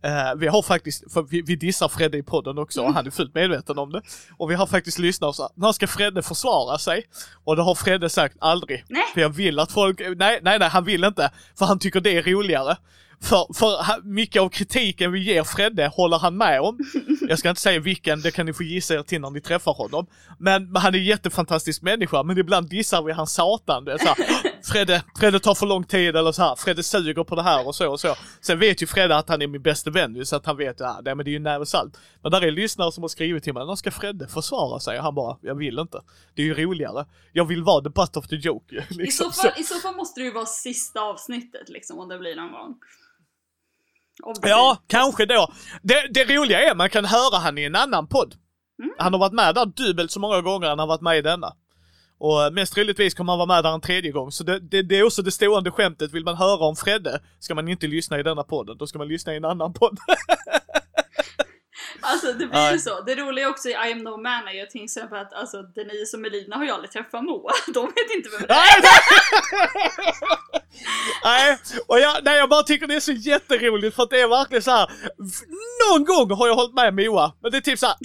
[0.07, 3.11] Uh, vi har faktiskt, för vi, vi dissar Fredde i podden också och han är
[3.11, 4.03] fullt medveten om det.
[4.37, 7.05] Och vi har faktiskt lyssnat och så när ska Fredde försvara sig?
[7.45, 8.85] Och det har Fredde sagt aldrig.
[8.89, 9.03] Nej.
[9.15, 11.31] För jag vill att folk, nej, nej, nej, han vill inte.
[11.59, 12.77] För han tycker det är roligare.
[13.21, 16.79] För, för mycket av kritiken vi ger Fredde håller han med om.
[17.29, 19.73] Jag ska inte säga vilken, det kan ni få gissa er till när ni träffar
[19.73, 20.07] honom.
[20.39, 23.85] Men, han är en jättefantastisk människa, men ibland dissar vi hans satan.
[23.85, 24.17] Det är så här,
[24.69, 27.75] Fredde, Fredde tar för lång tid eller så här, Fredde suger på det här och
[27.75, 28.15] så och så.
[28.41, 31.01] Sen vet ju Fredde att han är min bästa vän så att han vet, ja,
[31.05, 31.99] det, men det är ju nära salt.
[32.23, 34.99] Men där är lyssnare som har skrivit till mig, när ska Fredde försvara sig?
[34.99, 36.01] Och han bara, jag vill inte.
[36.35, 37.07] Det är ju roligare.
[37.33, 38.75] Jag vill vara the butt of the joke.
[38.89, 39.03] Liksom.
[39.03, 42.19] I, så fall, I så fall måste det ju vara sista avsnittet liksom, om det
[42.19, 42.75] blir någon gång.
[44.43, 45.53] Ja, kanske då.
[45.83, 48.35] Det, det roliga är, man kan höra han i en annan podd.
[48.83, 48.95] Mm.
[48.99, 51.53] Han har varit med där dubbelt så många gånger han har varit med i denna.
[52.19, 54.33] Och mest troligtvis kommer han vara med där en tredje gång.
[54.33, 56.13] Så det, det, det, är också det stående skämtet.
[56.13, 58.77] Vill man höra om Fredde ska man inte lyssna i denna podden.
[58.79, 59.99] Då ska man lyssna i en annan podd.
[62.01, 63.01] Alltså det blir ju så.
[63.01, 66.17] Det roliga också i I am no man är ju till exempel att alltså Denise
[66.17, 67.53] och Melina har ju aldrig träffat Moa.
[67.75, 68.83] De vet inte vem det är.
[71.25, 74.29] nej, och jag, nej, jag bara tycker det är så jätteroligt för att det är
[74.29, 74.91] verkligen så här.
[75.91, 77.97] Någon gång har jag hållit med Moa, men det är typ så här,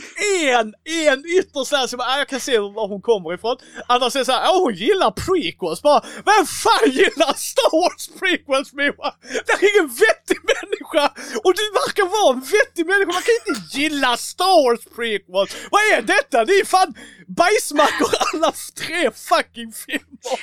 [0.59, 0.73] en,
[1.09, 3.57] en ytterst där som jag kan se var hon kommer ifrån.
[3.87, 5.81] Annars är det så här, hon gillar prequels.
[5.81, 9.09] Bara, vem fan gillar Star Wars prequels Moa?
[9.45, 11.05] Det är ingen vettig människa!
[11.43, 15.55] Och du verkar vara en vettig människa, man kan inte gilla Star Wars prequels!
[15.71, 16.45] Vad är detta?
[16.45, 16.93] Det är fan
[17.27, 20.39] bajsmackor alla tre fucking filmer!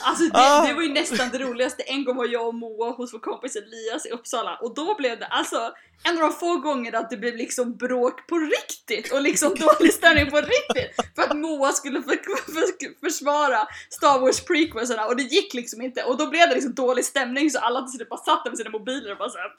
[0.00, 0.66] Alltså det, ah.
[0.66, 1.82] det var ju nästan det roligaste.
[1.82, 5.18] En gång var jag och Moa hos vår kompis Elias i Uppsala och då blev
[5.18, 5.72] det alltså
[6.02, 9.92] en av de få gånger att det blev liksom bråk på riktigt och liksom dålig
[9.92, 12.16] stämning på riktigt för att Moa skulle för,
[12.52, 16.74] för, försvara Star Wars prequelserna och det gick liksom inte och då blev det liksom
[16.74, 19.50] dålig stämning så alla till slut bara satt med sina mobiler och bara såhär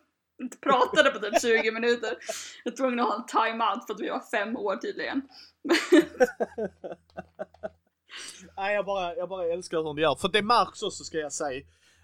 [0.42, 2.18] inte pratade på typ 20 minuter.
[2.64, 5.22] Jag var tvungen att ha en time-out för att vi var fem år tydligen.
[8.58, 10.16] Nej, jag bara, jag bara älskar hur ni gör.
[10.16, 11.64] För det märks också ska jag säga.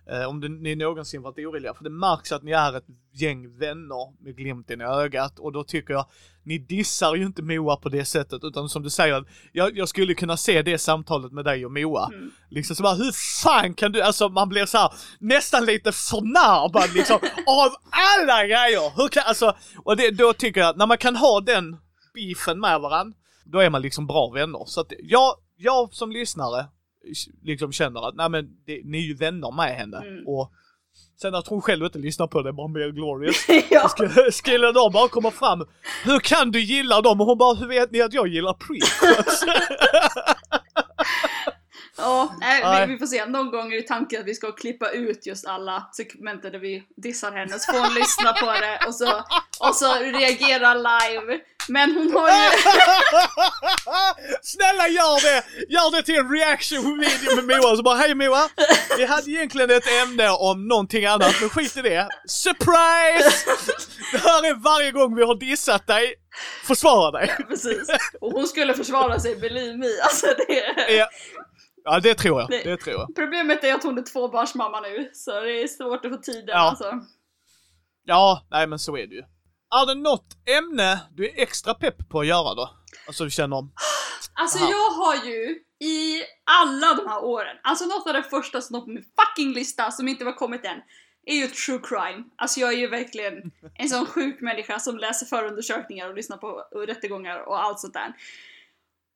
[0.09, 1.73] Eh, om det, ni någonsin varit oroliga.
[1.73, 5.39] För det märks att ni är ett gäng vänner med glimten i ögat.
[5.39, 6.05] Och då tycker jag,
[6.43, 8.43] ni dissar ju inte Moa på det sättet.
[8.43, 12.09] Utan som du säger, jag, jag skulle kunna se det samtalet med dig och Moa.
[12.13, 12.31] Mm.
[12.49, 13.11] Liksom så bara, hur
[13.43, 17.15] fan kan du, alltså man blir så här, nästan lite förnärmad liksom.
[17.47, 18.97] av alla grejer!
[18.97, 21.77] Hur kan, alltså, och det, då tycker jag, när man kan ha den
[22.13, 24.63] beefen med varandra, då är man liksom bra vänner.
[24.65, 26.65] Så att jag, jag som lyssnare
[27.43, 29.97] liksom känner att nej men det, ni är ju vänner med henne.
[29.97, 30.27] Mm.
[30.27, 30.51] Och
[31.21, 33.45] sen att hon själv inte lyssnar på det bara mer glorious.
[33.69, 33.89] ja.
[33.89, 35.65] skulle, skulle de bara komma fram,
[36.03, 37.21] hur kan du gilla dem?
[37.21, 39.43] Och hon bara, hur vet ni att jag gillar prequels?
[41.97, 43.25] Ja, nej, vi, vi får se.
[43.25, 46.83] Någon gång är det tanken att vi ska klippa ut just alla segmenten där vi
[46.95, 49.23] dissar henne, så får hon lyssna på det och så,
[49.59, 51.39] och så reagera live.
[51.69, 52.33] Men hon har ju...
[54.41, 55.43] Snälla gör det!
[55.73, 58.49] Gör det till en reaction video med Moa, så bara hej Moa!
[58.97, 62.09] Vi hade egentligen ett ämne om någonting annat, men skit i det.
[62.27, 63.45] Surprise!
[64.11, 66.13] Det här är varje gång vi har dissat dig,
[66.63, 67.35] försvara dig.
[67.47, 67.87] Precis.
[68.21, 69.87] Och hon skulle försvara sig, believe me.
[70.03, 70.93] Alltså det...
[70.93, 71.07] Ja,
[71.83, 72.49] ja det tror jag.
[72.49, 73.15] Det- Det tror jag.
[73.15, 76.69] Problemet är att hon är tvåbarnsmamma nu, så det är svårt att få tiden Ja.
[76.69, 76.91] alltså.
[78.05, 79.23] Ja, nej men så är det ju.
[79.75, 82.69] Är det något ämne du är extra pepp på att göra då?
[83.07, 83.71] Alltså du känner om...
[84.33, 84.69] Alltså Aha.
[84.71, 88.81] jag har ju i alla de här åren, alltså något av det första som står
[88.81, 90.81] på min fucking lista som inte var kommit än,
[91.25, 92.23] är ju true crime.
[92.35, 96.63] Alltså jag är ju verkligen en sån sjuk människa som läser förundersökningar och lyssnar på
[96.87, 98.13] rättegångar och allt sånt där.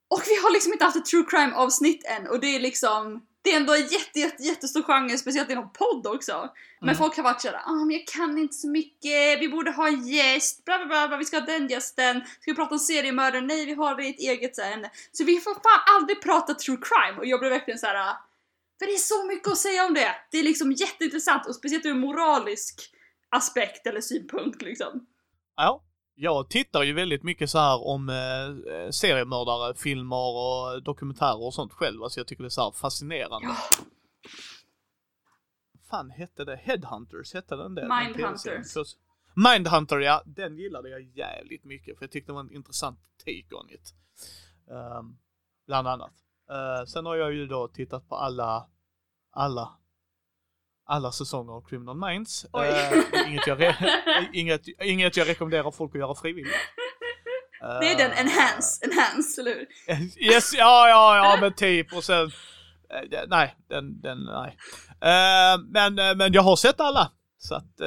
[0.10, 3.26] Och vi har liksom inte haft ett true crime avsnitt än och det är liksom
[3.42, 6.50] det är ändå en jätte, jätte, jättestor genre, speciellt inom podd också.
[6.80, 6.98] Men Mm.
[6.98, 10.08] folk har varit såhär, ah, men jag kan inte så mycket, vi borde ha en
[10.08, 13.42] gäst, bla bla bla, bla vi ska ha den gästen, ska vi prata om seriemördare?
[13.42, 14.92] Nej, vi har ett eget så ämne.
[15.12, 18.16] Så vi får fan aldrig prata true crime och jag blev verkligen så här.
[18.80, 20.16] för det är så mycket att säga om det.
[20.32, 22.92] Det är liksom jätteintressant och speciellt ur moralisk
[23.30, 25.06] aspekt eller synpunkt liksom.
[25.56, 25.82] Ja.
[26.24, 31.74] Jag tittar ju väldigt mycket så här om eh, seriemördare, filmer och dokumentärer och sånt
[31.74, 32.04] själv.
[32.04, 33.48] Alltså jag tycker det är så här fascinerande.
[33.48, 33.56] Ja.
[35.90, 36.56] fan hette det?
[36.56, 37.90] Headhunters hette den det?
[38.04, 38.96] Mindhunters.
[39.36, 43.56] Mindhunter ja, den gillade jag jävligt mycket för jag tyckte det var en intressant take
[43.56, 43.94] on it.
[44.72, 45.18] Ehm,
[45.68, 46.14] bland annat.
[46.50, 48.68] Eh, sen har jag ju då tittat på alla,
[49.32, 49.78] alla,
[50.92, 52.46] alla säsonger av Criminal Minds.
[52.46, 53.76] Eh, inget, jag
[54.34, 56.54] inget, inget jag rekommenderar folk att göra frivilligt.
[57.82, 59.68] Det är den Eh, enhance, enhance, eller hur?
[60.34, 62.32] Yes, ja, ja, ja, men typ och sen...
[63.10, 64.58] det- nej, den, den, nej.
[65.68, 67.12] Men, men jag har sett alla.
[67.38, 67.78] Så att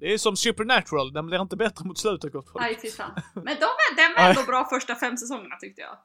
[0.00, 2.64] det är som Supernatural, den blir inte bättre mot slutet gott folk.
[2.64, 3.10] Nej, fy fan.
[3.34, 3.66] Men de
[3.96, 5.96] den var ändå bra första fem säsongerna tyckte jag.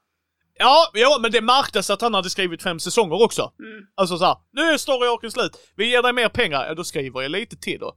[0.58, 3.52] Ja, ja, men det märktes att han hade skrivit fem säsonger också.
[3.60, 3.86] Mm.
[3.96, 7.32] Alltså såhär, nu är story slut, vi ger dig mer pengar, ja då skriver jag
[7.32, 7.96] lite till då.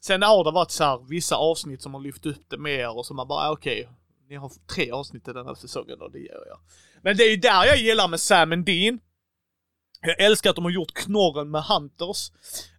[0.00, 3.06] Sen har det varit så här vissa avsnitt som har lyft upp det mer och
[3.06, 3.88] som man bara, ah, okej,
[4.28, 6.58] ni har tre avsnitt i den här säsongen och det gör jag.
[7.02, 9.00] Men det är ju där jag gillar med Sam and Dean.
[10.00, 12.30] Jag älskar att de har gjort knorren med Hunters.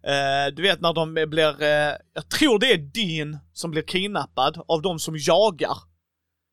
[0.02, 4.62] Eh, du vet när de blir, eh, jag tror det är Dean som blir kidnappad
[4.68, 5.76] av de som jagar.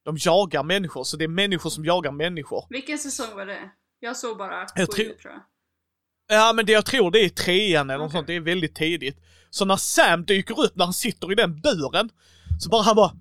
[0.08, 2.66] De jagar människor, så det är människor som jagar människor.
[2.70, 3.70] Vilken säsong var det?
[4.00, 5.42] Jag såg bara Jag tror- tror jag.
[6.30, 8.18] Ja men det jag tror det är trean eller något Okej.
[8.18, 9.18] sånt, det är väldigt tidigt.
[9.50, 12.10] Så när Sam dyker upp när han sitter i den buren,
[12.60, 13.12] så bara han bara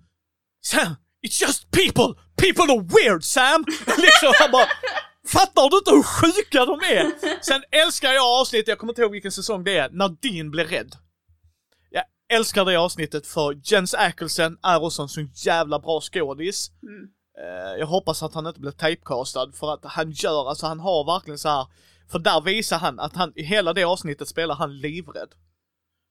[0.65, 0.95] Sam,
[1.27, 2.23] it's just people!
[2.37, 3.65] People are weird Sam!
[3.87, 4.67] liksom han bara
[5.29, 7.13] Fattar du inte hur sjuka de är?
[7.45, 10.65] Sen älskar jag avsnittet, jag kommer inte ihåg vilken säsong det är, när Dean blir
[10.65, 10.97] rädd.
[12.33, 16.71] Älskar det avsnittet för Jens Akelsen är också en så jävla bra skådis.
[16.83, 17.09] Mm.
[17.39, 21.05] Eh, jag hoppas att han inte blir typecastad för att han gör, alltså han har
[21.05, 21.67] verkligen så här.
[22.11, 25.29] För där visar han att han, i hela det avsnittet spelar han livrädd.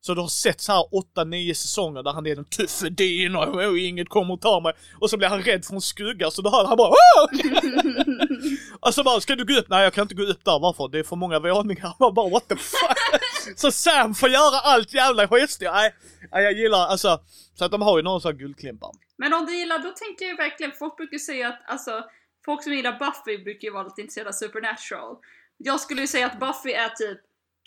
[0.01, 0.85] Så du har sett så här
[1.17, 4.73] 8-9 säsonger där han är den tuffe Dean och "Åh, inget kommer att ta mig.
[4.99, 6.95] Och så blir han rädd från skugga så då hör han bara Åh!
[8.85, 9.69] Och så bara, ska du gå upp?
[9.69, 10.87] Nej jag kan inte gå upp där, varför?
[10.87, 11.95] Det är för många våningar.
[11.99, 13.21] Man bara what the fuck?
[13.55, 15.71] så Sam får göra allt jävla skitstyr.
[15.71, 15.95] Nej,
[16.31, 17.19] nej, jag gillar alltså,
[17.55, 18.91] så att de har ju några sådana guldklimpar.
[19.17, 22.03] Men om du gillar, då tänker jag verkligen, folk brukar säga att alltså,
[22.45, 25.15] folk som gillar Buffy brukar ju vara lite intresserade av Supernatural.
[25.57, 27.19] Jag skulle ju säga att Buffy är typ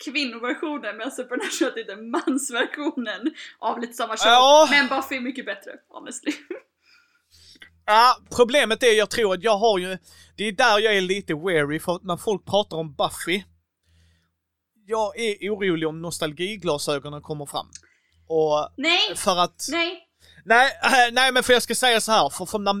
[0.05, 4.31] kvinnoversionen medan Supernatural är lite mansversionen av lite samma show.
[4.31, 4.67] Ja.
[4.71, 6.33] Men Buffy är mycket bättre, honestly.
[7.91, 9.97] Ja, problemet är jag tror att jag har ju,
[10.35, 13.43] det är där jag är lite wary för när folk pratar om Buffy,
[14.85, 17.67] jag är orolig om nostalgiglasögonen kommer fram.
[18.27, 20.07] Och Nej, för att, nej.
[20.45, 22.73] nej, äh, nej men för jag ska säga så här, för, för, när,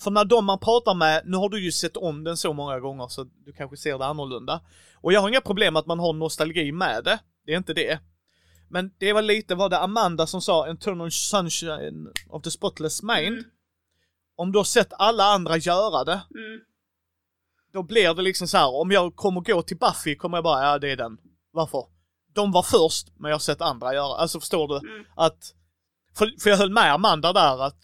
[0.00, 2.80] för när de man pratar med, nu har du ju sett om den så många
[2.80, 4.60] gånger så du kanske ser det annorlunda.
[4.94, 8.00] Och jag har inga problem att man har nostalgi med det, det är inte det.
[8.68, 13.38] Men det var lite vad det Amanda som sa, Eternal Sunshine of the Spotless Mind.
[13.38, 13.44] Mm.
[14.40, 16.60] Om du har sett alla andra göra det, Mm.
[17.72, 18.74] då blir det liksom så här.
[18.74, 21.18] om jag kommer gå till Buffy kommer jag bara, ja det är den.
[21.52, 21.84] Varför?
[22.34, 24.16] De var först, men jag har sett andra göra.
[24.16, 24.88] Alltså förstår du?
[24.88, 25.04] Mm.
[25.16, 25.54] Att,
[26.18, 27.76] för, för jag höll med Amanda där att,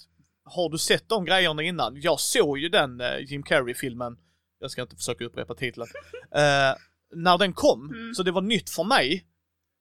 [0.44, 2.00] har du sett de grejerna innan?
[2.00, 4.16] Jag såg ju den eh, Jim Carrey-filmen,
[4.60, 5.86] jag ska inte försöka upprepa titeln,
[6.34, 6.74] eh,
[7.14, 7.90] när den kom.
[7.90, 8.14] Mm.
[8.14, 9.26] Så det var nytt för mig.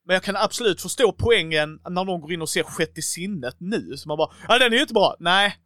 [0.05, 3.97] Men jag kan absolut förstå poängen när någon går in och ser Sjätte sinnet nu.
[3.97, 5.15] Så man bara, ja den är ju inte bra.
[5.19, 5.57] Nej.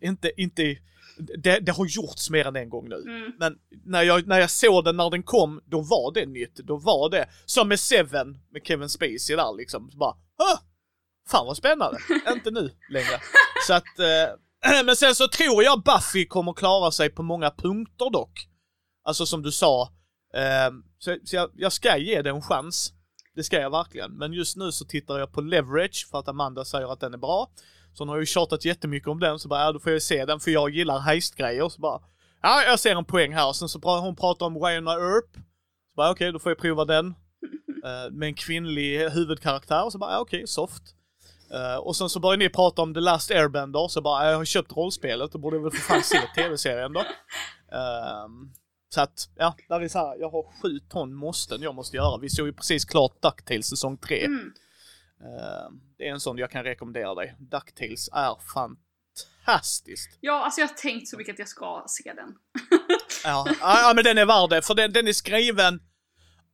[0.00, 0.76] Inte, inte,
[1.38, 2.96] det, det har gjorts mer än en gång nu.
[2.96, 3.32] Mm.
[3.38, 6.54] Men när jag, när jag såg den när den kom, då var det nytt.
[6.54, 9.90] Då var det, som med Seven, med Kevin Spacey där liksom.
[9.90, 10.56] Så bara, Hö!
[11.30, 11.98] Fan vad spännande.
[12.32, 13.20] Inte nu längre.
[13.66, 18.10] Så att, eh, men sen så tror jag Buffy kommer klara sig på många punkter
[18.10, 18.46] dock.
[19.04, 19.82] Alltså som du sa,
[20.34, 22.92] eh, så, så jag, jag ska ge det en chans.
[23.34, 24.12] Det ska jag verkligen.
[24.12, 27.18] Men just nu så tittar jag på Leverage för att Amanda säger att den är
[27.18, 27.50] bra.
[27.92, 30.24] Så hon har ju tjatat jättemycket om den, så bara, ja då får jag se
[30.24, 31.68] den för jag gillar heistgrejer.
[31.68, 32.00] Så bara,
[32.42, 33.48] ja jag ser en poäng här.
[33.48, 35.34] Och sen så hon pratar om Wayne Earp.
[35.34, 37.14] Så bara, okej då får jag prova den.
[37.84, 39.90] Eh, med en kvinnlig huvudkaraktär.
[39.90, 40.82] Så bara, ja okej, soft.
[41.54, 44.44] Eh, och sen så börjar ni prata om The Last Airbender, så bara, jag har
[44.44, 47.00] köpt rollspelet, då borde jag väl för fan se tv-serien då.
[47.00, 48.52] Ehm,
[48.94, 52.18] så att, ja, där är så här, jag har sju ton måsten jag måste göra.
[52.18, 54.24] Vi såg ju precis klart DuckTales säsong 3.
[54.24, 54.52] Mm.
[55.20, 57.36] Ehm, det är en sån jag kan rekommendera dig.
[57.38, 60.18] DuckTales är fantastiskt.
[60.20, 62.34] Ja, alltså jag har tänkt så mycket att jag ska se den.
[63.24, 65.80] Ja, ja ja, men den är värd det, för den, den är skriven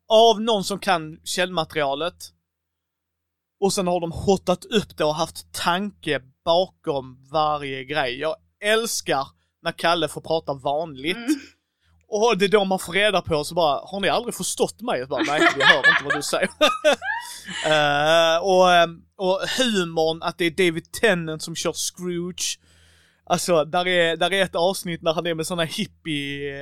[0.08, 2.14] av någon som kan källmaterialet.
[3.60, 8.18] Och sen har de hotat upp det och haft tanke bakom varje grej.
[8.20, 9.26] Jag älskar
[9.62, 11.16] när Kalle får prata vanligt.
[11.16, 11.40] Mm.
[12.08, 14.98] Och det är då man får reda på så bara, har ni aldrig förstått mig?
[15.00, 16.50] Jag bara, nej, vi hör inte vad du säger.
[17.66, 22.58] Eh, och, ehm, och humorn, att det är David Tennant som kör Scrooge.
[23.24, 26.52] Alltså, där är, där är ett avsnitt när han är med såna hippie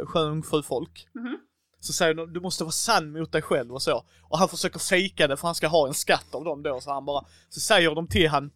[0.00, 1.08] uh, sjöjungfrufolk.
[1.14, 1.38] Mhm.
[1.80, 4.04] Så säger de, du måste vara sann mot dig själv och så.
[4.22, 6.92] Och han försöker fejka det för han ska ha en skatt av dem då, så
[6.92, 8.50] han bara, så säger de till han,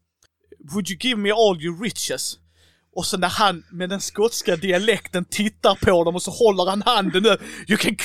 [0.72, 2.38] Would you give me all your riches?
[2.94, 6.82] Och så när han med den skotska dialekten tittar på dem och så håller han
[6.82, 7.36] handen nu.
[7.68, 7.96] You can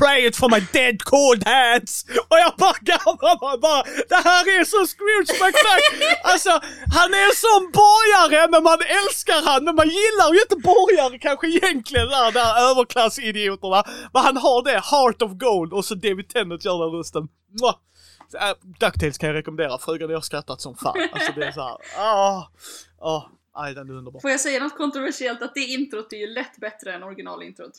[0.00, 2.04] pray it for my dead cold hands.
[2.28, 5.84] Och jag bara garvar bara, det här är så Scrooge McDuck.
[6.22, 6.50] Alltså,
[6.96, 9.64] han är som borgare men man älskar han.
[9.64, 13.84] Men man gillar ju inte borgare kanske egentligen där, där överklassidioterna.
[14.12, 15.72] Men han har det, heart of gold.
[15.72, 17.28] Och så David Tennant gör den rösten.
[17.60, 17.76] Mwah.
[18.80, 21.08] Äh, kan jag rekommendera, frugan och jag har skrattat som fan.
[21.12, 22.50] Alltså det är såhär, ah,
[23.00, 23.22] ah,
[23.56, 24.20] aj den är underbar.
[24.20, 25.42] Får jag säga något kontroversiellt?
[25.42, 27.72] Att det introt är ju lätt bättre än originalintrot.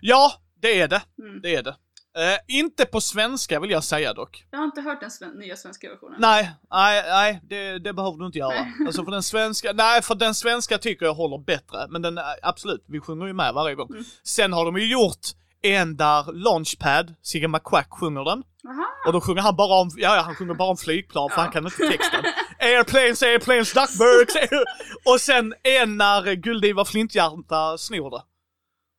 [0.00, 0.32] Ja,
[0.62, 1.02] det är det.
[1.18, 1.40] Mm.
[1.42, 1.76] Det är det.
[2.18, 4.44] Eh, inte på svenska vill jag säga dock.
[4.50, 6.16] Jag har inte hört den sven- nya svenska versionen.
[6.20, 8.48] Nej, nej, nej, det, det behöver du inte göra.
[8.54, 8.72] Nej.
[8.86, 11.86] Alltså för den svenska, nej för den svenska tycker jag håller bättre.
[11.88, 13.88] Men den, eh, absolut, vi sjunger ju med varje gång.
[13.90, 14.04] Mm.
[14.24, 15.26] Sen har de ju gjort
[15.62, 18.42] en där Launchpad, Sigge McQuack sjunger den.
[18.68, 18.86] Aha.
[19.06, 21.42] Och då sjunger han bara om, ja, ja han sjunger bara om flygplan för Ja.
[21.42, 22.24] han kan inte texten.
[22.60, 24.36] Airplanes, airplanes, duckburgs.
[24.36, 24.64] air-
[25.14, 28.22] Och sen en när Guldiva Flinthjärta snor det.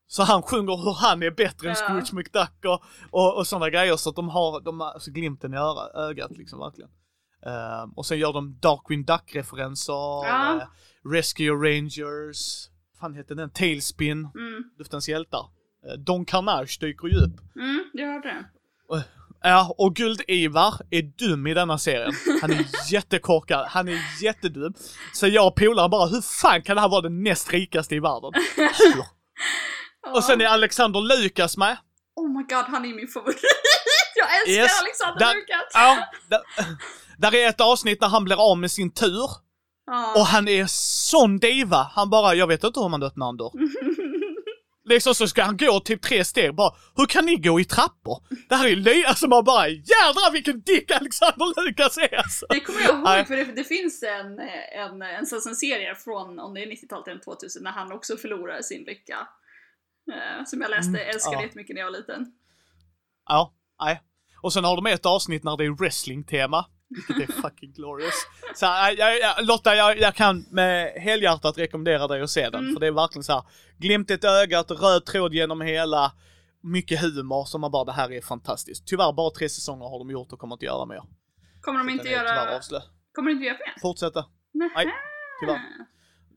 [0.07, 1.88] Så han sjunger hur han är bättre än Ja.
[1.88, 5.53] Scrooge McDuck och, och, och sådana grejer så att de har, de har alltså, glimten
[5.53, 6.89] i öra, ögat liksom verkligen.
[7.45, 9.93] Ehm, och sen gör de Darkwing Duck-referenser,
[10.27, 10.55] Ja.
[10.55, 10.67] eh,
[11.11, 12.67] Rescue Rangers,
[12.99, 13.49] fan heter den?
[13.49, 14.63] Tailspin, Mm.
[14.79, 15.45] Luftens hjältar.
[15.88, 17.55] Eh, Don Carnage dyker ju upp.
[17.55, 18.45] Mm, jag hörde det.
[19.43, 22.13] Ja, och Guld-Ivar är dum i denna serien.
[22.41, 24.73] Han är jättekorkad, han är jättedum.
[25.13, 27.99] Så jag och polare bara, hur fan kan det här vara den näst rikaste i
[27.99, 28.31] världen?
[28.55, 29.05] Hur?
[30.15, 31.77] Och sen är Alexander Lukas med.
[32.15, 33.38] Oh my god, han är min favorit.
[34.15, 34.81] jag älskar Yes.
[34.81, 35.72] Alexander Där- Lukas!
[35.73, 36.41] Ja, där,
[37.18, 39.30] där är ett avsnitt när han blir av med sin tur.
[39.85, 40.13] Ja.
[40.15, 41.91] Och han är sån diva.
[41.93, 43.51] Han bara, jag vet inte hur man öppnar en dörr.
[44.91, 48.23] Liksom så ska han gå typ tre steg bara, hur kan ni gå i trappor?
[48.49, 52.45] Det här är ju löj, alltså man bara, jädrar vilken dick Alexander Lukas är alltså.
[52.49, 56.53] Det kommer jag ihåg för det, det finns en, en, en, en serie från om
[56.53, 59.27] det är 90-talet eller 2000 när han också förlorar sin lycka.
[60.11, 61.43] Eh, som jag läste, Mm, älskade ja.
[61.43, 62.34] jättemycket när jag var liten.
[63.30, 64.01] Ja, nej.
[64.41, 66.65] Och sen har de ett avsnitt när det är wrestling-tema.
[66.95, 68.13] Vilket är fucking glorious.
[68.55, 72.59] Så jag, jag, jag, Lotta, jag, jag kan med helhjärtat rekommendera dig att se den.
[72.63, 72.73] Mm.
[72.73, 73.43] För det är verkligen så här,
[73.77, 76.11] glimtet i ögat, röd tråd genom hela,
[76.63, 78.88] mycket humor som man bara, det här är fantastiskt.
[78.88, 81.03] Tyvärr bara tre säsonger har de gjort och kommer inte göra mer.
[81.61, 82.55] Kommer de inte göra...
[82.55, 82.80] avslö.
[83.13, 83.81] Kommer de inte göra fler?
[83.81, 84.26] Fortsätta.
[84.53, 84.72] Nähä.
[84.76, 84.88] Nej,
[85.41, 85.61] tyvärr.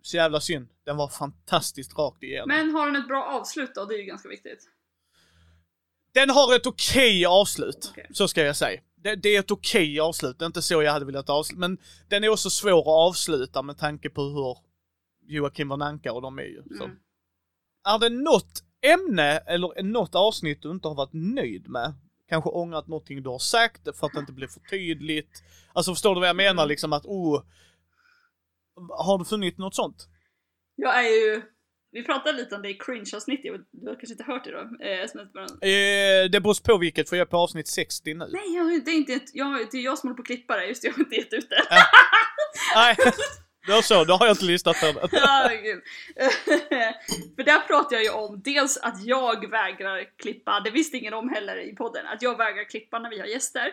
[0.03, 0.69] Så jävla synd.
[0.87, 2.49] Den var fantastiskt rakt igenom.
[2.49, 3.85] Men har den ett bra avslut då?
[3.85, 4.71] Det är ju ganska viktigt.
[6.15, 8.07] Den har ett okej avslut, Okej.
[8.13, 8.81] så ska jag säga.
[9.05, 11.79] Det, det är ett okej avslut, det är inte så jag hade velat avsluta, men
[12.09, 14.57] den är också svår att avsluta med tanke på hur
[15.33, 16.63] Joakim von Anka och de är ju.
[16.79, 16.85] Så.
[16.85, 16.97] Mm.
[17.89, 21.95] Är det något ämne eller något avsnitt du inte har varit nöjd med?
[22.29, 25.43] Kanske ångrat någonting du har sagt för att det inte blev för tydligt?
[25.73, 26.69] Alltså förstår du vad jag menar Mm.
[26.69, 27.43] liksom att oh,
[28.91, 30.09] har du funnit något sånt?
[30.75, 31.43] Jag är ju...
[31.95, 34.85] Vi pratade lite om det i cringe-avsnittet, du har kanske inte hört det då?
[34.85, 35.05] Eh,
[35.71, 38.29] Eh, det beror på vilket, för jag är på avsnitt 60 nu.
[38.33, 40.67] Nej, jag, det är inte jag, det är jag som håller på att klippa det,
[40.67, 41.63] just det, jag har inte gett ut det.
[42.75, 42.97] Nej.
[43.67, 45.09] Då så, då har jag inte lyssnat på den.
[45.13, 45.83] Herregud.
[47.37, 51.29] För där pratar jag ju om dels att jag vägrar klippa, det visste ingen om
[51.29, 53.73] heller i podden, att jag vägrar klippa när vi har gäster.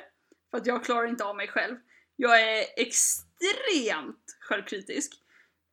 [0.52, 1.76] För att jag klarar inte av mig själv.
[2.16, 5.14] Jag är extremt självkritisk.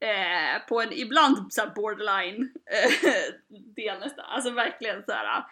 [0.01, 4.25] Eh, på en ibland så här borderline eh, del nästan.
[4.25, 5.45] Alltså verkligen så här.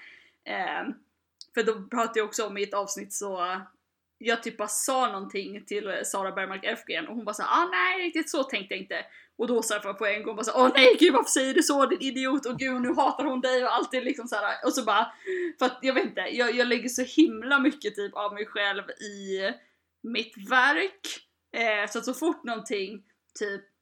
[0.44, 0.89] Eh,
[1.55, 3.60] för då pratade jag också om i ett avsnitt så
[4.18, 8.06] jag typ bara sa någonting till Sara Bergmark Elfgren och hon bara sa ah nej
[8.06, 9.05] riktigt så tänkte jag inte.
[9.39, 11.55] Och då sa jag på en gång bara såhär åh ah, nej gud varför säger
[11.55, 14.55] du så din idiot och gud nu hatar hon dig och allt är liksom såhär
[14.64, 15.12] och så bara
[15.59, 18.82] för att jag vet inte, jag, jag lägger så himla mycket typ av mig själv
[18.90, 19.40] i
[20.02, 21.06] mitt verk.
[21.52, 23.05] Eh, så att så fort någonting
[23.39, 23.75] typ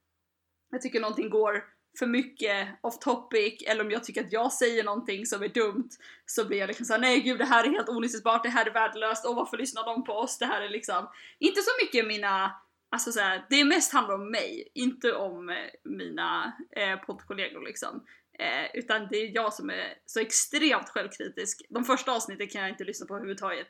[0.75, 1.65] jag tycker någonting går
[1.99, 5.89] för mycket off topic eller om jag tycker att jag säger någonting som är dumt
[6.27, 8.73] så blir jag liksom såhär nej gud det här är helt olyssningsbart, det här är
[8.73, 10.39] värdelöst och varför lyssnar de på oss?
[10.39, 12.53] Det här är liksom inte så mycket mina
[12.95, 18.05] Alltså såhär, det mest handlar om mig, inte om eh, mina eh, poddkollegor liksom.
[18.39, 21.63] Eh, utan det är jag som är så extremt självkritisk.
[21.69, 23.69] De första avsnitten kan jag inte lyssna på överhuvudtaget.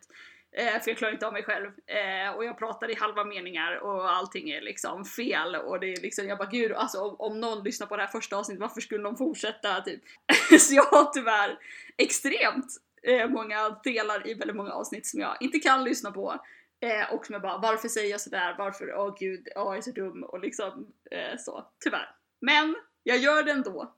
[0.56, 1.66] Eh, för jag klarar inte av mig själv.
[1.86, 5.56] Eh, och jag pratar i halva meningar och allting är liksom fel.
[5.56, 8.10] Och det är liksom, jag bara gud, alltså om, om någon lyssnar på det här
[8.10, 9.80] första avsnittet, varför skulle de fortsätta?
[9.80, 10.02] Typ.
[10.60, 11.58] så jag har tyvärr
[11.96, 12.66] extremt
[13.02, 16.40] eh, många delar i väldigt många avsnitt som jag inte kan lyssna på.
[16.80, 18.54] Eh, och som jag bara, varför säger jag sådär?
[18.58, 18.94] Varför?
[18.94, 21.66] Åh oh, gud, oh, jag är så dum och liksom eh, så.
[21.84, 22.08] Tyvärr.
[22.40, 23.94] Men jag gör det ändå.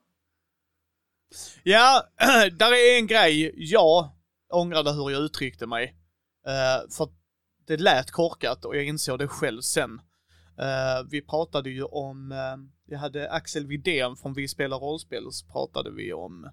[1.63, 2.03] Ja,
[2.51, 4.09] där är en grej jag
[4.53, 5.96] ångrade hur jag uttryckte mig.
[6.47, 7.09] Uh, för
[7.67, 10.01] det lät korkat och jag insåg det själv sen.
[10.61, 15.45] Uh, vi pratade ju om, uh, jag hade Axel Widén från Vi spelar rollspel, så
[15.45, 16.43] pratade vi om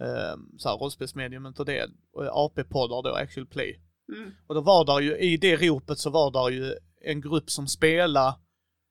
[0.00, 1.90] uh, så här, rollspelsmediumet och det,
[2.30, 3.80] AP-poddar då, Actual Play.
[4.12, 4.30] Mm.
[4.46, 7.68] Och då var där ju, i det ropet så var där ju en grupp som
[7.68, 8.34] spelade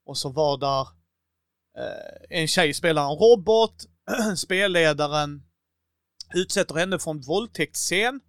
[0.06, 0.88] och så var där
[2.30, 3.76] en tjej spelar en robot,
[4.38, 5.44] spelledaren
[6.34, 8.22] utsätter henne för en våldtäktsscen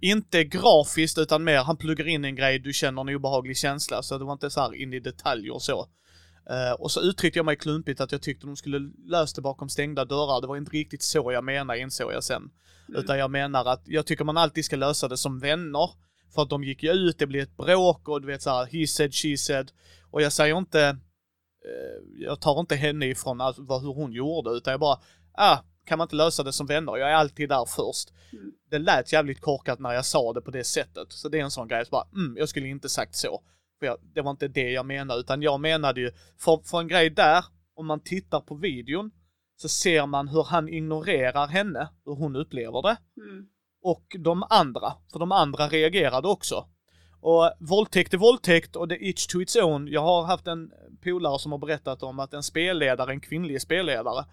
[0.00, 4.02] inte grafiskt utan mer, han pluggar in en grej, du känner en obehaglig känsla.
[4.02, 5.88] Så det var inte så här in i detaljer och så.
[6.50, 9.68] Uh, och så uttryckte jag mig klumpigt att jag tyckte de skulle lösa det bakom
[9.68, 10.40] stängda dörrar.
[10.40, 12.50] Det var inte riktigt så jag menar insåg jag sen.
[12.88, 13.00] Mm.
[13.00, 15.90] Utan jag menar att jag tycker man alltid ska lösa det som vänner.
[16.34, 18.86] För att de gick ju ut, det blev ett bråk och du vet såhär, he
[18.86, 19.72] said, she said.
[20.10, 24.70] Och jag säger inte, uh, jag tar inte henne ifrån alltså, hur hon gjorde utan
[24.70, 24.98] jag bara,
[25.32, 26.96] ah, kan man inte lösa det som vänner?
[26.96, 28.12] Jag är alltid där först.
[28.32, 28.52] Mm.
[28.70, 31.12] Det lät jävligt korkat när jag sa det på det sättet.
[31.12, 33.42] Så det är en sån grej, så bara, mm, jag skulle inte sagt så.
[33.78, 36.88] För jag, det var inte det jag menade, utan jag menade ju, för, för en
[36.88, 37.44] grej där,
[37.74, 39.10] om man tittar på videon,
[39.56, 42.96] så ser man hur han ignorerar henne, hur hon upplever det.
[43.16, 43.46] Mm.
[43.82, 46.68] Och de andra, för de andra reagerade också.
[47.20, 49.88] Och våldtäkt är våldtäkt och det är each to its own.
[49.88, 50.70] Jag har haft en
[51.02, 54.24] polare som har berättat om att en spelledare, en kvinnlig spelledare,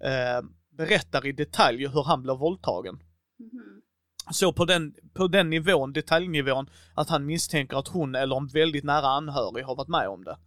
[0.00, 0.42] eh,
[0.76, 2.94] berättar i detalj hur han blir våldtagen.
[3.40, 3.80] Mm.
[4.32, 8.84] Så på den, på den nivån, detaljnivån, att han misstänker att hon eller en väldigt
[8.84, 10.38] nära anhörig har varit med om det.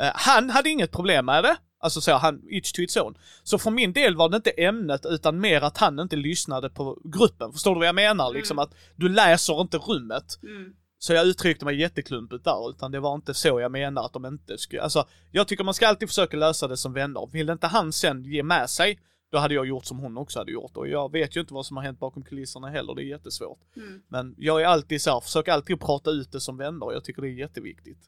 [0.00, 1.56] Uh, han hade inget problem med det.
[1.80, 3.14] Alltså så han, each to its own.
[3.42, 7.00] Så för min del var det inte ämnet utan mer att han inte lyssnade på
[7.04, 7.52] gruppen.
[7.52, 8.26] Förstår du vad jag menar?
[8.26, 8.36] Mm.
[8.36, 10.38] Liksom att du läser inte rummet.
[10.42, 10.72] Mm.
[10.98, 14.26] Så jag uttryckte mig jätteklumpigt där, utan det var inte så jag menar att de
[14.26, 17.28] inte skulle, alltså jag tycker man ska alltid försöka lösa det som vänner.
[17.32, 19.00] Vill inte han sen ge med sig,
[19.30, 21.66] då hade jag gjort som hon också hade gjort och jag vet ju inte vad
[21.66, 23.60] som har hänt bakom kulisserna heller, det är jättesvårt.
[23.76, 24.02] Mm.
[24.08, 27.22] Men jag är alltid så här, försöker alltid prata ut det som vänner, jag tycker
[27.22, 27.98] det är jätteviktigt.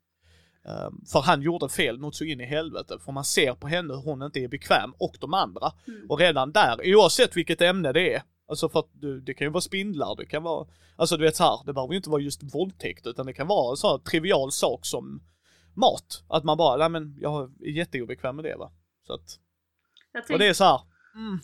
[0.64, 3.94] Um, för han gjorde fel något så in i helvete, för man ser på henne
[3.94, 5.72] hur hon inte är bekväm och de andra.
[5.88, 6.10] Mm.
[6.10, 9.50] Och redan där, oavsett vilket ämne det är, alltså för att du, det kan ju
[9.50, 10.66] vara spindlar, det kan vara,
[10.96, 13.46] alltså du vet så här, det behöver ju inte vara just våldtäkt utan det kan
[13.46, 15.22] vara en sån här trivial sak som
[15.74, 16.24] mat.
[16.28, 18.72] Att man bara, nej men jag är jätteobekväm med det va.
[19.06, 19.38] Så att,
[20.32, 20.80] och det är så här,
[21.14, 21.40] Mm.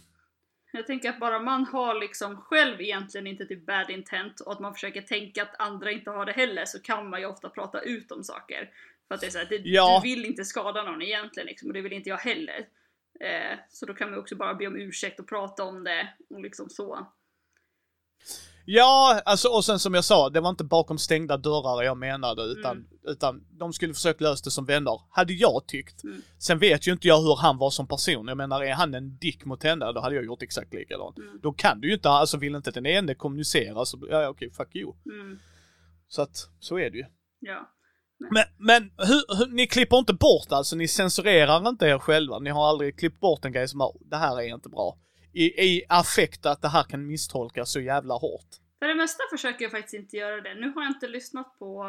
[0.72, 4.60] Jag tänker att bara man har liksom själv egentligen inte typ bad intent och att
[4.60, 7.80] man försöker tänka att andra inte har det heller så kan man ju ofta prata
[7.80, 8.70] ut om saker.
[9.09, 10.01] För att det är så här, det, ja.
[10.02, 12.68] du vill inte skada någon egentligen liksom, och det vill inte jag heller.
[13.20, 16.40] Eh, så då kan man också bara be om ursäkt och prata om det och
[16.40, 17.12] liksom så.
[18.68, 22.43] Ja, alltså och sen som jag sa, det var inte bakom stängda dörrar jag menade
[22.43, 22.88] utan, mm.
[23.05, 26.05] utan de skulle försöka lösa det som vänner, hade jag tyckt.
[26.05, 26.22] Mm.
[26.38, 29.18] Sen vet ju inte jag hur han var som person, jag menar är han en
[29.18, 31.18] dick mot henne, då hade jag gjort exakt likadant.
[31.18, 31.40] Mm.
[31.43, 34.76] Då kan du ju inte, alltså vill inte den ene kommunicera så, ja okej, fuck
[34.76, 34.93] you.
[35.12, 35.38] Mm.
[36.09, 37.05] Så att, så är det ju.
[37.40, 37.72] Ja.
[38.30, 42.51] Men, men hur, hur, ni klipper inte bort alltså, ni censurerar inte er själva, ni
[42.51, 44.98] har aldrig klippt bort en grej som det här är inte bra
[45.36, 48.50] i, i affekt att det här kan misstolkas så jävla hårt.
[48.78, 50.54] För det mesta försöker jag faktiskt inte göra det.
[50.54, 51.86] Nu har jag inte lyssnat på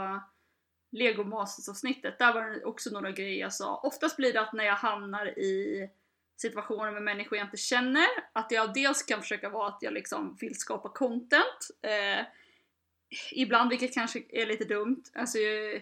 [0.92, 3.78] Lego Masters avsnittet, där var det också några grejer jag sa.
[3.78, 5.90] Oftast blir det att när jag hamnar i
[6.38, 10.38] situationer med människor jag inte känner, att jag dels kan försöka vara att jag liksom
[10.42, 11.70] vill skapa content.
[11.82, 12.26] Eh,
[13.32, 15.82] ibland, vilket kanske är lite dumt, alltså eh,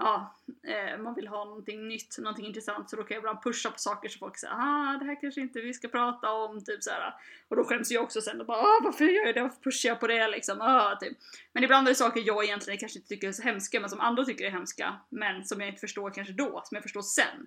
[0.00, 3.70] ja, eh, man vill ha någonting nytt, någonting intressant så då kan jag ibland pusha
[3.70, 6.82] på saker som folk säger ah det här kanske inte vi ska prata om, typ
[6.82, 7.14] såhär.
[7.48, 9.88] Och då skäms jag också sen och bara ah, varför gör jag det, varför pushar
[9.88, 11.18] jag på det liksom, ah, typ.
[11.52, 14.00] Men ibland är det saker jag egentligen kanske inte tycker är så hemska men som
[14.00, 17.46] andra tycker är hemska men som jag inte förstår kanske då, som jag förstår sen.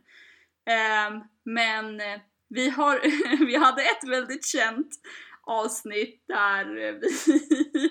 [1.09, 2.99] Um, men eh, vi, har,
[3.45, 4.89] vi hade ett väldigt känt
[5.43, 7.89] avsnitt där vi,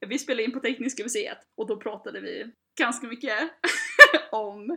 [0.06, 3.38] vi spelade in på Tekniska museet och då pratade vi ganska mycket
[4.32, 4.76] om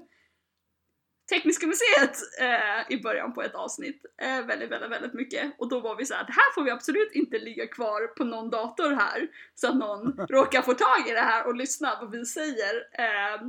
[1.30, 4.06] Tekniska museet eh, i början på ett avsnitt.
[4.22, 5.56] Eh, väldigt, väldigt, väldigt mycket.
[5.57, 8.49] Och då var vi såhär, det här får vi absolut inte ligga kvar på någon
[8.49, 12.12] dator här så att någon råkar få tag i det här och lyssna på vad
[12.12, 12.76] vi säger.
[12.91, 13.41] Eh,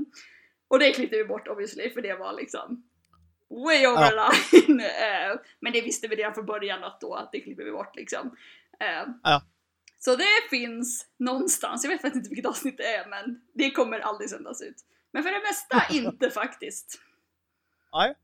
[0.68, 2.82] och det klippte vi bort obviously för det var liksom
[3.50, 4.32] way over ja.
[4.52, 4.80] line.
[4.80, 7.96] Eh, men det visste vi redan från början att då att det klipper vi bort
[7.96, 8.36] liksom.
[8.80, 9.42] Eh, ja.
[9.98, 14.00] Så det finns någonstans, jag vet faktiskt inte vilket avsnitt det är men det kommer
[14.00, 14.76] aldrig sändas ut.
[15.16, 17.00] Men för det mesta inte faktiskt.
[17.92, 18.14] Nej.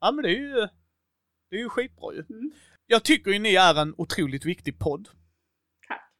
[0.00, 0.68] Ja men det är ju,
[1.50, 2.24] det är ju skitbra ju.
[2.30, 2.52] Mm.
[2.86, 5.08] Jag tycker ju ni är en otroligt viktig podd.
[5.88, 6.12] Tack.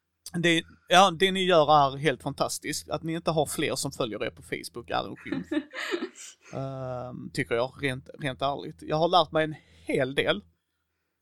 [0.42, 2.90] Det, ja, det ni gör är helt fantastiskt.
[2.90, 5.52] Att ni inte har fler som följer er på Facebook är en skymf.
[5.52, 8.82] uh, tycker jag, rent, rent ärligt.
[8.82, 9.54] Jag har lärt mig en
[9.86, 10.42] hel del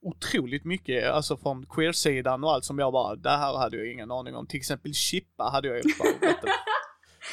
[0.01, 4.11] otroligt mycket, alltså från queer-sidan och allt som jag bara, det här hade jag ingen
[4.11, 4.47] aning om.
[4.47, 6.51] Till exempel chippa hade jag ju bara,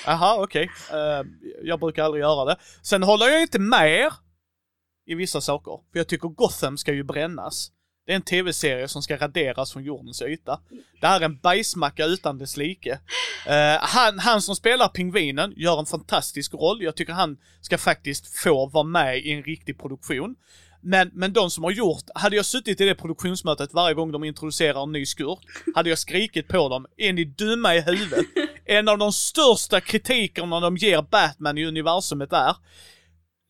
[0.05, 0.71] Jaha, okej.
[0.89, 0.99] Okay.
[0.99, 1.27] Uh,
[1.63, 2.57] jag brukar aldrig göra det.
[2.83, 4.13] Sen håller jag inte med er
[5.07, 5.81] i vissa saker.
[5.93, 7.73] För jag tycker Gotham ska ju brännas.
[8.07, 10.61] Det är en tv-serie som ska raderas från jordens yta.
[11.01, 12.91] Det här är en bajsmacka utan dess like.
[12.93, 16.83] Uh, han, han som spelar pingvinen gör en fantastisk roll.
[16.83, 20.37] Jag tycker han ska faktiskt få vara med i en riktig produktion.
[20.81, 24.25] Men, men de som har gjort, hade jag suttit i det produktionsmötet varje gång de
[24.25, 25.39] introducerar en ny skurk,
[25.75, 28.27] hade jag skrikit på dem, är ni dumma i huvudet?
[28.69, 32.57] En av de största kritikerna de ger Batman i universumet är,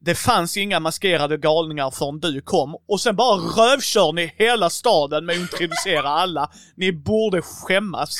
[0.01, 5.26] det fanns inga maskerade galningar förrän du kom och sen bara rövkör ni hela staden
[5.26, 6.51] med att introducera alla.
[6.76, 8.16] Ni borde skämmas.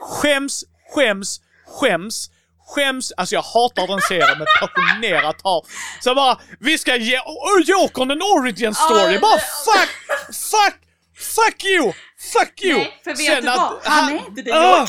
[0.00, 0.64] Skäms,
[0.94, 2.30] skäms, skäms
[2.68, 5.64] skäms, alltså jag hatar den serien med passionerat hat.
[6.00, 9.90] Så bara, vi ska ge oh, Jokern en origin story, bara fuck,
[10.34, 10.74] fuck,
[11.16, 11.92] fuck you,
[12.32, 12.78] fuck you!
[12.78, 13.78] Nej, för vet Sen du vad?
[13.84, 14.86] Han är inte det uh,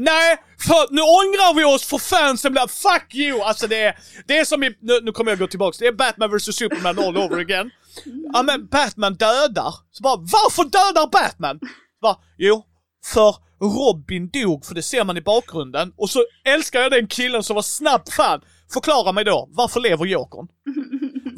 [0.00, 3.40] Nej, för nu ångrar vi oss för fansen blir fuck you!
[3.40, 5.92] Alltså det är, det är som i, nu, nu kommer jag gå tillbaks, det är
[5.92, 7.70] Batman vs Superman all over again.
[8.32, 11.60] Ja men Batman dödar, så bara varför dödar Batman?
[12.02, 12.64] Bara, jo,
[13.04, 15.92] för Robin dog, för det ser man i bakgrunden.
[15.96, 18.40] Och så älskar jag den killen som var snabb fan.
[18.72, 20.48] Förklara mig då, varför lever Jokern?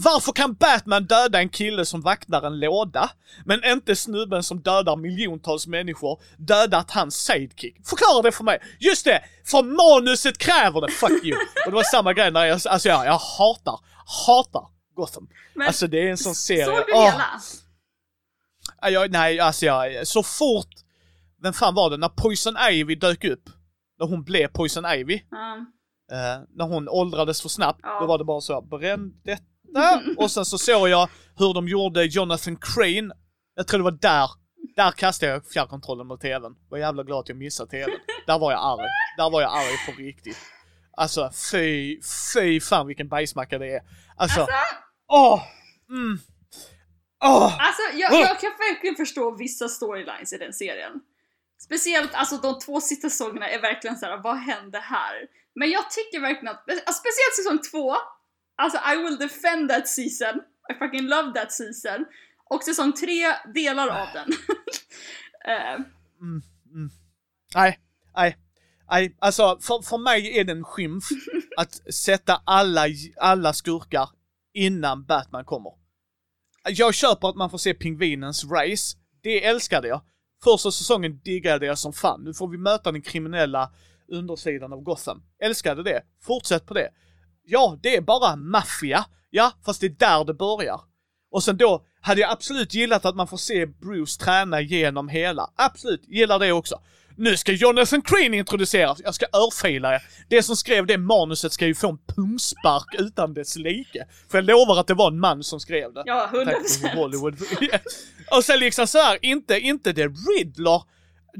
[0.04, 3.10] Varför kan Batman döda en kille som vaktar en låda,
[3.44, 7.86] men inte snubben som dödar miljontals människor dödat hans sidekick?
[7.86, 8.62] Förklara det för mig!
[8.80, 9.24] Just det!
[9.44, 11.36] För manuset kräver det, fuck you!
[11.66, 13.80] Och det var samma grej när jag, alltså jag, jag hatar,
[14.26, 15.28] hatar Gotham.
[15.54, 16.64] Men, alltså det är en sån serie.
[16.64, 17.40] Såg du hela?
[18.82, 18.90] Oh.
[18.90, 20.74] Jag, nej, alltså jag, så fort
[21.42, 23.50] vem fan var det, när Poison Ivy dök upp?
[23.98, 25.22] När hon blev Poison Ivy.
[25.32, 25.66] Mm.
[26.12, 28.00] Uh, när hon åldrades för snabbt, ja.
[28.00, 29.42] då var det bara så, bränn detta.
[30.16, 33.14] Och sen så såg jag hur de gjorde Jonathan Crane.
[33.54, 34.30] Jag tror det var där,
[34.76, 36.54] där kastade jag fjärrkontrollen mot tvn.
[36.70, 37.98] Var jävla glad att jag missade tvn.
[38.26, 38.88] Där var jag arg.
[39.16, 40.38] Där var jag arg på riktigt.
[40.96, 42.00] Alltså fy,
[42.34, 43.80] fy fan vilken bajsmacka det är.
[44.16, 44.54] Alltså, alltså
[45.08, 45.42] åh!
[45.90, 46.18] Mm.
[47.24, 50.92] Oh, alltså jag, jag kan verkligen förstå vissa storylines i den serien.
[51.64, 55.26] Speciellt alltså de två sista säsongerna är verkligen så här: vad hände här?
[55.54, 57.96] Men jag tycker verkligen att, alltså, speciellt säsong två,
[58.60, 62.06] alltså I will defend that season, I fucking love that season.
[62.50, 63.24] Och säsong tre,
[63.54, 64.28] delar av den.
[64.28, 65.74] uh.
[66.20, 66.42] mm,
[66.74, 66.90] mm.
[67.54, 67.78] Nej,
[68.16, 68.36] nej.
[68.90, 71.04] Nej, alltså för, för mig är det en skymf
[71.56, 74.08] att sätta alla, alla skurkar
[74.54, 75.72] innan Batman kommer.
[76.68, 80.00] Jag köper att man får se pingvinens race, det älskade jag.
[80.44, 82.24] Första säsongen diggade jag som fan.
[82.24, 83.72] Nu får vi möta den kriminella
[84.08, 85.22] undersidan av Gotham.
[85.42, 86.02] Älskade det.
[86.22, 86.90] Fortsätt på det.
[87.50, 89.04] Ja, det är bara maffia.
[89.30, 90.80] Ja, fast det är där det börjar.
[91.30, 95.50] Och sen då hade jag absolut gillat att man får se Bruce träna genom hela.
[95.56, 96.80] Absolut, gillar det också.
[97.16, 100.02] Nu ska Jonathan Crane introduceras, jag ska örfila er.
[100.28, 104.06] Det som skrev det manuset ska ju få en pumspark utan dess like.
[104.28, 106.02] För jag lovar att det var en man som skrev det.
[106.06, 106.94] Ja, 100%.
[106.94, 107.36] Hollywood.
[108.36, 110.82] Och sen liksom så här, inte, inte det Riddler.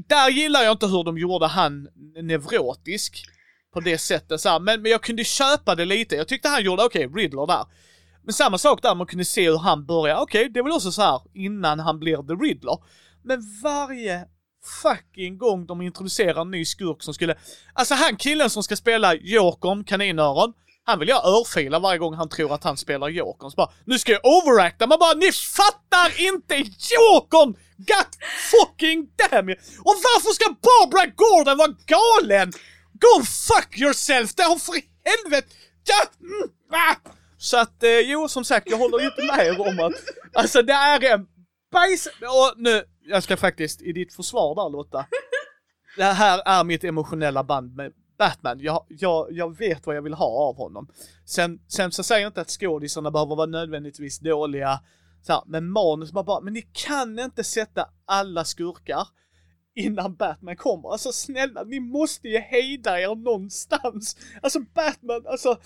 [0.07, 1.87] Där gillar jag inte hur de gjorde han
[2.21, 3.25] neurotisk
[3.73, 4.59] på det sättet så här.
[4.59, 6.15] Men, men jag kunde köpa det lite.
[6.15, 7.65] Jag tyckte han gjorde, okej, okay, Riddler där.
[8.23, 10.15] Men samma sak där, man kunde se hur han börjar.
[10.15, 12.77] Okej, okay, det är väl också så här innan han blir The Riddler.
[13.23, 14.25] Men varje
[14.83, 17.35] fucking gång de introducerar en ny skurk som skulle...
[17.73, 20.53] Alltså han killen som ska spela Jokern, kaninöron,
[20.83, 23.51] han vill jag örfila varje gång han tror att han spelar Jokern.
[23.51, 24.87] Så bara, nu ska jag overacta.
[24.87, 27.55] Man bara, ni fattar inte Jokern!
[27.77, 28.11] God
[28.51, 29.57] fucking damn you!
[29.79, 32.51] Och varför ska Barbara Gordon vara galen?
[33.01, 34.35] Go fuck yourself!
[34.35, 34.73] Det har för
[35.05, 35.47] helvete...
[35.83, 36.95] Ja, mm, ah.
[37.37, 39.93] Så att, eh, jo som sagt, jag håller ju inte med er om att,
[40.33, 41.27] alltså det är en
[41.71, 42.07] bajs...
[42.07, 45.05] Och nu, jag ska faktiskt, i ditt försvar där Lotta.
[45.97, 48.59] Det här är mitt emotionella band med Batman.
[48.59, 50.87] Jag, jag, jag vet vad jag vill ha av honom.
[51.25, 54.79] Sen, sen så säger jag inte att skådisarna behöver vara nödvändigtvis dåliga,
[55.21, 59.07] så här, men manus man bara, men ni kan inte sätta alla skurkar
[59.75, 60.91] innan Batman kommer.
[60.91, 64.17] Alltså snälla, ni måste ju hejda er någonstans.
[64.41, 65.61] Alltså Batman, alltså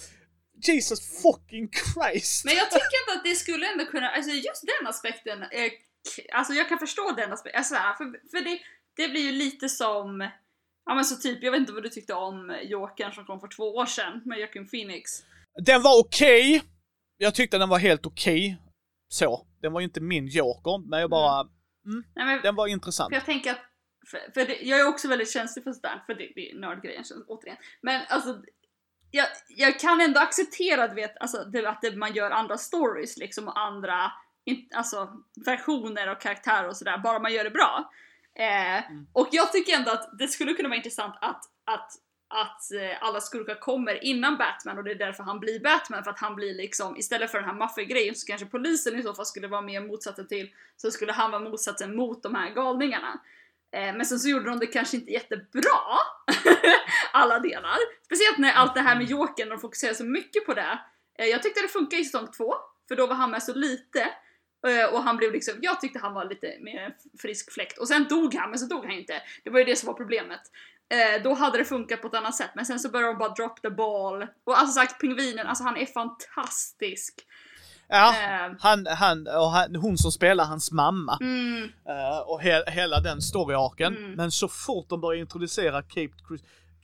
[0.67, 2.45] Jesus fucking Christ!
[2.45, 5.71] Men jag tycker ändå att det skulle ändå kunna, alltså just den aspekten, eh,
[6.33, 8.59] alltså jag kan förstå den aspekten, alltså, för, för det,
[8.95, 10.29] det blir ju lite som,
[10.85, 13.47] ja men så typ, jag vet inte vad du tyckte om Jokern som kom för
[13.47, 15.11] två år sedan med Joaquin Phoenix.
[15.65, 16.57] Den var okej.
[16.57, 16.69] Okay.
[17.17, 18.45] Jag tyckte den var helt okej.
[18.45, 18.55] Okay.
[19.09, 19.47] Så.
[19.61, 21.51] Den var ju inte min Joker, men jag bara, mm.
[21.85, 23.09] Mm, Nej, men, den var intressant.
[23.09, 23.59] För jag tänker att,
[24.05, 27.03] för, för det, jag är också väldigt känslig för sådär, för det, det är nördgrejen
[27.27, 27.57] återigen.
[27.81, 28.41] Men alltså
[29.11, 33.17] jag, jag kan ändå acceptera du vet, alltså, det, att det, man gör andra stories
[33.17, 34.11] liksom och andra
[34.45, 35.09] in, alltså,
[35.45, 37.91] versioner och karaktärer och sådär, bara man gör det bra.
[38.35, 39.07] Eh, mm.
[39.13, 41.91] Och jag tycker ändå att det skulle kunna vara intressant att, att,
[42.27, 46.11] att eh, alla skurkar kommer innan Batman och det är därför han blir Batman, för
[46.11, 49.25] att han blir liksom, istället för den här maffiagrejen så kanske polisen i så fall
[49.25, 53.19] skulle vara mer motsatsen till, så skulle han vara motsatsen mot de här galningarna.
[53.75, 55.79] Eh, men sen så gjorde de det kanske inte jättebra,
[57.11, 57.77] alla delar.
[58.05, 60.79] Speciellt när allt det här med Jokern, de fokuserar så mycket på det.
[61.19, 62.53] Eh, jag tyckte det funkade i säsong två,
[62.87, 64.09] för då var han med så lite.
[64.67, 67.77] Eh, och han blev liksom, jag tyckte han var lite mer frisk fläkt.
[67.77, 69.21] Och sen dog han, men så dog han inte.
[69.43, 70.41] Det var ju det som var problemet.
[71.23, 73.61] då hade det funkat på ett annat sätt, men sen så började de bara drop
[73.61, 74.27] the ball.
[74.43, 77.25] Och alltså sagt, pingvinen, alltså han är fantastisk.
[77.87, 81.17] Ja, uh, han, han och han, hon som spelar hans mamma.
[81.21, 81.63] Mm.
[81.63, 83.97] Uh, och he, hela den story-arken.
[83.97, 84.11] Mm.
[84.11, 86.13] Men så fort de börjar introducera Cape,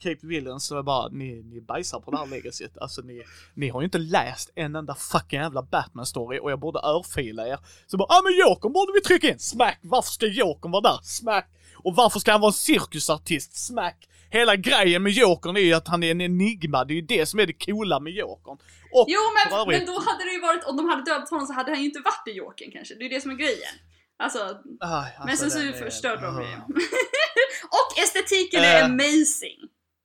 [0.02, 2.78] Cape Villains så är det bara, ni, ni bajsar på det här legacyt.
[2.78, 3.22] Alltså ni,
[3.54, 7.58] ni har ju inte läst en enda fucking jävla Batman-story och jag borde örfila er.
[7.86, 9.38] Så bara, ja ah, men Jokern borde vi trycka in.
[9.38, 9.78] Smack!
[9.82, 10.98] Varför ska Jokern vara där?
[11.02, 11.48] Smack!
[11.76, 13.56] Och varför ska han vara en cirkusartist?
[13.56, 14.08] Smack!
[14.32, 17.26] Hela grejen med Jokern är ju att han är en enigma, det är ju det
[17.26, 18.58] som är det coola med Jokern.
[18.92, 19.78] Och jo men, övrigt...
[19.78, 21.86] men då hade det ju varit, om de hade dödat honom så hade han ju
[21.86, 23.74] inte varit i Jokern kanske, det är ju det som är grejen.
[24.18, 24.38] Alltså,
[24.80, 25.72] ah, alltså men sen så är...
[25.72, 26.42] förstörde de det
[27.78, 28.84] Och estetiken är uh...
[28.84, 29.58] amazing!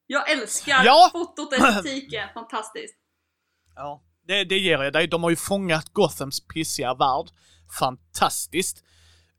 [0.07, 1.09] Jag älskar ja.
[1.13, 2.95] fotot och estetiken, fantastiskt.
[3.75, 5.07] Ja, det, det ger jag dig.
[5.07, 7.27] De har ju fångat Gothams pissiga värld.
[7.79, 8.83] Fantastiskt.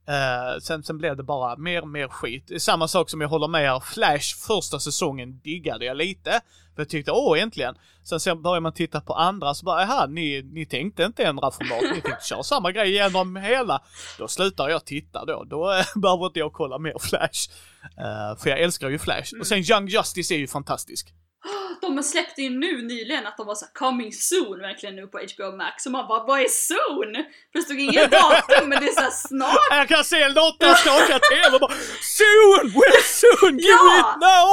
[0.09, 2.63] Uh, sen, sen blev det bara mer och mer skit.
[2.63, 6.41] Samma sak som jag håller med er, Flash första säsongen diggade jag lite.
[6.75, 7.75] För jag tyckte, åh äntligen.
[8.05, 11.51] Sen, sen börjar man titta på andra så bara, jaha, ni, ni tänkte inte ändra
[11.51, 13.83] format, ni tänkte köra samma grej genom hela.
[14.19, 17.51] Då slutar jag titta då, då äh, behöver inte jag kolla mer Flash.
[17.99, 19.33] Uh, för jag älskar ju Flash.
[19.41, 21.15] Och sen Young Justice är ju fantastisk
[21.81, 25.57] de släppte ju nu nyligen att de var så coming soon verkligen nu på HBO
[25.57, 27.13] Max och man bara vad är soon?
[27.53, 29.69] För det stod inget datum men det är såhär snart.
[29.71, 31.77] Jag kan se Lotta skaka till och bara
[32.19, 34.01] soon, we're soon, give ja!
[34.01, 34.49] it now!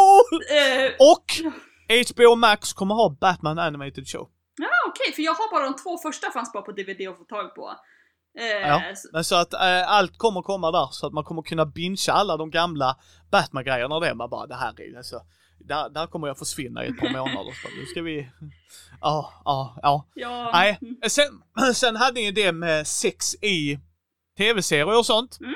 [0.57, 1.27] Uh, och
[2.07, 4.29] HBO Max kommer ha Batman Animated Show.
[4.57, 7.17] Ja okej, okay, för jag har bara de två första fanns bara på DVD att
[7.17, 7.75] få tag på.
[8.39, 8.81] Uh, ja,
[9.13, 12.37] men så att uh, allt kommer komma där så att man kommer kunna bingea alla
[12.37, 12.95] de gamla
[13.31, 14.15] Batman-grejerna och det.
[14.15, 15.21] Man bara, det här är alltså
[15.67, 17.51] där, där kommer jag försvinna i ett par månader.
[17.61, 18.29] Så nu ska vi...
[19.01, 19.75] Ja, ja,
[20.15, 20.49] ja.
[20.53, 21.41] Nej, sen,
[21.73, 23.79] sen hade ni det med sex i
[24.37, 25.37] tv-serier och sånt.
[25.41, 25.53] Mm.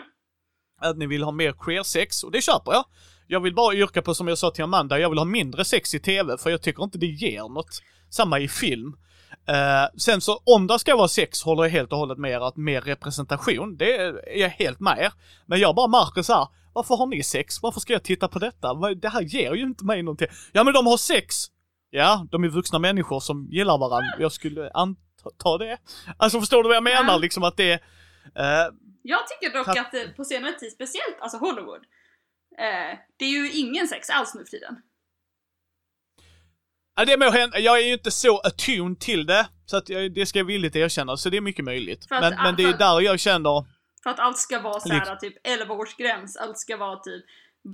[0.81, 2.85] Att ni vill ha mer queer sex och det köper jag.
[3.27, 5.95] Jag vill bara yrka på som jag sa till Amanda, jag vill ha mindre sex
[5.95, 7.81] i tv för jag tycker inte det ger något.
[8.09, 8.97] Samma i film.
[9.49, 12.47] Uh, sen så om det ska vara sex håller jag helt och hållet med er
[12.47, 15.13] att mer representation, det är jag helt med er.
[15.45, 17.61] Men jag bara märker så här, varför har ni sex?
[17.61, 18.73] Varför ska jag titta på detta?
[18.95, 20.27] Det här ger ju inte mig någonting.
[20.51, 21.35] Ja men de har sex!
[21.89, 24.13] Ja, de är vuxna människor som gillar varandra.
[24.19, 25.77] Jag skulle anta det.
[26.17, 27.13] Alltså förstår du vad jag menar?
[27.13, 27.17] Ja.
[27.17, 27.73] Liksom att det.
[27.73, 27.79] Uh,
[29.01, 33.87] jag tycker dock att, på senare tid, speciellt alltså Hollywood, uh, det är ju ingen
[33.87, 34.75] sex alls nu för tiden.
[36.95, 37.59] Ja, det må hända.
[37.59, 39.49] Jag är ju inte så attuned till det.
[39.65, 42.07] Så att jag, det ska jag villigt erkänna, så det är mycket möjligt.
[42.09, 43.78] Att, men, men det är där jag känner...
[44.03, 45.17] För att allt ska vara såhär liksom.
[45.17, 47.25] typ 11 års gräns, allt ska vara typ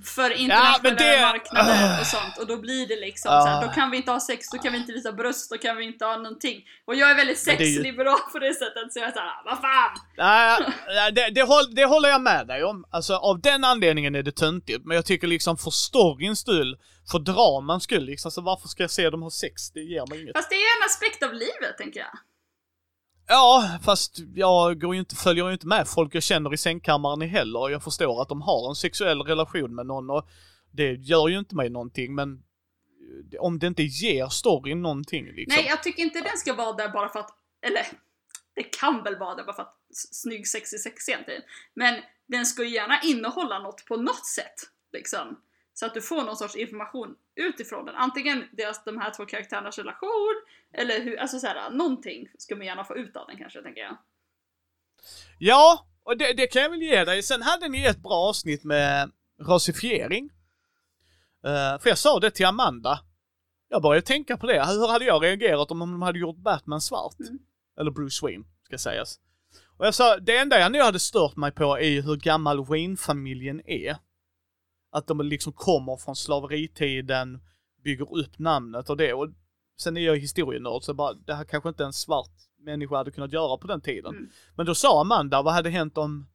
[0.05, 3.41] för internationella det- marknader och sånt och då blir det liksom Ja.
[3.41, 5.57] så här, då kan vi inte ha sex, då kan vi inte visa bröst, då
[5.57, 6.61] kan vi inte ha någonting.
[6.85, 9.57] Och jag är väldigt är ju- sexliberal på det sättet så jag är såhär, vad
[9.61, 9.97] fan!
[10.17, 12.85] Nej, det, det, håll, det håller jag med dig om.
[12.91, 14.85] Alltså av den anledningen är det töntigt.
[14.85, 16.77] Men jag tycker liksom för storyns skull,
[17.11, 19.71] för dramans skull liksom, så varför ska jag se dem ha sex?
[19.71, 20.37] Det ger mig inget.
[20.37, 22.09] Fast det är en aspekt av livet tänker jag.
[23.27, 27.21] Ja, fast jag går ju inte, följer ju inte med folk jag känner i sängkammaren
[27.21, 27.69] heller.
[27.69, 30.29] Jag förstår att de har en sexuell relation med någon och
[30.71, 35.55] det gör ju inte mig någonting men eh, om det inte ger storyn någonting liksom.
[35.57, 37.29] Nej, jag tycker inte den ska vara där bara för att,
[37.61, 37.85] eller
[38.55, 39.77] det kan väl vara där bara för att
[40.11, 41.41] snygg sexig sex egentligen.
[41.73, 44.55] Men den ska ju gärna innehålla något på något sätt.
[44.93, 45.39] Liksom.
[45.73, 47.95] Så att du får någon sorts information utifrån den.
[47.95, 50.35] Antingen deras, de här två karaktärernas relation,
[50.73, 53.97] eller hur, alltså såhär, någonting ska man gärna få ut av den kanske, tänker jag.
[55.39, 57.23] Ja, och det, det kan jag väl ge dig.
[57.23, 60.29] Sen hade ni ett bra avsnitt med rasifiering.
[61.45, 62.99] Eh, för jag sa det till Amanda.
[63.69, 64.65] Jag började tänka på det.
[64.65, 67.19] Hur hade jag reagerat om de hade gjort Batman svart?
[67.19, 67.39] Mm.
[67.79, 69.19] Eller Bruce Wayne, ska sägas.
[69.77, 72.65] Och jag sa, det enda jag nu hade stört mig på är ju hur gammal
[72.65, 73.97] Wayne-familjen är.
[74.95, 77.39] Att de liksom kommer från slaveritiden,
[77.83, 79.13] bygger upp namnet och det.
[79.13, 79.29] Och
[79.77, 83.33] sen är jag historienörd så bara, det här kanske inte en svart människa hade kunnat
[83.33, 84.15] göra på den tiden.
[84.15, 84.29] Mm.
[84.55, 86.27] Men då sa Amanda, vad hade hänt om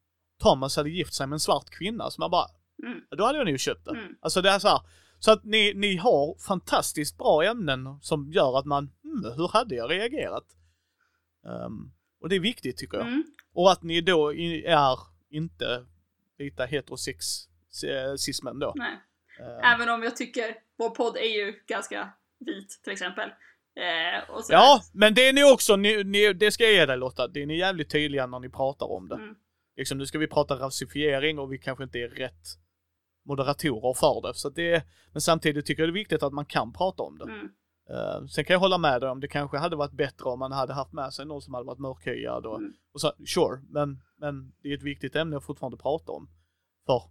[0.42, 2.10] Thomas hade gift sig med en svart kvinna?
[2.10, 2.46] Så man bara,
[2.82, 3.00] Mm.
[3.18, 3.90] då hade jag nog köpt det.
[3.90, 4.16] Mm.
[4.20, 4.80] Alltså det är så här,
[5.18, 9.74] så att ni, ni har fantastiskt bra ämnen som gör att man, hmm, hur hade
[9.74, 10.44] jag reagerat?
[11.46, 13.06] Ehm, och det är viktigt tycker jag.
[13.06, 13.24] Mm.
[13.54, 14.98] Och att ni då är
[15.30, 15.84] inte
[16.38, 16.66] vita
[17.82, 18.72] heterosexismen då.
[18.76, 19.00] Nej.
[19.40, 22.12] Ehm, Även om jag tycker vår podd är ju ganska
[22.46, 23.28] vit till exempel.
[23.76, 27.28] Eh, ja, men det är ni också, ni, ni, det ska jag ge dig Lotta,
[27.28, 29.14] det är ni jävligt tydliga när ni pratar om det.
[29.14, 29.34] Mm.
[29.76, 32.44] Liksom, nu ska vi prata rasifiering och vi kanske inte är rätt
[33.26, 34.34] moderatorer för det.
[34.34, 34.82] Så det är,
[35.12, 37.24] men samtidigt tycker jag det är viktigt att man kan prata om det.
[37.24, 37.48] Mm.
[37.90, 40.52] Eh, sen kan jag hålla med dig om det kanske hade varit bättre om man
[40.52, 42.72] hade haft med sig någon som hade varit mörkhyad och, Mm.
[42.94, 46.28] och så, sure, men, men det är ett viktigt ämne att fortfarande prata om.
[46.86, 47.02] För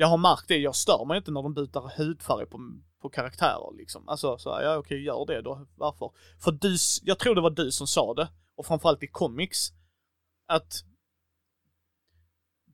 [0.00, 2.58] jag har märkt det, jag stör mig inte när de byter hudfärg på,
[3.02, 4.08] på karaktärer liksom.
[4.08, 5.66] Alltså så här, ja okej, gör det då.
[5.76, 6.12] Varför?
[6.44, 9.68] För du, jag tror det var du som sa det, och framförallt i comics,
[10.48, 10.72] att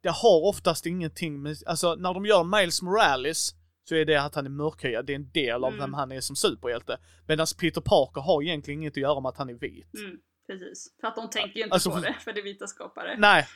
[0.03, 3.55] det har oftast ingenting med, alltså när de gör Miles Morales
[3.89, 5.81] så är det att han är mörkhyad, det är en del av Mm.
[5.81, 6.99] vem han är som superhjälte.
[7.29, 9.95] Medan Peter Parker har egentligen inget att göra med att han är vit.
[9.95, 10.17] Mm.
[10.47, 10.95] Precis.
[11.01, 13.17] För att de tänker ju inte Alltså, på det, för det är vita skapare.
[13.19, 13.47] Nej.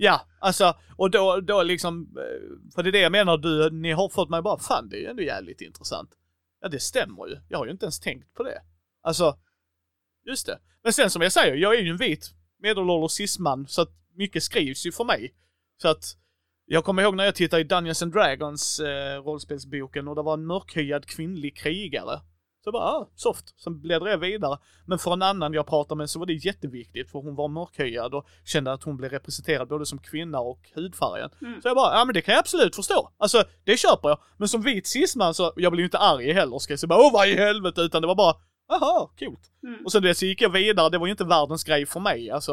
[0.00, 3.92] Ja, alltså, och då, då liksom, eh, för det är det jag menar, du, ni
[3.92, 6.10] har fått mig bara, fan det är ju ändå jävligt intressant.
[6.60, 8.62] Ja det stämmer ju, jag har ju inte ens tänkt på det.
[9.02, 9.38] Alltså,
[10.26, 10.58] just det.
[10.82, 12.30] Men sen som jag säger, jag är ju en vit
[12.62, 15.34] medelålders cisman, så att mycket skrivs ju för mig.
[15.82, 16.04] Så att,
[16.64, 20.34] jag kommer ihåg när jag tittade i Dungeons and Dragons eh, rollspelsboken och det var
[20.34, 22.20] en mörkhyad kvinnlig krigare.
[22.68, 23.60] Så bara, ah, soft.
[23.60, 24.58] Sen bläddrade jag vidare.
[24.86, 28.14] Men för en annan jag pratade med så var det jätteviktigt för hon var mörkhyad
[28.14, 31.30] och kände att hon blev representerad både som kvinna och hudfärgen.
[31.42, 31.62] Mm.
[31.62, 33.10] Så jag bara, ja men det kan jag absolut förstå.
[33.18, 34.18] Alltså, det köper jag.
[34.36, 37.12] Men som vit cisman så, jag blev ju inte arg heller ska jag säga åh
[37.12, 38.34] vad i helvete, utan det var bara,
[38.72, 39.52] aha, coolt.
[39.62, 39.84] Mm.
[39.84, 42.30] Och sen det så gick jag vidare, det var ju inte världens grej för mig
[42.30, 42.52] alltså.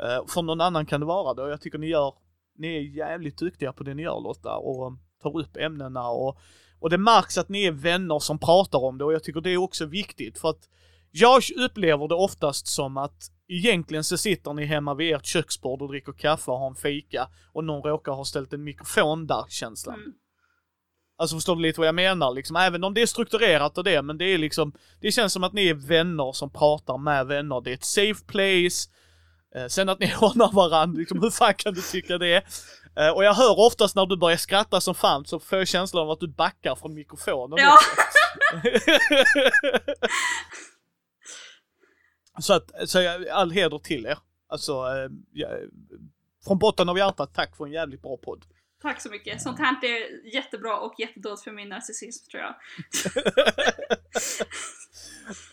[0.00, 2.14] Eh, för någon annan kan det vara det och jag tycker ni gör,
[2.58, 4.92] ni är jävligt duktiga på det ni gör Lotta och
[5.22, 6.38] tar upp ämnena och,
[6.80, 9.50] och det märks att ni är vänner som pratar om det och jag tycker det
[9.50, 10.68] är också viktigt för att
[11.10, 15.88] jag upplever det oftast som att egentligen så sitter ni hemma vid ert köksbord och
[15.88, 19.94] dricker kaffe och har en fika och någon råkar ha ställt en mikrofon där känslan.
[19.94, 20.12] Mm.
[21.18, 22.56] Alltså förstår du lite vad jag menar liksom?
[22.56, 25.52] Även om det är strukturerat och det, men det är liksom, det känns som att
[25.52, 27.60] ni är vänner som pratar med vänner.
[27.60, 28.90] Det är ett safe place.
[29.56, 32.44] Eh, sen att ni hånar varandra, liksom, hur fan kan du tycka det?
[32.96, 36.02] Eh, och jag hör oftast när du börjar skratta som fan så får jag känslan
[36.02, 37.58] av att du backar från mikrofonen.
[37.58, 37.78] Ja.
[42.40, 44.18] så att, så jag, all heder till er.
[44.48, 45.50] Alltså, eh, jag,
[46.44, 48.44] från botten av hjärtat, tack för en jävligt bra podd.
[48.82, 49.42] Tack så mycket.
[49.42, 52.54] Sånt här är jättebra och jättedåligt för min narcissism tror jag.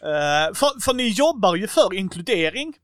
[0.02, 2.78] Eh, för, för ni jobbar ju för inkludering.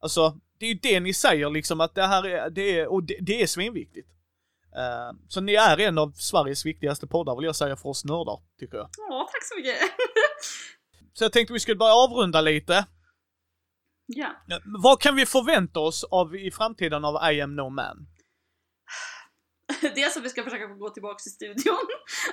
[0.00, 3.02] Alltså, det är ju det ni säger liksom att det här är, det är, och
[3.04, 4.08] det, det är svinviktigt.
[4.76, 8.40] Eh, så ni är en av Sveriges viktigaste poddar vill jag säga för oss nördar,
[8.58, 8.88] tycker jag.
[9.08, 9.76] Ja, tack så mycket.
[11.12, 12.86] Så jag tänkte vi skulle börja avrunda lite.
[14.06, 14.34] ja.
[14.82, 18.06] Vad kan vi förvänta oss av i framtiden av I am no man?
[19.94, 21.86] Dels att vi ska försöka gå tillbaka till studion.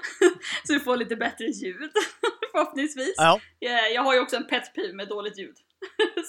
[0.67, 1.91] så vi får lite bättre ljud.
[2.51, 3.13] Förhoppningsvis.
[3.17, 5.55] Ja, Eh, Jag har ju också en pet peeve med dåligt ljud.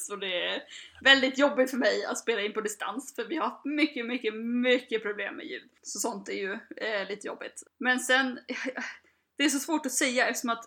[0.07, 0.63] Så det är
[1.01, 4.35] väldigt jobbigt för mig att spela in på distans för vi har haft mycket, mycket,
[4.35, 5.71] mycket problem med ljud.
[5.83, 7.63] Så sånt är ju eh, lite jobbigt.
[7.79, 8.41] Men sen,
[9.37, 10.65] det är så svårt att säga eftersom att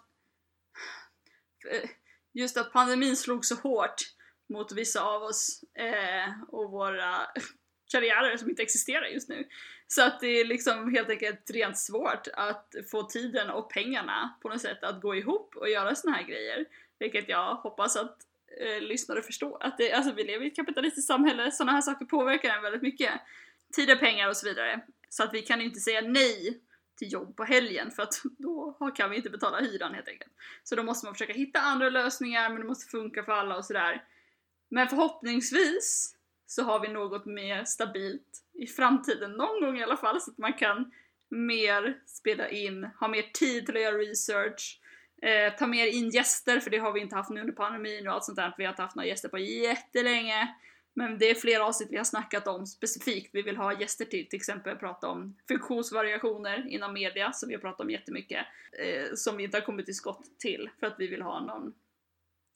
[1.72, 1.90] eh,
[2.34, 3.96] just att pandemin slog så hårt
[4.50, 7.16] mot vissa av oss eh, och våra
[7.92, 9.48] karriärer som inte existerar just nu.
[9.88, 14.50] Så att det är liksom helt enkelt rent svårt att få tiden och pengarna på
[14.50, 16.66] något sätt att gå ihop och göra såna här grejer.
[17.00, 18.18] Vilket jag hoppas att
[18.60, 22.06] eh, lyssnare förstå Att det, alltså vi lever i ett kapitalistiskt samhälle, sådana här saker
[22.06, 23.12] påverkar en väldigt mycket.
[23.76, 24.82] Tid och pengar och så vidare.
[25.10, 26.62] Så att vi kan inte säga nej
[26.98, 30.32] till jobb på helgen för att då kan vi inte betala hyran helt enkelt.
[30.64, 33.66] Så då måste man försöka hitta andra lösningar men det måste funka för alla och
[33.66, 34.04] sådär.
[34.70, 36.16] Men förhoppningsvis
[36.46, 40.38] så har vi något mer stabilt i framtiden, någon gång i alla fall, så att
[40.38, 40.92] man kan
[41.30, 44.81] mer spela in, ha mer tid till att göra research,
[45.22, 48.14] eh, ta mer in gäster, för det har vi inte haft nu under pandemin och
[48.14, 50.56] allt sånt där, vi har inte haft några gäster på jättelänge.
[50.94, 54.30] Men det är flera avsnitt vi har snackat om specifikt, vi vill ha gäster till,
[54.30, 58.46] till exempel prata om funktionsvariationer inom media, som vi har pratat om jättemycket,
[58.80, 61.74] eh, som vi inte har kommit till skott till, för att vi vill ha någon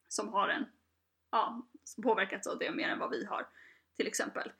[0.07, 0.65] som har en,
[1.31, 3.47] ja, som påverkats av det mer än vad vi har
[3.97, 4.51] till exempel.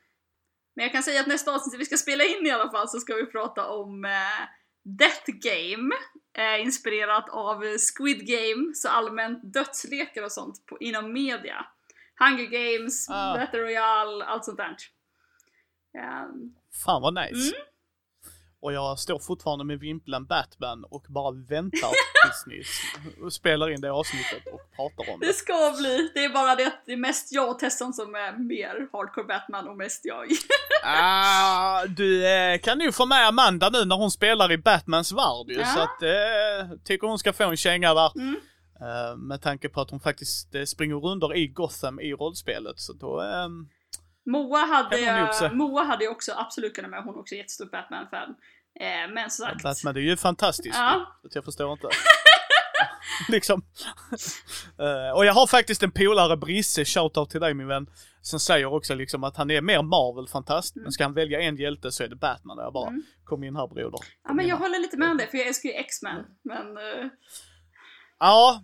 [0.76, 3.00] Men jag kan säga att nästa avsnitt vi ska spela in i alla fall så
[3.00, 4.48] ska vi prata om eh,
[4.84, 5.96] Death Game,
[6.62, 11.66] inspirerat av Squid Game, så allmänt dödslekar och sånt på, inom media.
[12.20, 13.38] Hunger Games, Ah.
[13.38, 14.76] Battle Royale, allt sånt där.
[15.98, 16.56] Um,
[16.86, 17.56] Fan vad nice.
[17.56, 17.66] Mm.
[18.66, 21.90] Och jag står fortfarande med vimpeln Batman och bara väntar
[22.26, 25.34] tills ni spelar in det avsnittet och pratar om det det.
[25.34, 28.38] ska bli, det är bara det att det är mest jag och Tessan som är
[28.38, 30.28] mer hardcore Batman och mest jag.
[30.84, 35.46] Ah, du eh, kan ju få med Amanda nu när hon spelar i Batmans värld
[35.50, 35.66] ju, Ja.
[35.66, 38.12] så att eh, tycker hon ska få en känga där.
[38.16, 38.36] Mm.
[38.82, 42.94] Eh, med tanke på att hon faktiskt eh, springer runder i Gotham i rollspelet, så
[42.94, 43.22] då...
[43.22, 43.68] ehm,
[44.28, 45.50] Moa hade.
[45.54, 48.36] Moa hade också absolut kunnat med, hon är också jättestor Batman-fan.
[48.80, 49.64] Eh, men som sagt.
[49.64, 50.76] Batman det är ju fantastiskt.
[50.78, 51.20] Ja.
[51.34, 51.88] Jag förstår inte.
[53.30, 53.62] liksom.
[54.80, 57.88] Eh, och jag har faktiskt en polare, Brisse, shoutout till dig min vän,
[58.22, 61.92] som säger också liksom att han är mer Marvel-fantast, men ska han välja en hjälte
[61.92, 62.58] så är det Batman.
[62.58, 63.04] Jag bara, Mm.
[63.24, 64.00] kom in här broder.
[64.24, 64.64] Ja men jag här.
[64.64, 66.26] håller lite med om det för jag älskar ju X-Men.
[66.44, 67.08] Men eh,
[68.20, 68.64] Ja,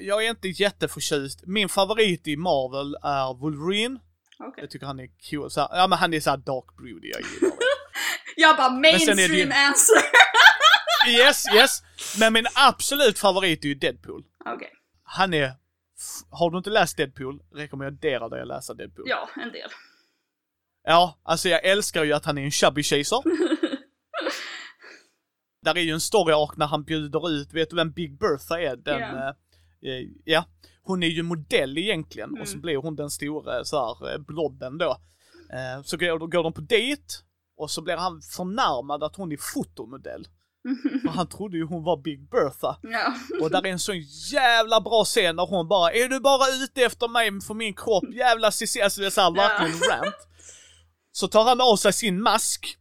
[0.00, 1.42] jag är inte jätteförtjust.
[1.46, 3.98] Min favorit i Marvel är Wolverine.
[4.38, 4.62] okej.
[4.62, 5.50] Jag tycker han är cool.
[5.50, 7.56] Så här, ja men han är såhär dark broody, jag gillar det.
[8.36, 10.02] Jag bara det ju- mainstream answer.
[11.08, 11.82] Yes, yes.
[12.18, 14.24] Men min absolut favorit är ju Deadpool.
[14.46, 14.70] Okej,
[15.04, 15.52] Han är...
[16.30, 19.04] Har du inte läst Deadpool, rekommenderar dig att läsa Deadpool.
[19.08, 19.70] ja en del.
[20.84, 23.22] Ja, alltså jag älskar ju att han är en chubby chaser.
[25.62, 28.60] Där är ju en story arc när han bjuder ut, vet du vem Big Bertha
[28.60, 28.76] är?
[28.76, 29.06] Den, Ja.
[29.82, 30.44] eh, eh, ja.
[30.82, 32.62] Hon är ju modell egentligen och så Mm.
[32.62, 34.90] blir hon den stora så här eh, blobben då.
[35.52, 37.02] Eh, så går, går de på dejt
[37.56, 40.26] och så blir han förnärmad att hon är fotomodell.
[41.02, 42.78] För han trodde ju hon var Big Bertha.
[42.82, 43.14] Ja.
[43.40, 44.00] Och där är en sån
[44.32, 48.04] jävla bra scen när hon bara Är du bara ute efter mig för min kropp?
[48.14, 49.48] Jävla Cissi, alltså det är såhär Ja.
[49.48, 50.14] verkligen rant.
[51.12, 52.76] Så tar han av sig sin mask.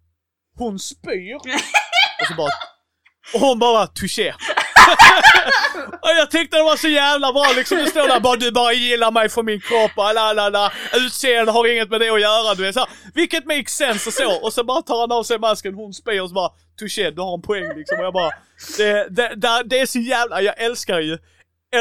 [0.58, 1.36] Hon spyr.
[2.22, 2.50] Och så bara...
[3.34, 4.34] Och hon bara touché
[6.02, 7.78] och jag tyckte det var så jävla bra liksom.
[7.78, 10.72] Du står där bara du bara gillar mig för min kropp och la la la.
[10.94, 12.56] Utseende har inget med det att göra.
[12.56, 14.46] Du vet så här, Vilket makes sense och så.
[14.46, 16.50] Och så bara tar han av sig masken, hon spyr och så bara
[16.80, 18.00] touché, du har en poäng liksom.
[18.00, 18.32] Och jag bara...
[18.78, 20.42] Det, det, det, det är så jävla...
[20.42, 21.18] Jag älskar ju...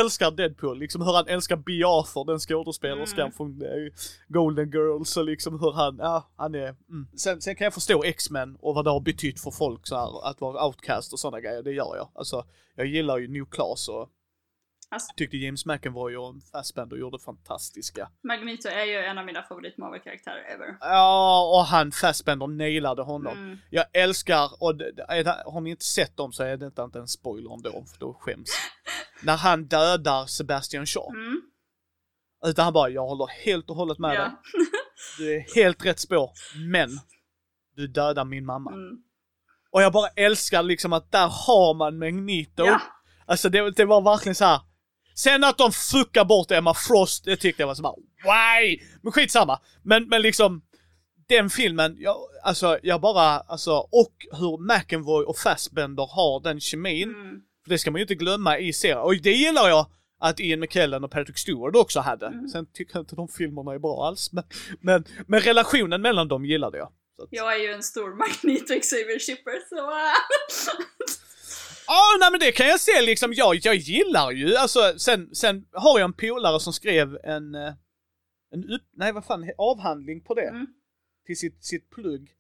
[0.01, 3.33] Älskar Deadpool, liksom hur han älskar Bea Arthur, den skådespelerskan Mm.
[3.33, 3.93] från eh,
[4.29, 7.07] Golden Girls och liksom hur han, ja, han är, mm.
[7.17, 10.31] sen, sen kan jag förstå X-Men och vad det har betytt för folk så här,
[10.31, 12.09] att vara outcast och sådana grejer, det gör jag.
[12.15, 12.45] Alltså,
[12.77, 14.09] jag gillar ju New Class och
[14.93, 18.11] Alltså- tyckte James McAvoy och Fassbender gjorde fantastiska.
[18.23, 20.77] Magneto är ju en av mina favorit Marvel-karaktärer ever.
[20.81, 23.39] Ja, och han Fassbender nailade honom.
[23.39, 23.59] Mm.
[23.71, 24.75] Jag älskar, och
[25.53, 28.51] har ni inte sett dem så är det inte en spoiler ändå, för då skäms.
[29.23, 31.11] När han dödar Sebastian Shaw.
[31.15, 31.43] Mm.
[32.47, 34.19] Utan han bara, jag håller helt och hållet med dig.
[34.19, 34.43] Ja.
[35.19, 36.31] Du är helt rätt spår,
[36.71, 36.91] men
[37.77, 38.73] du dödar min mamma.
[38.73, 38.97] Mm.
[39.71, 42.65] Och jag bara älskar liksom att där har man Magneto.
[42.65, 42.81] Ja.
[43.27, 44.61] Alltså det, det var verkligen så här.
[45.15, 48.81] Sen att de fuckar bort Emma Frost, det tyckte jag var så bara, why?
[49.03, 49.61] Men skitsamma.
[49.83, 50.63] Men, men liksom,
[51.29, 57.09] den filmen, jag, alltså jag bara, alltså, och hur McAvoy och Fassbender har den kemin.
[57.09, 57.41] Mm.
[57.65, 58.99] För det ska man ju inte glömma i serien.
[58.99, 59.87] Och det gillar jag
[60.21, 62.27] att Ian McKellen och Patrick Stewart också hade.
[62.27, 62.49] Mm.
[62.49, 64.33] Sen tycker jag inte de filmerna är bra alls.
[64.33, 64.45] Men,
[64.81, 66.87] men, men relationen mellan dem gillade jag.
[67.23, 69.93] Att, Jag är ju en stor Magneto Xavier shipper så...
[71.93, 73.33] Ja, nej men det kan jag se liksom.
[73.33, 77.73] Jag, jag gillar ju, alltså sen, sen har jag en polare som skrev en, eh,
[78.55, 80.49] en upp, nej vad fan, avhandling på det.
[80.49, 80.67] Mm.
[81.27, 82.31] Till sitt, sitt plugg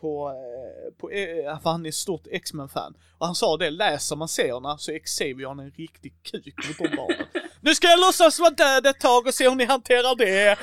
[0.00, 2.94] på, eh, på eh, för han är stort X-Men-fan.
[3.18, 6.96] Och han sa det, läser man serierna så är Xavier en riktig kuk mot de
[6.96, 7.26] barnen.
[7.60, 10.58] nu ska jag låtsas vara död ett tag och se hur ni hanterar det.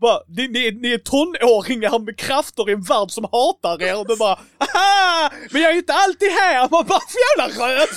[0.00, 4.08] Bara, ni, ni, ni är tonåringar med krafter i en värld som hatar er och
[4.08, 5.32] du bara Haha!
[5.50, 6.60] Men jag är inte alltid här!
[6.60, 7.88] Man bara, för jävla röv!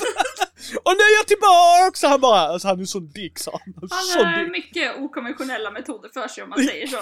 [0.84, 2.08] Och nu är jag tillbaka!
[2.08, 3.74] Han bara, alltså han är sån dick sa han.
[3.90, 4.52] Han Sån har dick.
[4.52, 7.00] mycket okonventionella metoder för sig om man säger så.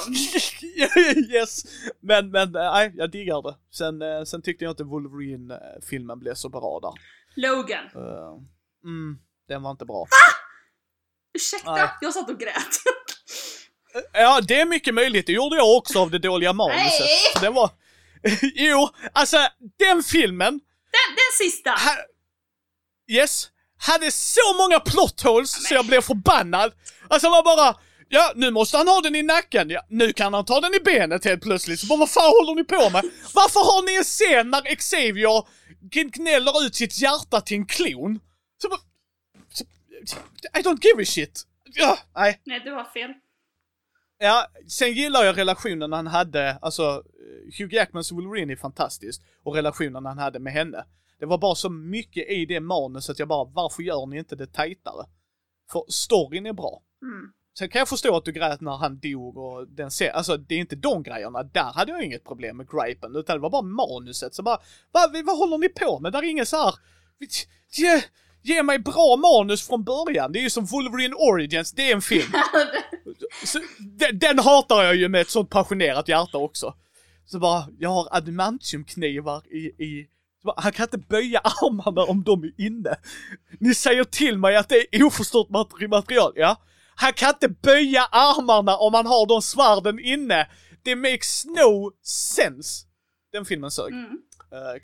[1.36, 1.64] yes!
[2.00, 3.56] Men, men eh, nej, jag diggar det.
[3.78, 6.94] Sen, eh, sen tyckte jag inte Wolverine-filmen blev så bra där.
[7.42, 7.86] Logan.
[7.96, 8.34] Eh,
[8.84, 9.18] mm,
[9.48, 10.08] den var inte bra.
[11.36, 11.90] Ursäkta, Nej.
[12.02, 12.76] jag satt och grät.
[14.14, 15.26] Ja, det är mycket möjligt.
[15.28, 17.00] Det gjorde jag också av det dåliga manuset.
[17.00, 17.42] Nej!
[17.42, 17.70] Det var...
[18.56, 19.38] jo, alltså
[19.80, 20.52] den filmen,
[20.92, 21.70] Den, den sista!
[21.70, 21.96] ha...
[23.08, 23.50] yes,
[23.86, 26.74] hade så många plot holes så jag blev förbannad.
[27.08, 27.76] Alltså man bara,
[28.10, 30.80] ja nu måste han ha den i nacken, ja nu kan han ta den i
[30.80, 31.80] benet helt plötsligt.
[31.80, 33.04] Så bara, vad fan håller ni på med?
[33.34, 35.44] Varför har ni en scen när Xavier
[35.92, 38.20] gn- gnäller ut sitt hjärta till en klon?
[38.62, 38.80] Så bara,
[40.60, 41.44] I don't give a shit.
[41.74, 42.42] Ja, nej.
[42.46, 43.14] Nej, du har fel.
[44.18, 49.22] Ja, sen gillar jag relationen han hade, alltså eh, Hugh Jackmans Wolverine är fantastiskt.
[49.44, 50.86] Och relationen han hade med henne.
[51.20, 54.48] Det var bara så mycket i det manuset jag bara, varför gör ni inte det
[54.48, 55.06] tajtare?
[55.72, 56.82] För storyn är bra.
[57.02, 57.32] Mm.
[57.58, 60.56] Sen kan jag förstå att du grät när han dog och den ser, alltså det
[60.56, 63.62] är inte de grejerna, där hade jag inget problem med gripen, utan det var bara
[63.62, 64.36] manuset.
[64.36, 64.60] Så bara,
[64.92, 66.12] vad, vad håller ni på med?
[66.12, 66.76] Där är ingen så här,
[67.72, 68.04] ge,
[68.42, 70.32] ge mig bra manus från början.
[70.32, 72.32] Det är ju som Wolverine Origins, det är en film.
[73.46, 76.74] Så, den, den hatar jag ju med ett sånt passionerat hjärta också.
[77.26, 80.08] Så bara, jag har adamantiumknivar i, i
[80.46, 82.96] bara, han kan inte böja armarna om de är inne.
[83.60, 86.62] Ni säger till mig att det är oförstört materi- material, ja.
[86.96, 90.48] Han kan inte böja armarna om han har de svärden inne.
[90.84, 92.86] Det makes no sense.
[93.32, 94.10] Den filmen sög, Mm.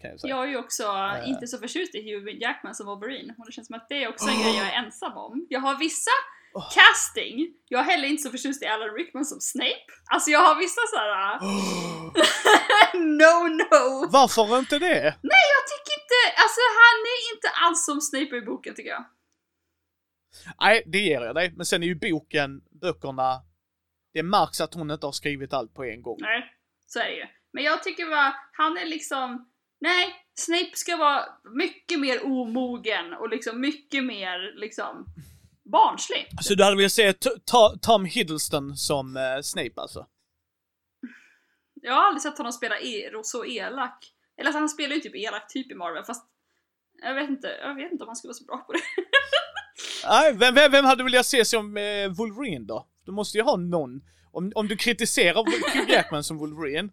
[0.02, 0.20] kan jag.
[0.30, 1.30] Jag är ju också Eh.
[1.30, 4.10] inte så förtjust i Hugh Jackman som Wolverine och det känns som att det är
[4.10, 5.46] också en grej jag är ensam om.
[5.50, 6.12] Jag har vissa
[6.54, 6.70] Oh.
[6.74, 9.92] casting, jag är heller inte så förtjust i Alan Rickman som Snape.
[10.12, 11.40] Alltså jag har vissa såhär...
[13.22, 14.10] no no!
[14.12, 15.02] Varför inte det?
[15.32, 19.06] Nej jag tycker inte, alltså han är inte alls som Snape i boken tycker jag.
[20.62, 21.54] Nej, det ger jag dig.
[21.56, 23.42] Men sen är ju boken, böckerna,
[24.14, 26.18] det märks att hon inte har skrivit allt på en gång.
[26.22, 26.54] Nej,
[26.88, 27.26] så är det ju.
[27.54, 31.26] Men jag tycker bara, han är liksom, nej, Snape ska vara
[31.56, 35.06] mycket mer omogen och liksom mycket mer liksom
[35.72, 36.28] barnslig.
[36.42, 37.14] Så du hade velat se
[37.82, 40.06] Tom Hiddleston som eh, Snape alltså?
[41.82, 44.14] Jag har aldrig sett honom spela e så elak.
[44.38, 46.28] Eller alltså, han spelar ju typ elak typ i Marvel fast
[47.02, 48.80] jag vet inte, jag vet inte om han skulle vara så bra på det.
[50.08, 52.88] Nej, vem, vem, vem hade velat se som eh, Wolverine då?
[53.06, 54.02] Du måste ju ha någon.
[54.32, 55.44] Om, om du kritiserar
[55.76, 56.90] Hugh Jackman som Wolverine,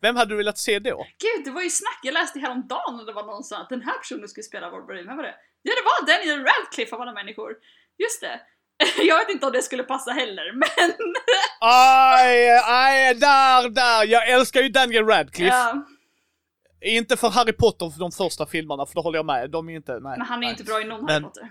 [0.00, 1.06] vem hade du velat se då?
[1.18, 3.68] Gud, det var ju snack, jag läste häromdagen och det var någon som sa att
[3.68, 5.34] den här personen skulle spela Wolverine, vem var det?
[5.62, 7.52] Ja det var Daniel Radcliffe av alla människor!
[7.98, 8.40] Just det!
[9.02, 10.94] Jag vet inte om det skulle passa heller, men...
[11.60, 14.06] Aj, aj, där, där.
[14.06, 15.54] Jag älskar ju Daniel Radcliffe.
[15.56, 15.86] ja,
[16.80, 19.50] Inte för Harry Potter för de första filmerna, för då håller jag med.
[19.50, 20.00] De är inte, nej.
[20.18, 20.50] men han är nej.
[20.50, 21.48] inte bra i någon Men- Harry Potter.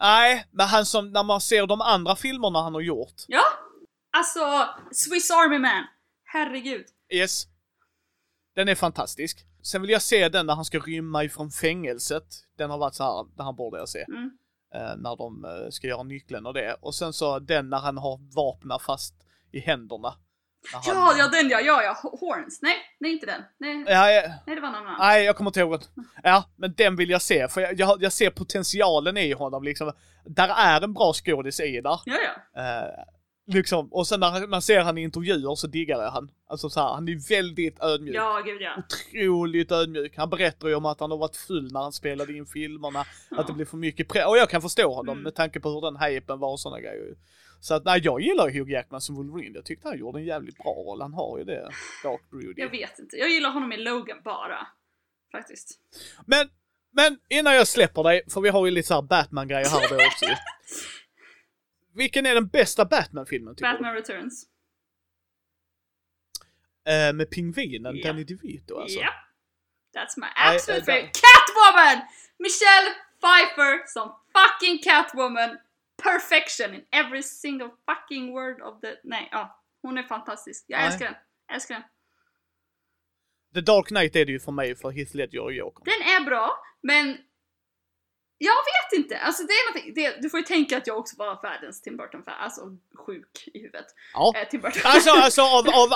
[0.00, 3.14] Nej, men han som, när man ser de andra filmerna han har gjort.
[3.28, 3.42] Ja!
[4.16, 5.84] Alltså, Swiss Army Man!
[6.24, 6.86] Herregud.
[7.12, 7.44] Yes.
[8.54, 9.38] Den är fantastisk.
[9.62, 12.24] Sen vill jag se den när han ska rymma ifrån fängelset.
[12.58, 14.04] Den har varit så här, den här borde jag se.
[14.08, 14.30] Mm.
[14.74, 16.76] Eh, när de eh, ska göra nyckeln och det.
[16.80, 19.14] Och sen så den när han har vapna fast
[19.52, 20.14] i händerna.
[20.72, 22.62] Han- Ja, ja den ja, ja, ja, Horns.
[22.62, 23.42] Nej, nej inte den.
[23.58, 24.22] Nej, Ja, ja.
[24.46, 24.96] nej det var någon annan.
[24.98, 25.70] Nej, jag kommer inte ihåg.
[25.70, 25.86] vad-
[26.22, 27.48] Ja, men den vill jag se.
[27.48, 29.92] För jag, jag, jag ser potentialen i honom liksom.
[30.24, 32.00] Där är en bra skådis i där.
[32.04, 32.14] Ja,
[32.54, 32.62] ja.
[32.62, 33.04] Eh,
[33.46, 36.30] liksom, och sen när man ser han i intervjuer så diggar jag han.
[36.48, 38.16] Alltså så här, han är väldigt ödmjuk.
[38.16, 38.76] Ja, gud ja.
[38.78, 40.16] Otroligt ödmjuk.
[40.16, 43.00] Han berättar ju om att han har varit full när han spelade in filmerna.
[43.00, 43.52] Att det Ja.
[43.54, 45.22] blir för mycket pre- Och jag kan förstå honom Mm.
[45.22, 47.14] med tanke på hur den hypen var och sådana grejer.
[47.60, 49.54] Så att nej, jag gillar Hugh Jackman som Wolverine.
[49.54, 51.00] Jag tyckte han gjorde en jävligt bra roll.
[51.00, 51.70] Han har ju det.
[52.04, 52.62] Dark Broody.
[52.62, 53.16] Jag vet inte.
[53.16, 54.66] Jag gillar honom i Logan bara.
[55.32, 55.78] Faktiskt.
[56.26, 56.48] Men,
[56.92, 60.26] men innan jag släpper dig, för vi har ju lite såhär Batman-grejer här då också.
[61.94, 64.46] Vilken är den bästa Batman-filmen Batman Returns.
[66.84, 66.92] du?
[66.92, 68.06] Eh, med pingvinen, Ja.
[68.08, 68.98] Danny DeVito alltså.
[69.00, 69.10] Ja.
[69.96, 71.20] That's my absolute eh, favorite.
[71.20, 72.06] Catwoman!
[72.38, 75.58] Michelle Pfeiffer som fucking Catwoman.
[76.02, 78.96] Perfection in every single fucking word of the...
[79.04, 79.60] Nej, ja.
[79.82, 80.64] Hon är fantastisk.
[80.68, 81.14] Jag älskar den.
[81.46, 81.84] Jag älskar den.
[83.54, 85.84] The Dark Knight är det ju för mig för Heath Ledger och Joker.
[85.84, 87.18] Den är bra, men
[88.38, 91.42] Jag vet inte, alltså det är det, du får ju tänka att jag också var
[91.42, 92.60] världens Tim Burton-fan, alltså
[93.06, 93.86] sjuk i huvudet.
[94.14, 94.32] Ja.
[94.36, 94.82] Eh, Tim Burton.
[94.84, 95.90] Alltså, alltså av, av,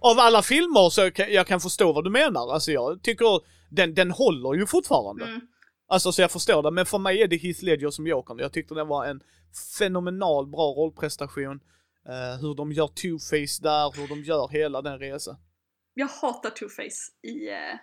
[0.12, 2.52] av alla filmer så kan jag kan förstå vad du menar.
[2.52, 3.40] Alltså jag tycker
[3.70, 5.24] den, den håller ju fortfarande.
[5.24, 5.40] Mm.
[5.88, 8.38] Alltså så jag förstår det, men för mig är det Heath Ledger som Jokern.
[8.38, 9.20] Jag tyckte det var en
[9.78, 11.60] fenomenal bra rollprestation.
[12.08, 15.36] Eh, hur de gör Two-Face där, hur de gör hela den resan.
[15.94, 17.78] Jag hatar Two-Face i, eh,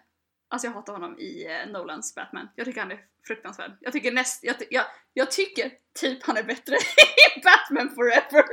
[0.53, 2.49] alltså jag hatar honom i eh, Nolans Batman.
[2.55, 3.77] Jag tycker han är fruktansvärd.
[3.81, 6.75] Jag tycker näst, jag, jag, jag tycker typ han är bättre
[7.37, 8.43] i Batman Forever.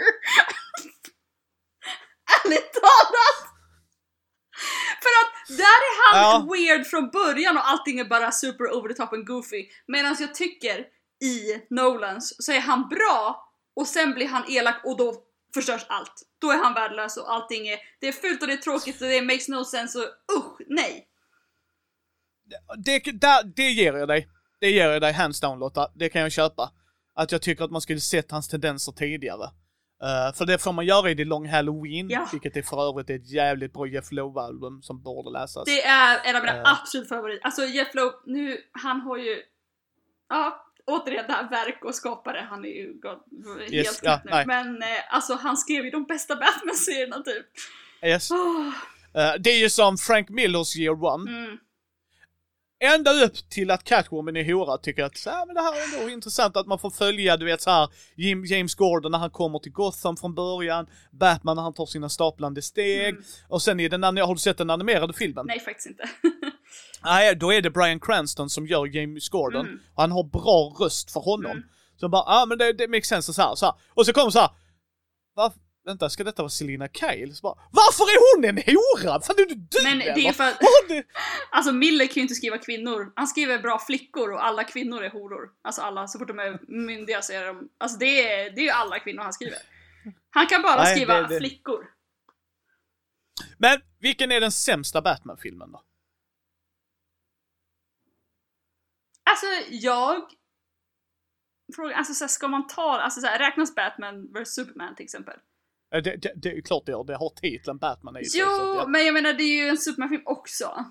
[2.44, 3.46] Ärligt talat!
[5.02, 6.54] För att där är han Ja.
[6.54, 9.68] weird från början och allting är bara super over the top and goofy.
[9.86, 10.86] Medan jag tycker
[11.24, 15.14] i Nolans så är han bra och sen blir han elak och då
[15.54, 16.22] förstörs allt.
[16.40, 19.08] Då är han värdelös och allting är, det är fult och det är tråkigt och
[19.08, 21.06] det makes no sense och usch, nej.
[22.78, 24.28] Det, där, det ger jag dig.
[24.60, 25.88] Det ger jag dig hands down Lotta.
[25.94, 26.70] Det kan jag köpa.
[27.14, 29.44] Att jag tycker att man skulle sett hans tendenser tidigare.
[30.02, 32.28] Eh, för det får man göra i The Long Halloween, Ja.
[32.32, 35.64] vilket är för övrigt ett jävligt bra Jeff Lowe-album som borde läsas.
[35.66, 36.72] Det är en av mina Eh.
[36.80, 37.44] absolut favoriter.
[37.46, 39.36] Alltså Jeff Lowe, nu, han har ju,
[40.28, 43.18] ja, återigen det här verk och skapare, han är ju god,
[43.60, 44.30] helt Yes, ja, nu.
[44.30, 44.46] nej.
[44.46, 47.46] Men eh, alltså han skrev ju de bästa Batman-serierna typ.
[48.04, 48.30] Yes.
[48.30, 48.68] Oh,
[49.14, 51.30] Eh, det är ju som Frank Millers Year One.
[51.30, 51.58] mm.
[52.80, 55.72] Ända upp till att Catwoman är hora tycker jag att så här, men det här
[55.72, 59.18] är ändå intressant att man får följa, du vet så här Jim, James Gordon när
[59.18, 63.22] han kommer till Gotham från början, Batman när han tar sina staplande steg, Mm.
[63.48, 65.46] och sen i den, an- har du sett den animerade filmen?
[65.46, 66.08] Nej faktiskt inte.
[67.04, 69.78] Nej, då är det Bryan Cranston som gör James Gordon, Mm.
[69.94, 71.50] och han har bra röst för honom.
[71.52, 71.62] Mm.
[72.00, 73.74] Så bara, ja ah, men det, det makes sense så här, så här.
[73.94, 74.50] Och så kommer så här,
[75.36, 75.52] va?
[75.84, 77.34] Vänta, ska detta vara Selina Kyle?
[77.34, 79.20] Så bara, Varför är hon en hora?
[79.20, 80.60] Fan är du dum Men det är för att-
[81.50, 85.10] Alltså Miller kan ju inte skriva kvinnor, han skriver bra flickor och alla kvinnor är
[85.10, 85.50] horor.
[85.62, 88.64] Alltså alla, så fort de är myndiga så är de, alltså det är, det är
[88.64, 89.58] ju alla kvinnor han skriver.
[90.30, 91.90] Han kan bara Nej, skriva det- det- flickor.
[93.58, 95.82] Men vilken är den sämsta Batman-filmen då?
[99.30, 100.22] Alltså jag...
[101.76, 105.04] Fråga, alltså så här, ska man ta, alltså så här, räknas Batman vs Superman till
[105.04, 105.38] exempel?
[105.94, 108.40] Eh, Det, det, det är klart det gör, det har titeln Batman i sig.
[108.40, 110.84] Jo, så jag- men jag menar det är ju en Superman-film också.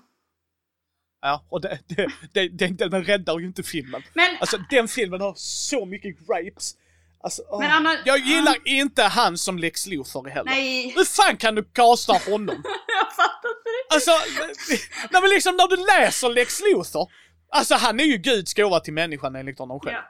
[1.22, 4.02] Ja, och det, det, det, det, den räddar ju inte filmen.
[4.14, 6.74] Men Alltså den filmen har så mycket gripes.
[7.22, 7.42] Alltså.
[7.60, 10.50] Men Anna- jag gillar inte han som Lex Luthor heller.
[10.50, 12.62] nej, Hur fan kan du casta honom?
[12.86, 13.94] jag fattar inte det.
[13.94, 14.10] Alltså,
[15.12, 17.12] nej men liksom när du läser Lex Luthor.
[17.52, 19.94] Alltså han är ju Guds gåva till människan enligt honom själv.
[19.94, 20.04] Ja.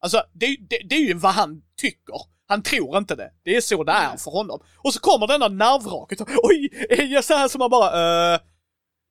[0.00, 2.14] Alltså det, det, det är ju vad han tycker.
[2.48, 3.30] Han tror inte det.
[3.44, 4.60] Det är så det är för honom.
[4.76, 6.20] Och så kommer denna nervraket.
[6.42, 8.34] Oj, är jag så här som man bara...
[8.34, 8.40] Uh,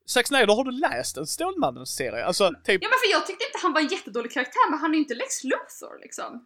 [0.05, 2.25] Zack Snyder, har du läst en Stålmannen-serie?
[2.25, 2.83] Alltså, typ...
[2.83, 4.99] ja men för jag tyckte inte han var en jättedålig karaktär men han är ju
[5.01, 6.45] inte Lex Luthor liksom.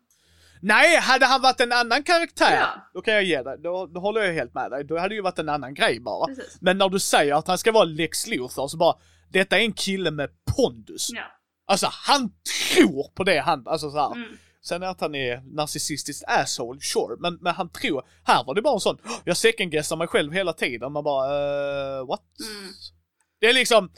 [0.62, 2.90] Nej, hade han varit en annan karaktär, Ja.
[2.94, 3.58] då kan jag ge dig.
[3.64, 4.84] Då, då håller jag helt med dig.
[4.84, 6.28] Då hade det ju varit en annan grej bara.
[6.28, 6.58] Precis.
[6.62, 8.96] Men när du säger att han ska vara Lex Luthor så bara,
[9.30, 11.08] detta är en kille med pondus.
[11.14, 11.24] Ja.
[11.68, 12.32] Alltså han
[12.74, 14.16] tror på det han, alltså så här.
[14.16, 14.38] Mm.
[14.64, 17.16] Sen att han är narcissistisk asshole, sure.
[17.20, 20.34] Men, men han tror, här var det bara en sån, "Åh, jag second-guessar mig själv
[20.34, 20.92] hela tiden.
[20.92, 21.28] Man bara,
[22.00, 22.24] uh, what?
[22.40, 22.72] Mm.
[23.40, 23.92] Det är liksom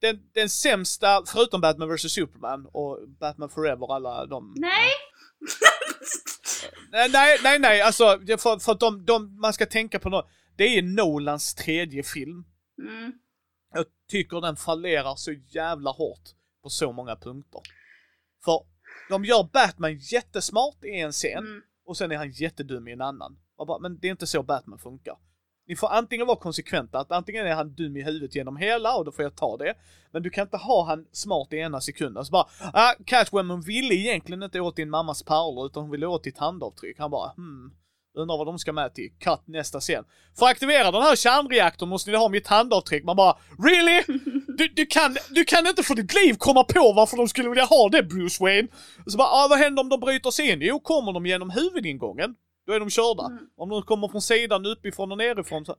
[0.00, 4.54] den, den sämsta, förutom Batman vs Superman och Batman Forever, alla de.
[4.56, 4.90] Nej.
[6.92, 8.04] Nej, nej, nej, nej, alltså
[8.38, 10.28] för, för att de, de, man ska tänka på något.
[10.56, 12.44] Det är Nolans tredje film.
[12.78, 13.12] Mm.
[13.74, 16.22] Jag tycker den fallerar så jävla hårt
[16.62, 17.60] på så många punkter.
[18.44, 18.66] För
[19.08, 21.62] de gör Batman jättesmart i en scen Mm.
[21.86, 23.38] och sen är han jättedum i en annan.
[23.66, 25.16] Bara, men det är inte så Batman funkar.
[25.66, 29.04] Ni får antingen vara konsekventa, att antingen är han dum i huvudet genom hela och
[29.04, 29.74] då får jag ta det.
[30.10, 32.24] Men du kan inte ha han smart i ena sekunden.
[32.24, 36.24] Så bara, ah, Catwoman ville egentligen inte åt din mammas pärlor utan hon ville åt
[36.24, 36.98] ditt handavtryck.
[36.98, 37.72] Han bara, hmm.
[38.16, 39.10] Undrar vad de ska med till.
[39.20, 40.04] Cut nästa scen.
[40.38, 43.04] För att aktivera den här kärnreaktorn måste ni ha mitt handavtryck.
[43.04, 44.02] Man bara, really?
[44.56, 47.64] Du, du, kan, du kan inte för ditt liv komma på varför de skulle vilja
[47.64, 48.68] ha det Bruce Wayne.
[49.06, 50.58] Och så bara, ah, vad händer om de bryter sig in?
[50.62, 52.34] Jo, kommer de genom huvudingången,
[52.66, 53.26] då är de körda.
[53.26, 53.38] Mm.
[53.56, 55.76] Om de kommer från sidan, uppifrån och nerifrån så...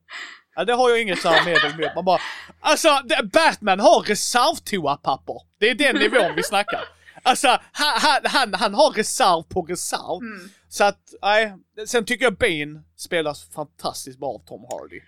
[0.56, 1.91] Ja, det har jag inget så här medel med.
[1.95, 2.20] Man bara,
[2.60, 2.90] alltså
[3.34, 5.41] Batman har reservtoapapper.
[5.60, 6.82] Det är den nivån vi snackar.
[7.24, 10.22] Alltså, han, han, han, han har reserv på reserv.
[10.22, 10.49] Mm.
[10.76, 11.53] Så att, nej.
[11.88, 14.99] Sen tycker jag Bane spelas fantastiskt bra av Tom Hardy.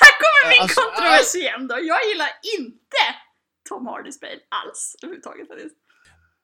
[0.00, 1.74] Här kommer min Alltså, kontrovers igen då.
[1.74, 2.28] Jag gillar
[2.58, 3.04] inte
[3.68, 5.76] Tom Hardys Bane alls överhuvudtaget faktiskt.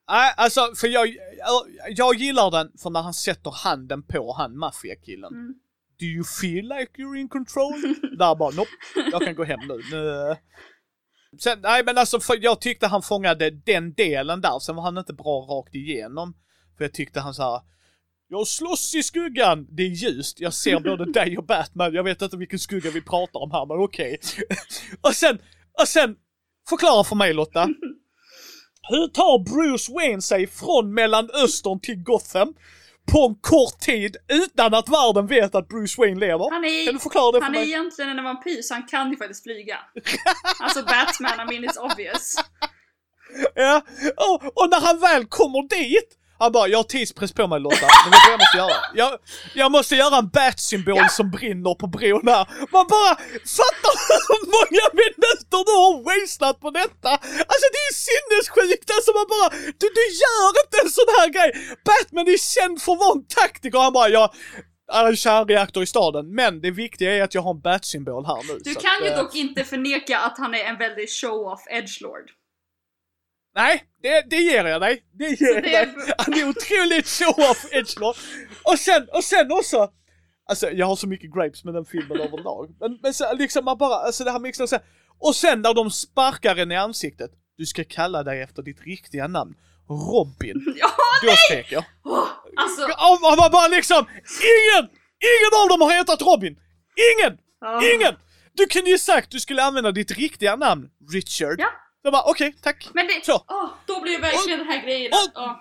[0.09, 1.07] Nej, alltså för jag,
[1.89, 5.33] jag, gillar den för när han sätter handen på han maffiakillen.
[5.33, 5.53] Mm.
[5.99, 7.81] Do you feel like you're in control?
[8.17, 8.71] Där bara, nope,
[9.11, 9.81] jag kan gå hem nu.
[9.91, 10.35] nu.
[11.39, 14.97] Sen, nej men alltså för jag tyckte han fångade den delen där, sen var han
[14.97, 16.33] inte bra rakt igenom.
[16.77, 17.76] För jag tyckte han så här.
[18.29, 19.67] Jag slåss i skuggan!
[19.69, 23.01] Det är ljust, jag ser både dig och Batman, jag vet inte vilken skugga vi
[23.01, 24.19] pratar om här men okej.
[25.01, 25.39] och sen,
[25.81, 26.15] och sen,
[26.69, 27.67] förklara för mig Lotta.
[28.89, 32.53] Hur tar Bruce Wayne sig från Mellanöstern till Gotham
[33.11, 36.51] på en kort tid utan att världen vet att Bruce Wayne lever?
[36.51, 37.69] Han är, kan du förklara det för han är mig?
[37.69, 39.77] egentligen en vampyr så han kan ju faktiskt flyga.
[40.59, 42.35] alltså Batman, I mean it's obvious.
[43.55, 43.81] Ja,
[44.17, 47.87] och, och när han väl kommer dit, han bara, jag har tidspress på mig Lotta,
[48.03, 48.77] men vet du vad jag måste göra?
[49.01, 49.11] Jag,
[49.61, 52.43] jag måste göra en bat-symbol som brinner på bron här.
[52.75, 53.11] Man bara,
[53.59, 53.93] fattar
[54.29, 57.11] hur många minuter du har wasted på detta?
[57.51, 59.49] Alltså det är sinnessjukt, alltså man bara,
[59.79, 61.49] du, du gör inte en sån här grej!
[61.87, 64.29] Batman är känd för att vara en taktiker, han bara, jag
[64.91, 68.43] är en kärnreaktor i staden, men det viktiga är att jag har en bat-symbol här
[68.47, 68.59] nu.
[68.63, 72.31] Du kan att, ju eh, dock inte förneka att han är en väldigt show-off edgelord.
[73.57, 75.03] Nej, det, det ger jag dig.
[75.13, 75.95] Det ger jag dig.
[76.17, 78.15] Han är otroligt show-off edgelord.
[78.63, 79.89] Och sen, och sen också,
[80.49, 82.75] alltså jag har så mycket grapes med den filmen överlag.
[82.79, 84.79] Men, men så, liksom man bara, alltså det här mixar och sen,
[85.19, 87.31] och sen när de sparkar en i ansiktet.
[87.57, 89.55] Du ska kalla dig efter ditt riktiga namn.
[89.89, 90.75] Robin.
[90.79, 90.89] Ja,
[91.23, 91.83] Då skrek jag.
[92.03, 92.81] åh, alltså.
[93.41, 94.05] Man bara liksom,
[94.53, 94.89] ingen,
[95.31, 96.59] ingen av dem har hetat Robin.
[97.13, 97.81] Ingen, ah.
[97.93, 98.15] ingen.
[98.53, 101.59] Du kunde ju sagt du skulle använda ditt riktiga namn, Richard.
[101.59, 101.69] Ja.
[102.07, 102.87] Jag bara okej, tack.
[102.93, 103.45] Men det, Så.
[103.47, 105.55] åh, då blir det verkligen den här grejen och- åh.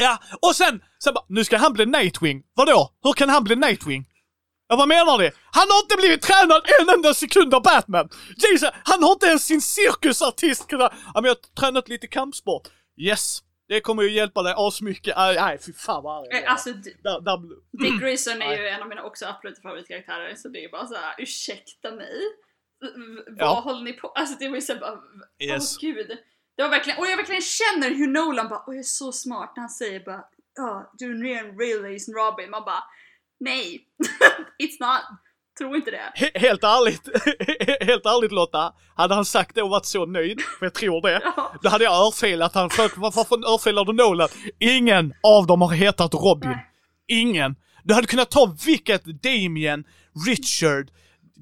[0.00, 2.42] Ja, och sen, sen bara, nu ska han bli Nightwing.
[2.54, 2.92] Vadå?
[3.02, 4.04] Hur kan han bli Nightwing?
[4.68, 5.30] Ja, vad menar du?
[5.52, 8.08] Han har inte blivit tränad en enda sekund av Batman!
[8.36, 10.92] Jesus, han har inte ens sin cirkusartist kunnat...
[11.14, 12.68] Ja, men jag har tränat lite kampsport.
[13.00, 13.38] Yes,
[13.68, 15.16] det kommer ju hjälpa dig asmycket.
[15.16, 16.46] Nej, fy fan vad arg Eh, är.
[16.46, 17.38] Alltså, där, där,
[17.84, 21.14] Dick Grayson är ju en av mina också absoluta favoritkaraktärer så det är bara såhär,
[21.18, 22.20] ursäkta mig?
[22.80, 23.60] Vad Ja.
[23.64, 24.08] håller ni på?
[24.08, 25.78] Alltså det var ju såhär bara, åh Yes.
[25.78, 26.06] gud.
[26.56, 29.52] Det var verkligen, och jag verkligen känner hur Nolan bara, åh jag är så smart
[29.56, 30.24] när han säger bara,
[30.56, 32.50] ja, du är en real Jason Robin.
[32.50, 32.82] Man bara,
[33.40, 33.80] nej,
[34.62, 35.00] it's not.
[35.58, 36.12] Tro inte det.
[36.16, 37.02] He- Helt ärligt,
[37.86, 41.20] helt ärligt Lotta, hade han sagt det och varit så nöjd, för jag tror det,
[41.36, 41.54] Ja.
[41.62, 42.70] då hade jag örfilat han.
[42.70, 44.28] För, varför örfilar du Nolan?
[44.58, 46.50] Ingen av dem har hetat Robin.
[46.50, 46.66] Nej.
[47.08, 47.56] Ingen.
[47.84, 49.84] Du hade kunnat ta vilket Damien,
[50.28, 50.90] Richard,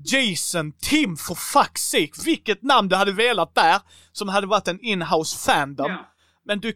[0.05, 3.81] Jason, Tim for fuck's sake, vilket namn du hade velat där,
[4.13, 5.91] som hade varit en inhouse fandom.
[5.91, 6.13] Ja.
[6.45, 6.73] Men du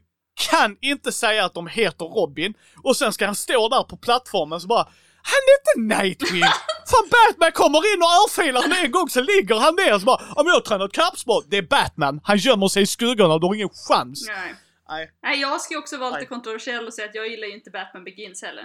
[0.51, 4.61] kan inte säga att de heter Robin, och sen ska han stå där på plattformen
[4.61, 4.89] så bara
[5.23, 6.43] han är inte Nightwing!
[6.91, 10.07] Fan Batman kommer in och örfilar honom en gång, så ligger han ner och så
[10.07, 13.47] bara om jag har tränat kampsport, det är Batman, han gömmer sig i skuggorna, du
[13.47, 14.27] har ingen chans.
[14.29, 14.55] Nej.
[14.89, 15.11] Nej.
[15.23, 17.71] Nej, jag ska ju också vara lite kontroversiell och säga att jag gillar ju inte
[17.71, 18.65] Batman Begins heller.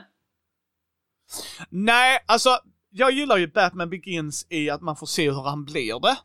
[1.70, 2.60] Nej, alltså
[2.98, 6.18] jag gillar ju Batman Begins i att man får se hur han blir det.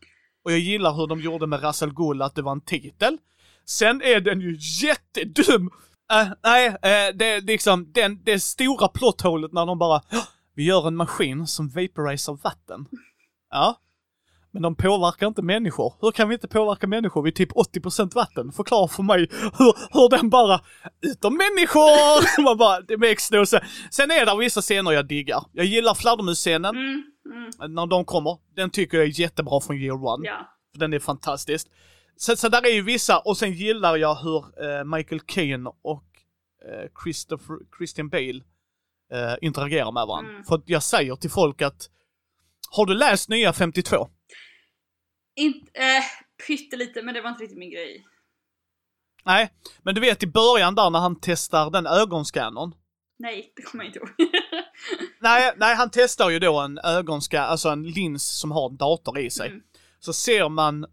[0.45, 3.19] Och jag gillar hur de gjorde med Russell Gull att det var en titel.
[3.65, 5.71] Sen är den ju jättedum!
[6.13, 10.03] Uh, nej, uh, det är liksom den, det stora plotthålet när de bara
[10.55, 12.87] Vi gör en maskin som vaporiserar vatten.
[13.51, 13.81] Ja.
[14.53, 15.95] Men de påverkar inte människor.
[16.01, 17.23] Hur kan vi inte påverka människor?
[17.23, 18.53] Vi är typ 80% vatten.
[18.53, 19.29] Förklara för mig
[19.59, 20.61] hur, hur den bara,
[21.01, 22.43] utom människor!
[22.43, 23.67] Man bara, det makes no sense.
[23.91, 25.45] Sen är det vissa scener jag diggar.
[25.53, 27.03] Jag gillar fladdermusscenen, Mm,
[27.61, 28.39] mm, när de kommer.
[28.57, 30.27] Den tycker jag är jättebra från year one.
[30.27, 30.57] ja.
[30.75, 31.69] Den är fantastisk.
[32.17, 36.05] Så, så där är ju vissa, och sen gillar jag hur eh, Michael Caine och
[36.69, 38.41] eh, Christopher, Christian Bale
[39.13, 40.31] eh, interagerar med varandra.
[40.31, 40.45] Mm.
[40.45, 41.91] För jag säger till folk att,
[42.71, 44.09] har du läst nya 52?
[45.41, 46.03] Inte, eh,
[46.47, 48.07] pyttelite, men det var inte riktigt min grej.
[49.25, 49.51] Nej,
[49.83, 52.75] men du vet i början där när han testar den ögonskannern.
[53.19, 54.09] Nej, det kommer jag inte ihåg.
[55.21, 59.19] Nej, nej, han testar ju då en ögonskanner, alltså en lins som har en dator
[59.19, 59.49] i sig.
[59.49, 59.63] Mm.
[59.99, 60.87] Så ser man,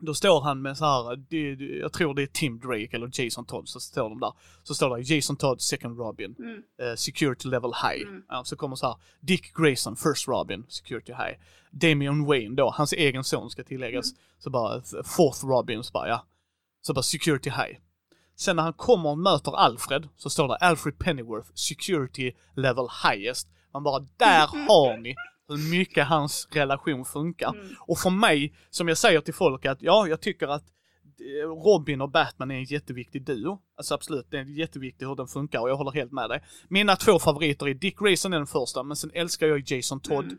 [0.00, 1.34] då står han med så här,
[1.80, 4.32] jag tror det är Tim Drake eller Jason Todd, så står de där.
[4.62, 6.62] Så står det Jason Todd, second Robin, Mm.
[6.82, 8.08] eh, security level high.
[8.08, 8.22] Mm.
[8.28, 11.34] Ja, så kommer så här, Dick Grayson, first Robin, security high.
[11.70, 14.12] Damian Wayne då, hans egen son ska tilläggas.
[14.12, 14.18] Mm.
[14.38, 16.26] Så bara, fourth Robin, så bara ja.
[16.82, 17.78] Så bara security high.
[18.36, 23.48] Sen när han kommer och möter Alfred så står det Alfred Pennyworth, security level highest.
[23.72, 25.14] Man bara, där har ni
[25.50, 27.54] hur mycket hans relation funkar.
[27.54, 27.74] Mm.
[27.80, 30.64] Och för mig, som jag säger till folk att ja, jag tycker att
[31.20, 33.58] eh, Robin och Batman är en jätteviktig duo.
[33.76, 36.42] Alltså absolut, det är jätteviktigt hur den funkar och jag håller helt med dig.
[36.68, 40.24] Mina två favoriter är Dick Grayson är den första, men sen älskar jag Jason Todd.
[40.24, 40.38] Mm.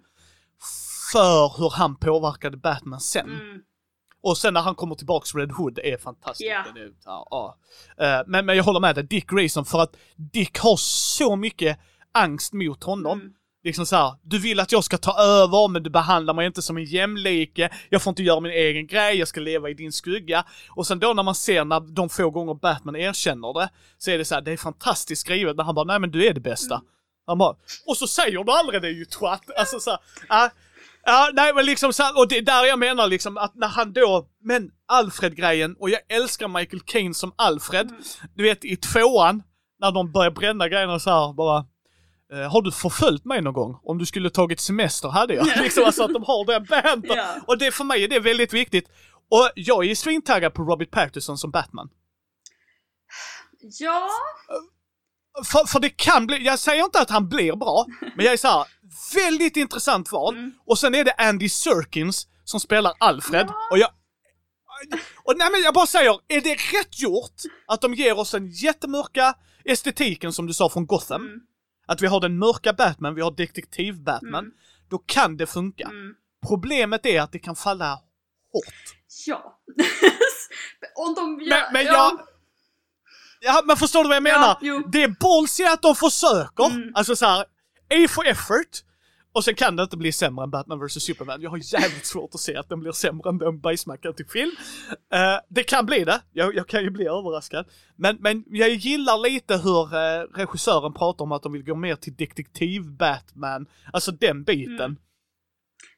[1.13, 3.29] För hur han påverkade Batman sen.
[3.29, 3.61] Mm.
[4.23, 6.49] Och sen när han kommer tillbaks Red Hood är fantastiskt.
[6.75, 7.57] Det är, ja, ja.
[8.05, 11.79] Eh, Men, men jag håller med dig, Dick Grayson, för att Dick har så mycket
[12.11, 13.19] angst mot honom.
[13.19, 13.33] Mm.
[13.63, 16.61] Liksom så här, du vill att jag ska ta över men du behandlar mig inte
[16.61, 19.91] som en jämlike, jag får inte göra min egen grej, jag ska leva i din
[19.91, 20.45] skugga.
[20.69, 24.17] Och sen då när man ser när de få gånger Batman erkänner det, så är
[24.17, 26.39] det så här, det är fantastiskt skrivet när han bara, nej men du är det
[26.39, 26.81] bästa.
[27.27, 27.55] Han bara,
[27.88, 29.43] och så säger du aldrig det ju twatt.
[29.57, 29.97] Alltså så
[30.29, 30.51] här, äh,
[31.03, 33.67] Ja, nej men liksom så här, och det är där jag menar liksom att när
[33.67, 37.89] han då, men Alfred-grejen, och jag älskar Michael Caine som Alfred.
[37.89, 38.01] Mm.
[38.35, 39.43] Du vet i tvåan,
[39.79, 41.65] när de börjar bränna grejerna så här bara,
[42.37, 43.79] har du förföljt mig någon gång?
[43.83, 45.47] Om du skulle tagit semester hade jag.
[45.61, 47.17] liksom alltså att de har den banter.
[47.17, 47.35] Ja.
[47.47, 48.89] Och det för mig är det väldigt viktigt.
[49.31, 51.89] Och jag är svintaggad på Robert Pattinson som Batman.
[53.79, 54.09] Ja,
[55.45, 57.85] För, för det kan bli, jag säger inte att han blir bra,
[58.15, 58.65] men jag är så här,
[59.15, 60.37] väldigt intressant val.
[60.37, 60.51] Mm.
[60.65, 63.45] Och sen är det Andy Serkins som spelar Alfred.
[63.49, 63.67] Ja.
[63.71, 63.89] Och jag...
[65.23, 67.35] Och nej men jag bara säger, är det rätt gjort
[67.67, 69.33] att de ger oss den jättemörka
[69.65, 71.21] estetiken som du sa från Gotham?
[71.21, 71.39] Mm.
[71.85, 74.45] Att vi har den mörka Batman, vi har detektiv-Batman.
[74.45, 74.51] Mm.
[74.89, 75.83] Då kan det funka.
[75.83, 76.15] mm,
[76.47, 77.93] Problemet är att det kan falla
[78.53, 78.97] hårt.
[79.27, 79.59] ja.
[80.95, 81.93] Om de gör, Men, men ja.
[81.93, 82.27] jag...
[83.43, 84.57] Ja, men förstår du vad jag menar?
[84.61, 86.65] Ja, det är ballsy att de försöker.
[86.65, 86.91] Mm.
[86.95, 87.41] Alltså så här,
[87.89, 88.83] A for effort.
[89.33, 91.41] Och sen kan det inte bli sämre än Batman vs Superman.
[91.41, 94.51] Jag har jävligt svårt att se att den blir sämre än den bajsmackan till film.
[95.13, 96.21] Eh, det kan bli det.
[96.31, 97.65] Jag, jag kan ju bli överraskad.
[97.95, 101.95] Men, men jag gillar lite hur uh, regissören pratar om att de vill gå mer
[101.95, 103.65] till detektiv-Batman.
[103.93, 104.75] Alltså den biten.
[104.75, 104.97] Mm.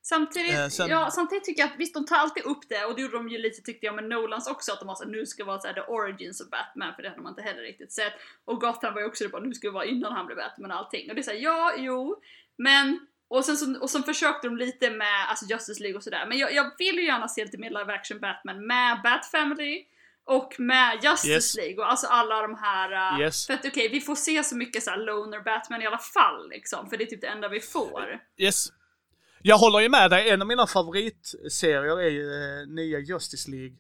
[0.01, 2.95] Samtidigt, Eh, sen- ja, samtidigt tycker jag att visst de tar alltid upp det och
[2.95, 5.25] det gjorde de ju lite tyckte jag med Nolans också att de var såhär nu
[5.25, 8.13] ska vara såhär the origins of Batman för det hade man inte heller riktigt sett.
[8.45, 10.71] Och Gotham var ju också det bara nu ska det vara innan han blev Batman
[10.71, 11.09] och allting.
[11.09, 12.15] Och det är såhär ja, jo,
[12.57, 12.99] men
[13.37, 16.37] och sen så, och sen försökte de lite med alltså Justice League och sådär men
[16.37, 19.85] jag, jag vill ju gärna se lite mer live action Batman med Bat Family
[20.25, 21.55] och med Justice Yes.
[21.57, 23.45] League och alltså alla de här uh, Yes.
[23.47, 26.89] för att okej, vi får se så mycket såhär loner Batman i alla fall liksom
[26.89, 28.19] för det är typ det enda vi får.
[28.37, 28.67] Yes.
[29.41, 32.31] Jag håller ju med dig, en av mina favoritserier är ju
[32.61, 33.77] eh, nya Justice League.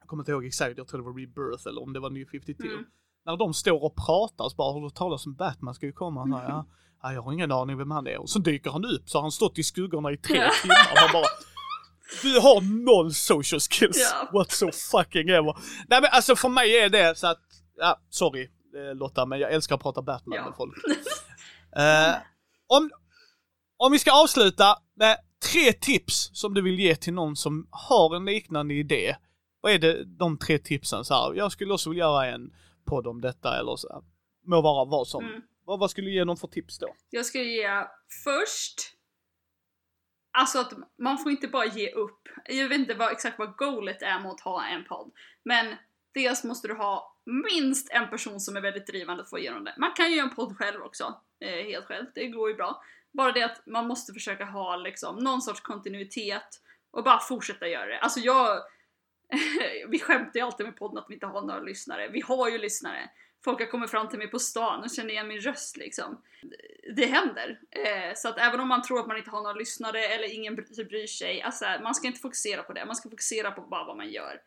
[0.00, 2.26] Jag kommer inte ihåg exakt, jag tror det var Rebirth eller om det var New
[2.32, 2.64] 52.
[2.64, 2.84] Mm.
[3.24, 6.26] När de står och pratar så bara, har du talat om Batman ska ju komma?
[6.26, 6.66] Så här, ja, ja,
[7.12, 8.18] jag har ingen aning vem han är.
[8.18, 11.02] Och så dyker han upp så har han stått i skuggorna i tre timmar.
[11.02, 11.26] Man bara,
[12.22, 14.28] du har noll social skills Ja.
[14.32, 15.56] what so fucking ever.
[15.88, 17.40] Nej men alltså för mig är det så att,
[17.76, 18.42] ja, sorry
[18.76, 20.44] eh, Lotta, men jag älskar att prata Batman Ja.
[20.44, 20.74] med folk.
[21.76, 22.14] Eh,
[22.66, 22.90] om,
[23.76, 25.16] om vi ska avsluta med
[25.52, 29.16] tre tips som du vill ge till någon som har en liknande idé.
[29.60, 31.04] Vad är det, de tre tipsen?
[31.04, 32.50] Så här, jag skulle också vilja göra en
[32.86, 33.88] podd om detta eller så.
[33.92, 34.02] här.
[34.46, 35.24] Må vara vad som.
[35.24, 35.40] Mm.
[35.64, 36.94] Vad, vad skulle du ge dem för tips då?
[37.10, 37.84] Jag ska ge
[38.24, 38.94] först
[40.36, 42.28] Alltså att man får inte bara ge upp.
[42.44, 45.12] Jag vet inte vad, exakt vad goalet är med att ha en podd.
[45.42, 45.76] Men
[46.14, 49.64] dels måste du ha minst en person som är väldigt drivande för att få igenom
[49.64, 49.74] det.
[49.78, 51.20] Man kan ju göra en podd själv också.
[51.40, 52.06] Eh, helt själv.
[52.14, 52.82] Det går ju bra.
[53.12, 56.60] Bara det att man måste försöka ha liksom någon sorts kontinuitet
[56.90, 57.98] och bara fortsätta göra det.
[57.98, 58.62] Alltså jag...
[59.88, 62.08] vi skämtar ju alltid med podden att vi inte har några lyssnare.
[62.08, 63.10] Vi har ju lyssnare.
[63.44, 66.22] Folk har kommit fram till mig på stan och känner igen min röst liksom.
[66.96, 67.60] Det händer.
[67.70, 70.56] Eh, så att även om man tror att man inte har några lyssnare eller ingen
[70.56, 72.86] typ bryr sig, alltså man ska inte fokusera på det.
[72.86, 74.40] Man ska fokusera på bara vad man gör.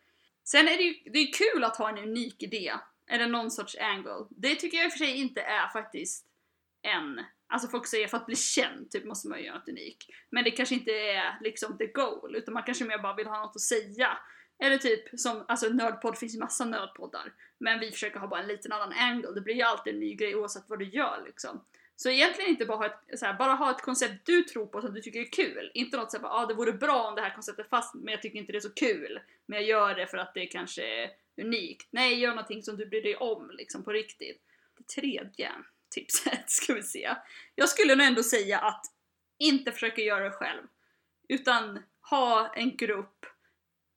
[0.44, 2.72] Sen är det ju det är kul att ha en unik idé.
[3.10, 4.26] Eller någon sorts angle.
[4.30, 6.26] Det tycker jag i och för sig inte är faktiskt
[6.82, 7.20] en...
[7.46, 10.10] Alltså folk säger för att bli känd typ måste man ju göra något unikt.
[10.30, 13.40] Men det kanske inte är liksom the goal, utan man kanske mer bara vill ha
[13.40, 14.18] något att säga.
[14.58, 17.32] Eller typ som, alltså nördpodd finns ju massa nördpoddar.
[17.58, 19.30] Men vi försöker ha bara en liten annan angle.
[19.30, 21.64] Det blir ju alltid en ny grej oavsett vad du gör liksom.
[21.96, 24.80] Så egentligen inte bara ha ett, så här, bara ha ett koncept du tror på
[24.80, 25.70] som du tycker är kul.
[25.74, 28.38] Inte något såhär, ah, det vore bra om det här konceptet fast men jag tycker
[28.38, 29.20] inte det är så kul.
[29.46, 31.88] Men jag gör det för att det kanske är unikt.
[31.90, 34.42] Nej, gör någonting som du bryr dig om liksom på riktigt.
[34.78, 35.52] Det tredje
[35.90, 37.14] tipset ska vi se.
[37.54, 38.86] Jag skulle nog ändå säga att
[39.38, 40.62] inte försöka göra det själv.
[41.28, 43.26] Utan ha en grupp.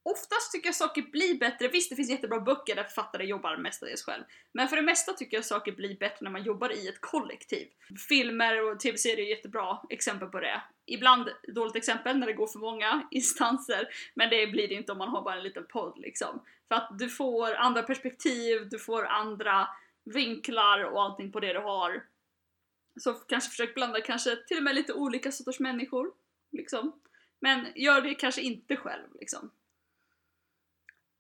[0.04, 1.68] Oftast tycker jag saker blir bättre.
[1.68, 4.24] Visst, det finns jättebra böcker där författare jobbar mestadels själv.
[4.52, 7.68] Men för det mesta tycker jag saker blir bättre när man jobbar i ett kollektiv.
[8.10, 10.62] Filmer och tv-serier är jättebra exempel på det.
[10.86, 13.88] Ibland dåligt exempel när det går för många instanser.
[14.14, 16.42] Men det blir det inte om man har bara en liten podd liksom.
[16.68, 19.68] För att du får andra perspektiv, du får andra
[20.04, 22.04] vinklar och allting på det du har.
[23.00, 26.12] Så kanske försök blanda kanske till och med lite olika sorters människor.
[26.52, 27.00] Liksom.
[27.40, 29.52] Men gör det kanske inte själv liksom.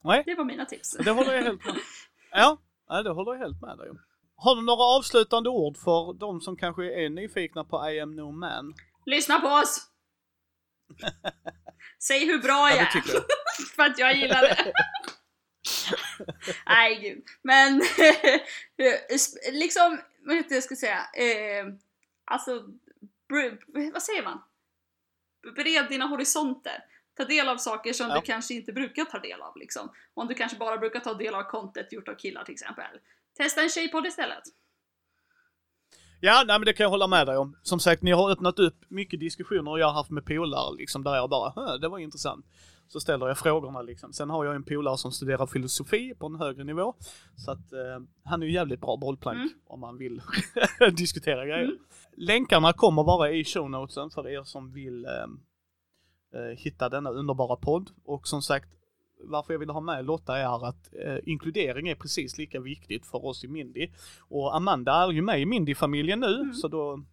[0.03, 0.97] Nej, Det var mina tips.
[1.05, 1.75] det håller jag helt med
[2.31, 2.57] Ja,
[3.03, 3.99] det håller jag helt med dig om.
[4.35, 8.31] Har du några avslutande ord för de som kanske är nyfikna på I am no
[8.31, 8.73] man?
[9.05, 9.87] Lyssna på oss!
[11.99, 13.01] Säg hur bra jag Ja, är.
[13.75, 14.73] För att jag gillar det.
[16.65, 17.23] Nej gud.
[17.41, 17.81] Men
[19.51, 20.97] liksom, vad heter jag ska säga?
[20.97, 21.65] Eh,
[22.25, 22.63] alltså
[23.93, 24.41] vad säger man?
[25.55, 26.83] Bred dina horisonter.
[27.17, 28.15] Ta del av saker som Ja.
[28.15, 29.89] du kanske inte brukar ta del av liksom.
[30.13, 32.85] Om du kanske bara brukar ta del av content gjort av killar till exempel.
[33.37, 34.43] Testa en tjejpodd istället.
[36.23, 37.57] Ja, nej men det kan jag hålla med dig om.
[37.63, 41.15] Som sagt, ni har öppnat upp mycket diskussioner jag har haft med polare liksom, där
[41.15, 42.45] jag bara, "Hö, det var intressant.
[42.87, 44.13] Så ställer jag frågorna liksom.
[44.13, 46.93] Sen har jag en polare som studerar filosofi på en högre nivå.
[47.35, 49.49] Så att eh, han är ju jävligt bra bollplank Mm.
[49.67, 50.21] om man vill
[50.97, 51.63] diskutera grejer.
[51.63, 51.77] Mm.
[52.17, 55.11] Länkarna kommer vara i show notesen för er som vill eh,
[56.57, 57.89] hitta denna underbara podd.
[58.05, 58.69] Och som sagt,
[59.23, 63.25] varför jag ville ha med Lotta är att eh, inkludering är precis lika viktigt för
[63.25, 63.89] oss i Mindy.
[64.19, 66.53] Och Amanda är ju med i Mindy-familjen nu, Mm.
[66.53, 67.03] så då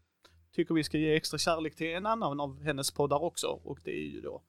[0.52, 3.46] tycker vi ska ge extra kärlek till en annan av hennes poddar också.
[3.46, 4.42] Och det är ju då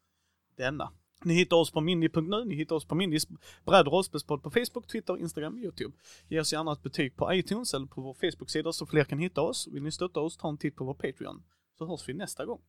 [0.57, 0.91] denna.
[1.23, 3.27] Ni hittar oss på mindy.nu, ni hittar oss på Mindys
[3.65, 5.95] bräd och på Facebook, Twitter, Instagram, YouTube.
[6.27, 9.41] Ge oss gärna ett betyg på iTunes eller på vår Facebook-sida så fler kan hitta
[9.41, 9.67] oss.
[9.71, 11.43] Vill ni stötta oss, ta en titt på vår Patreon.
[11.77, 12.61] Så hörs vi nästa gång.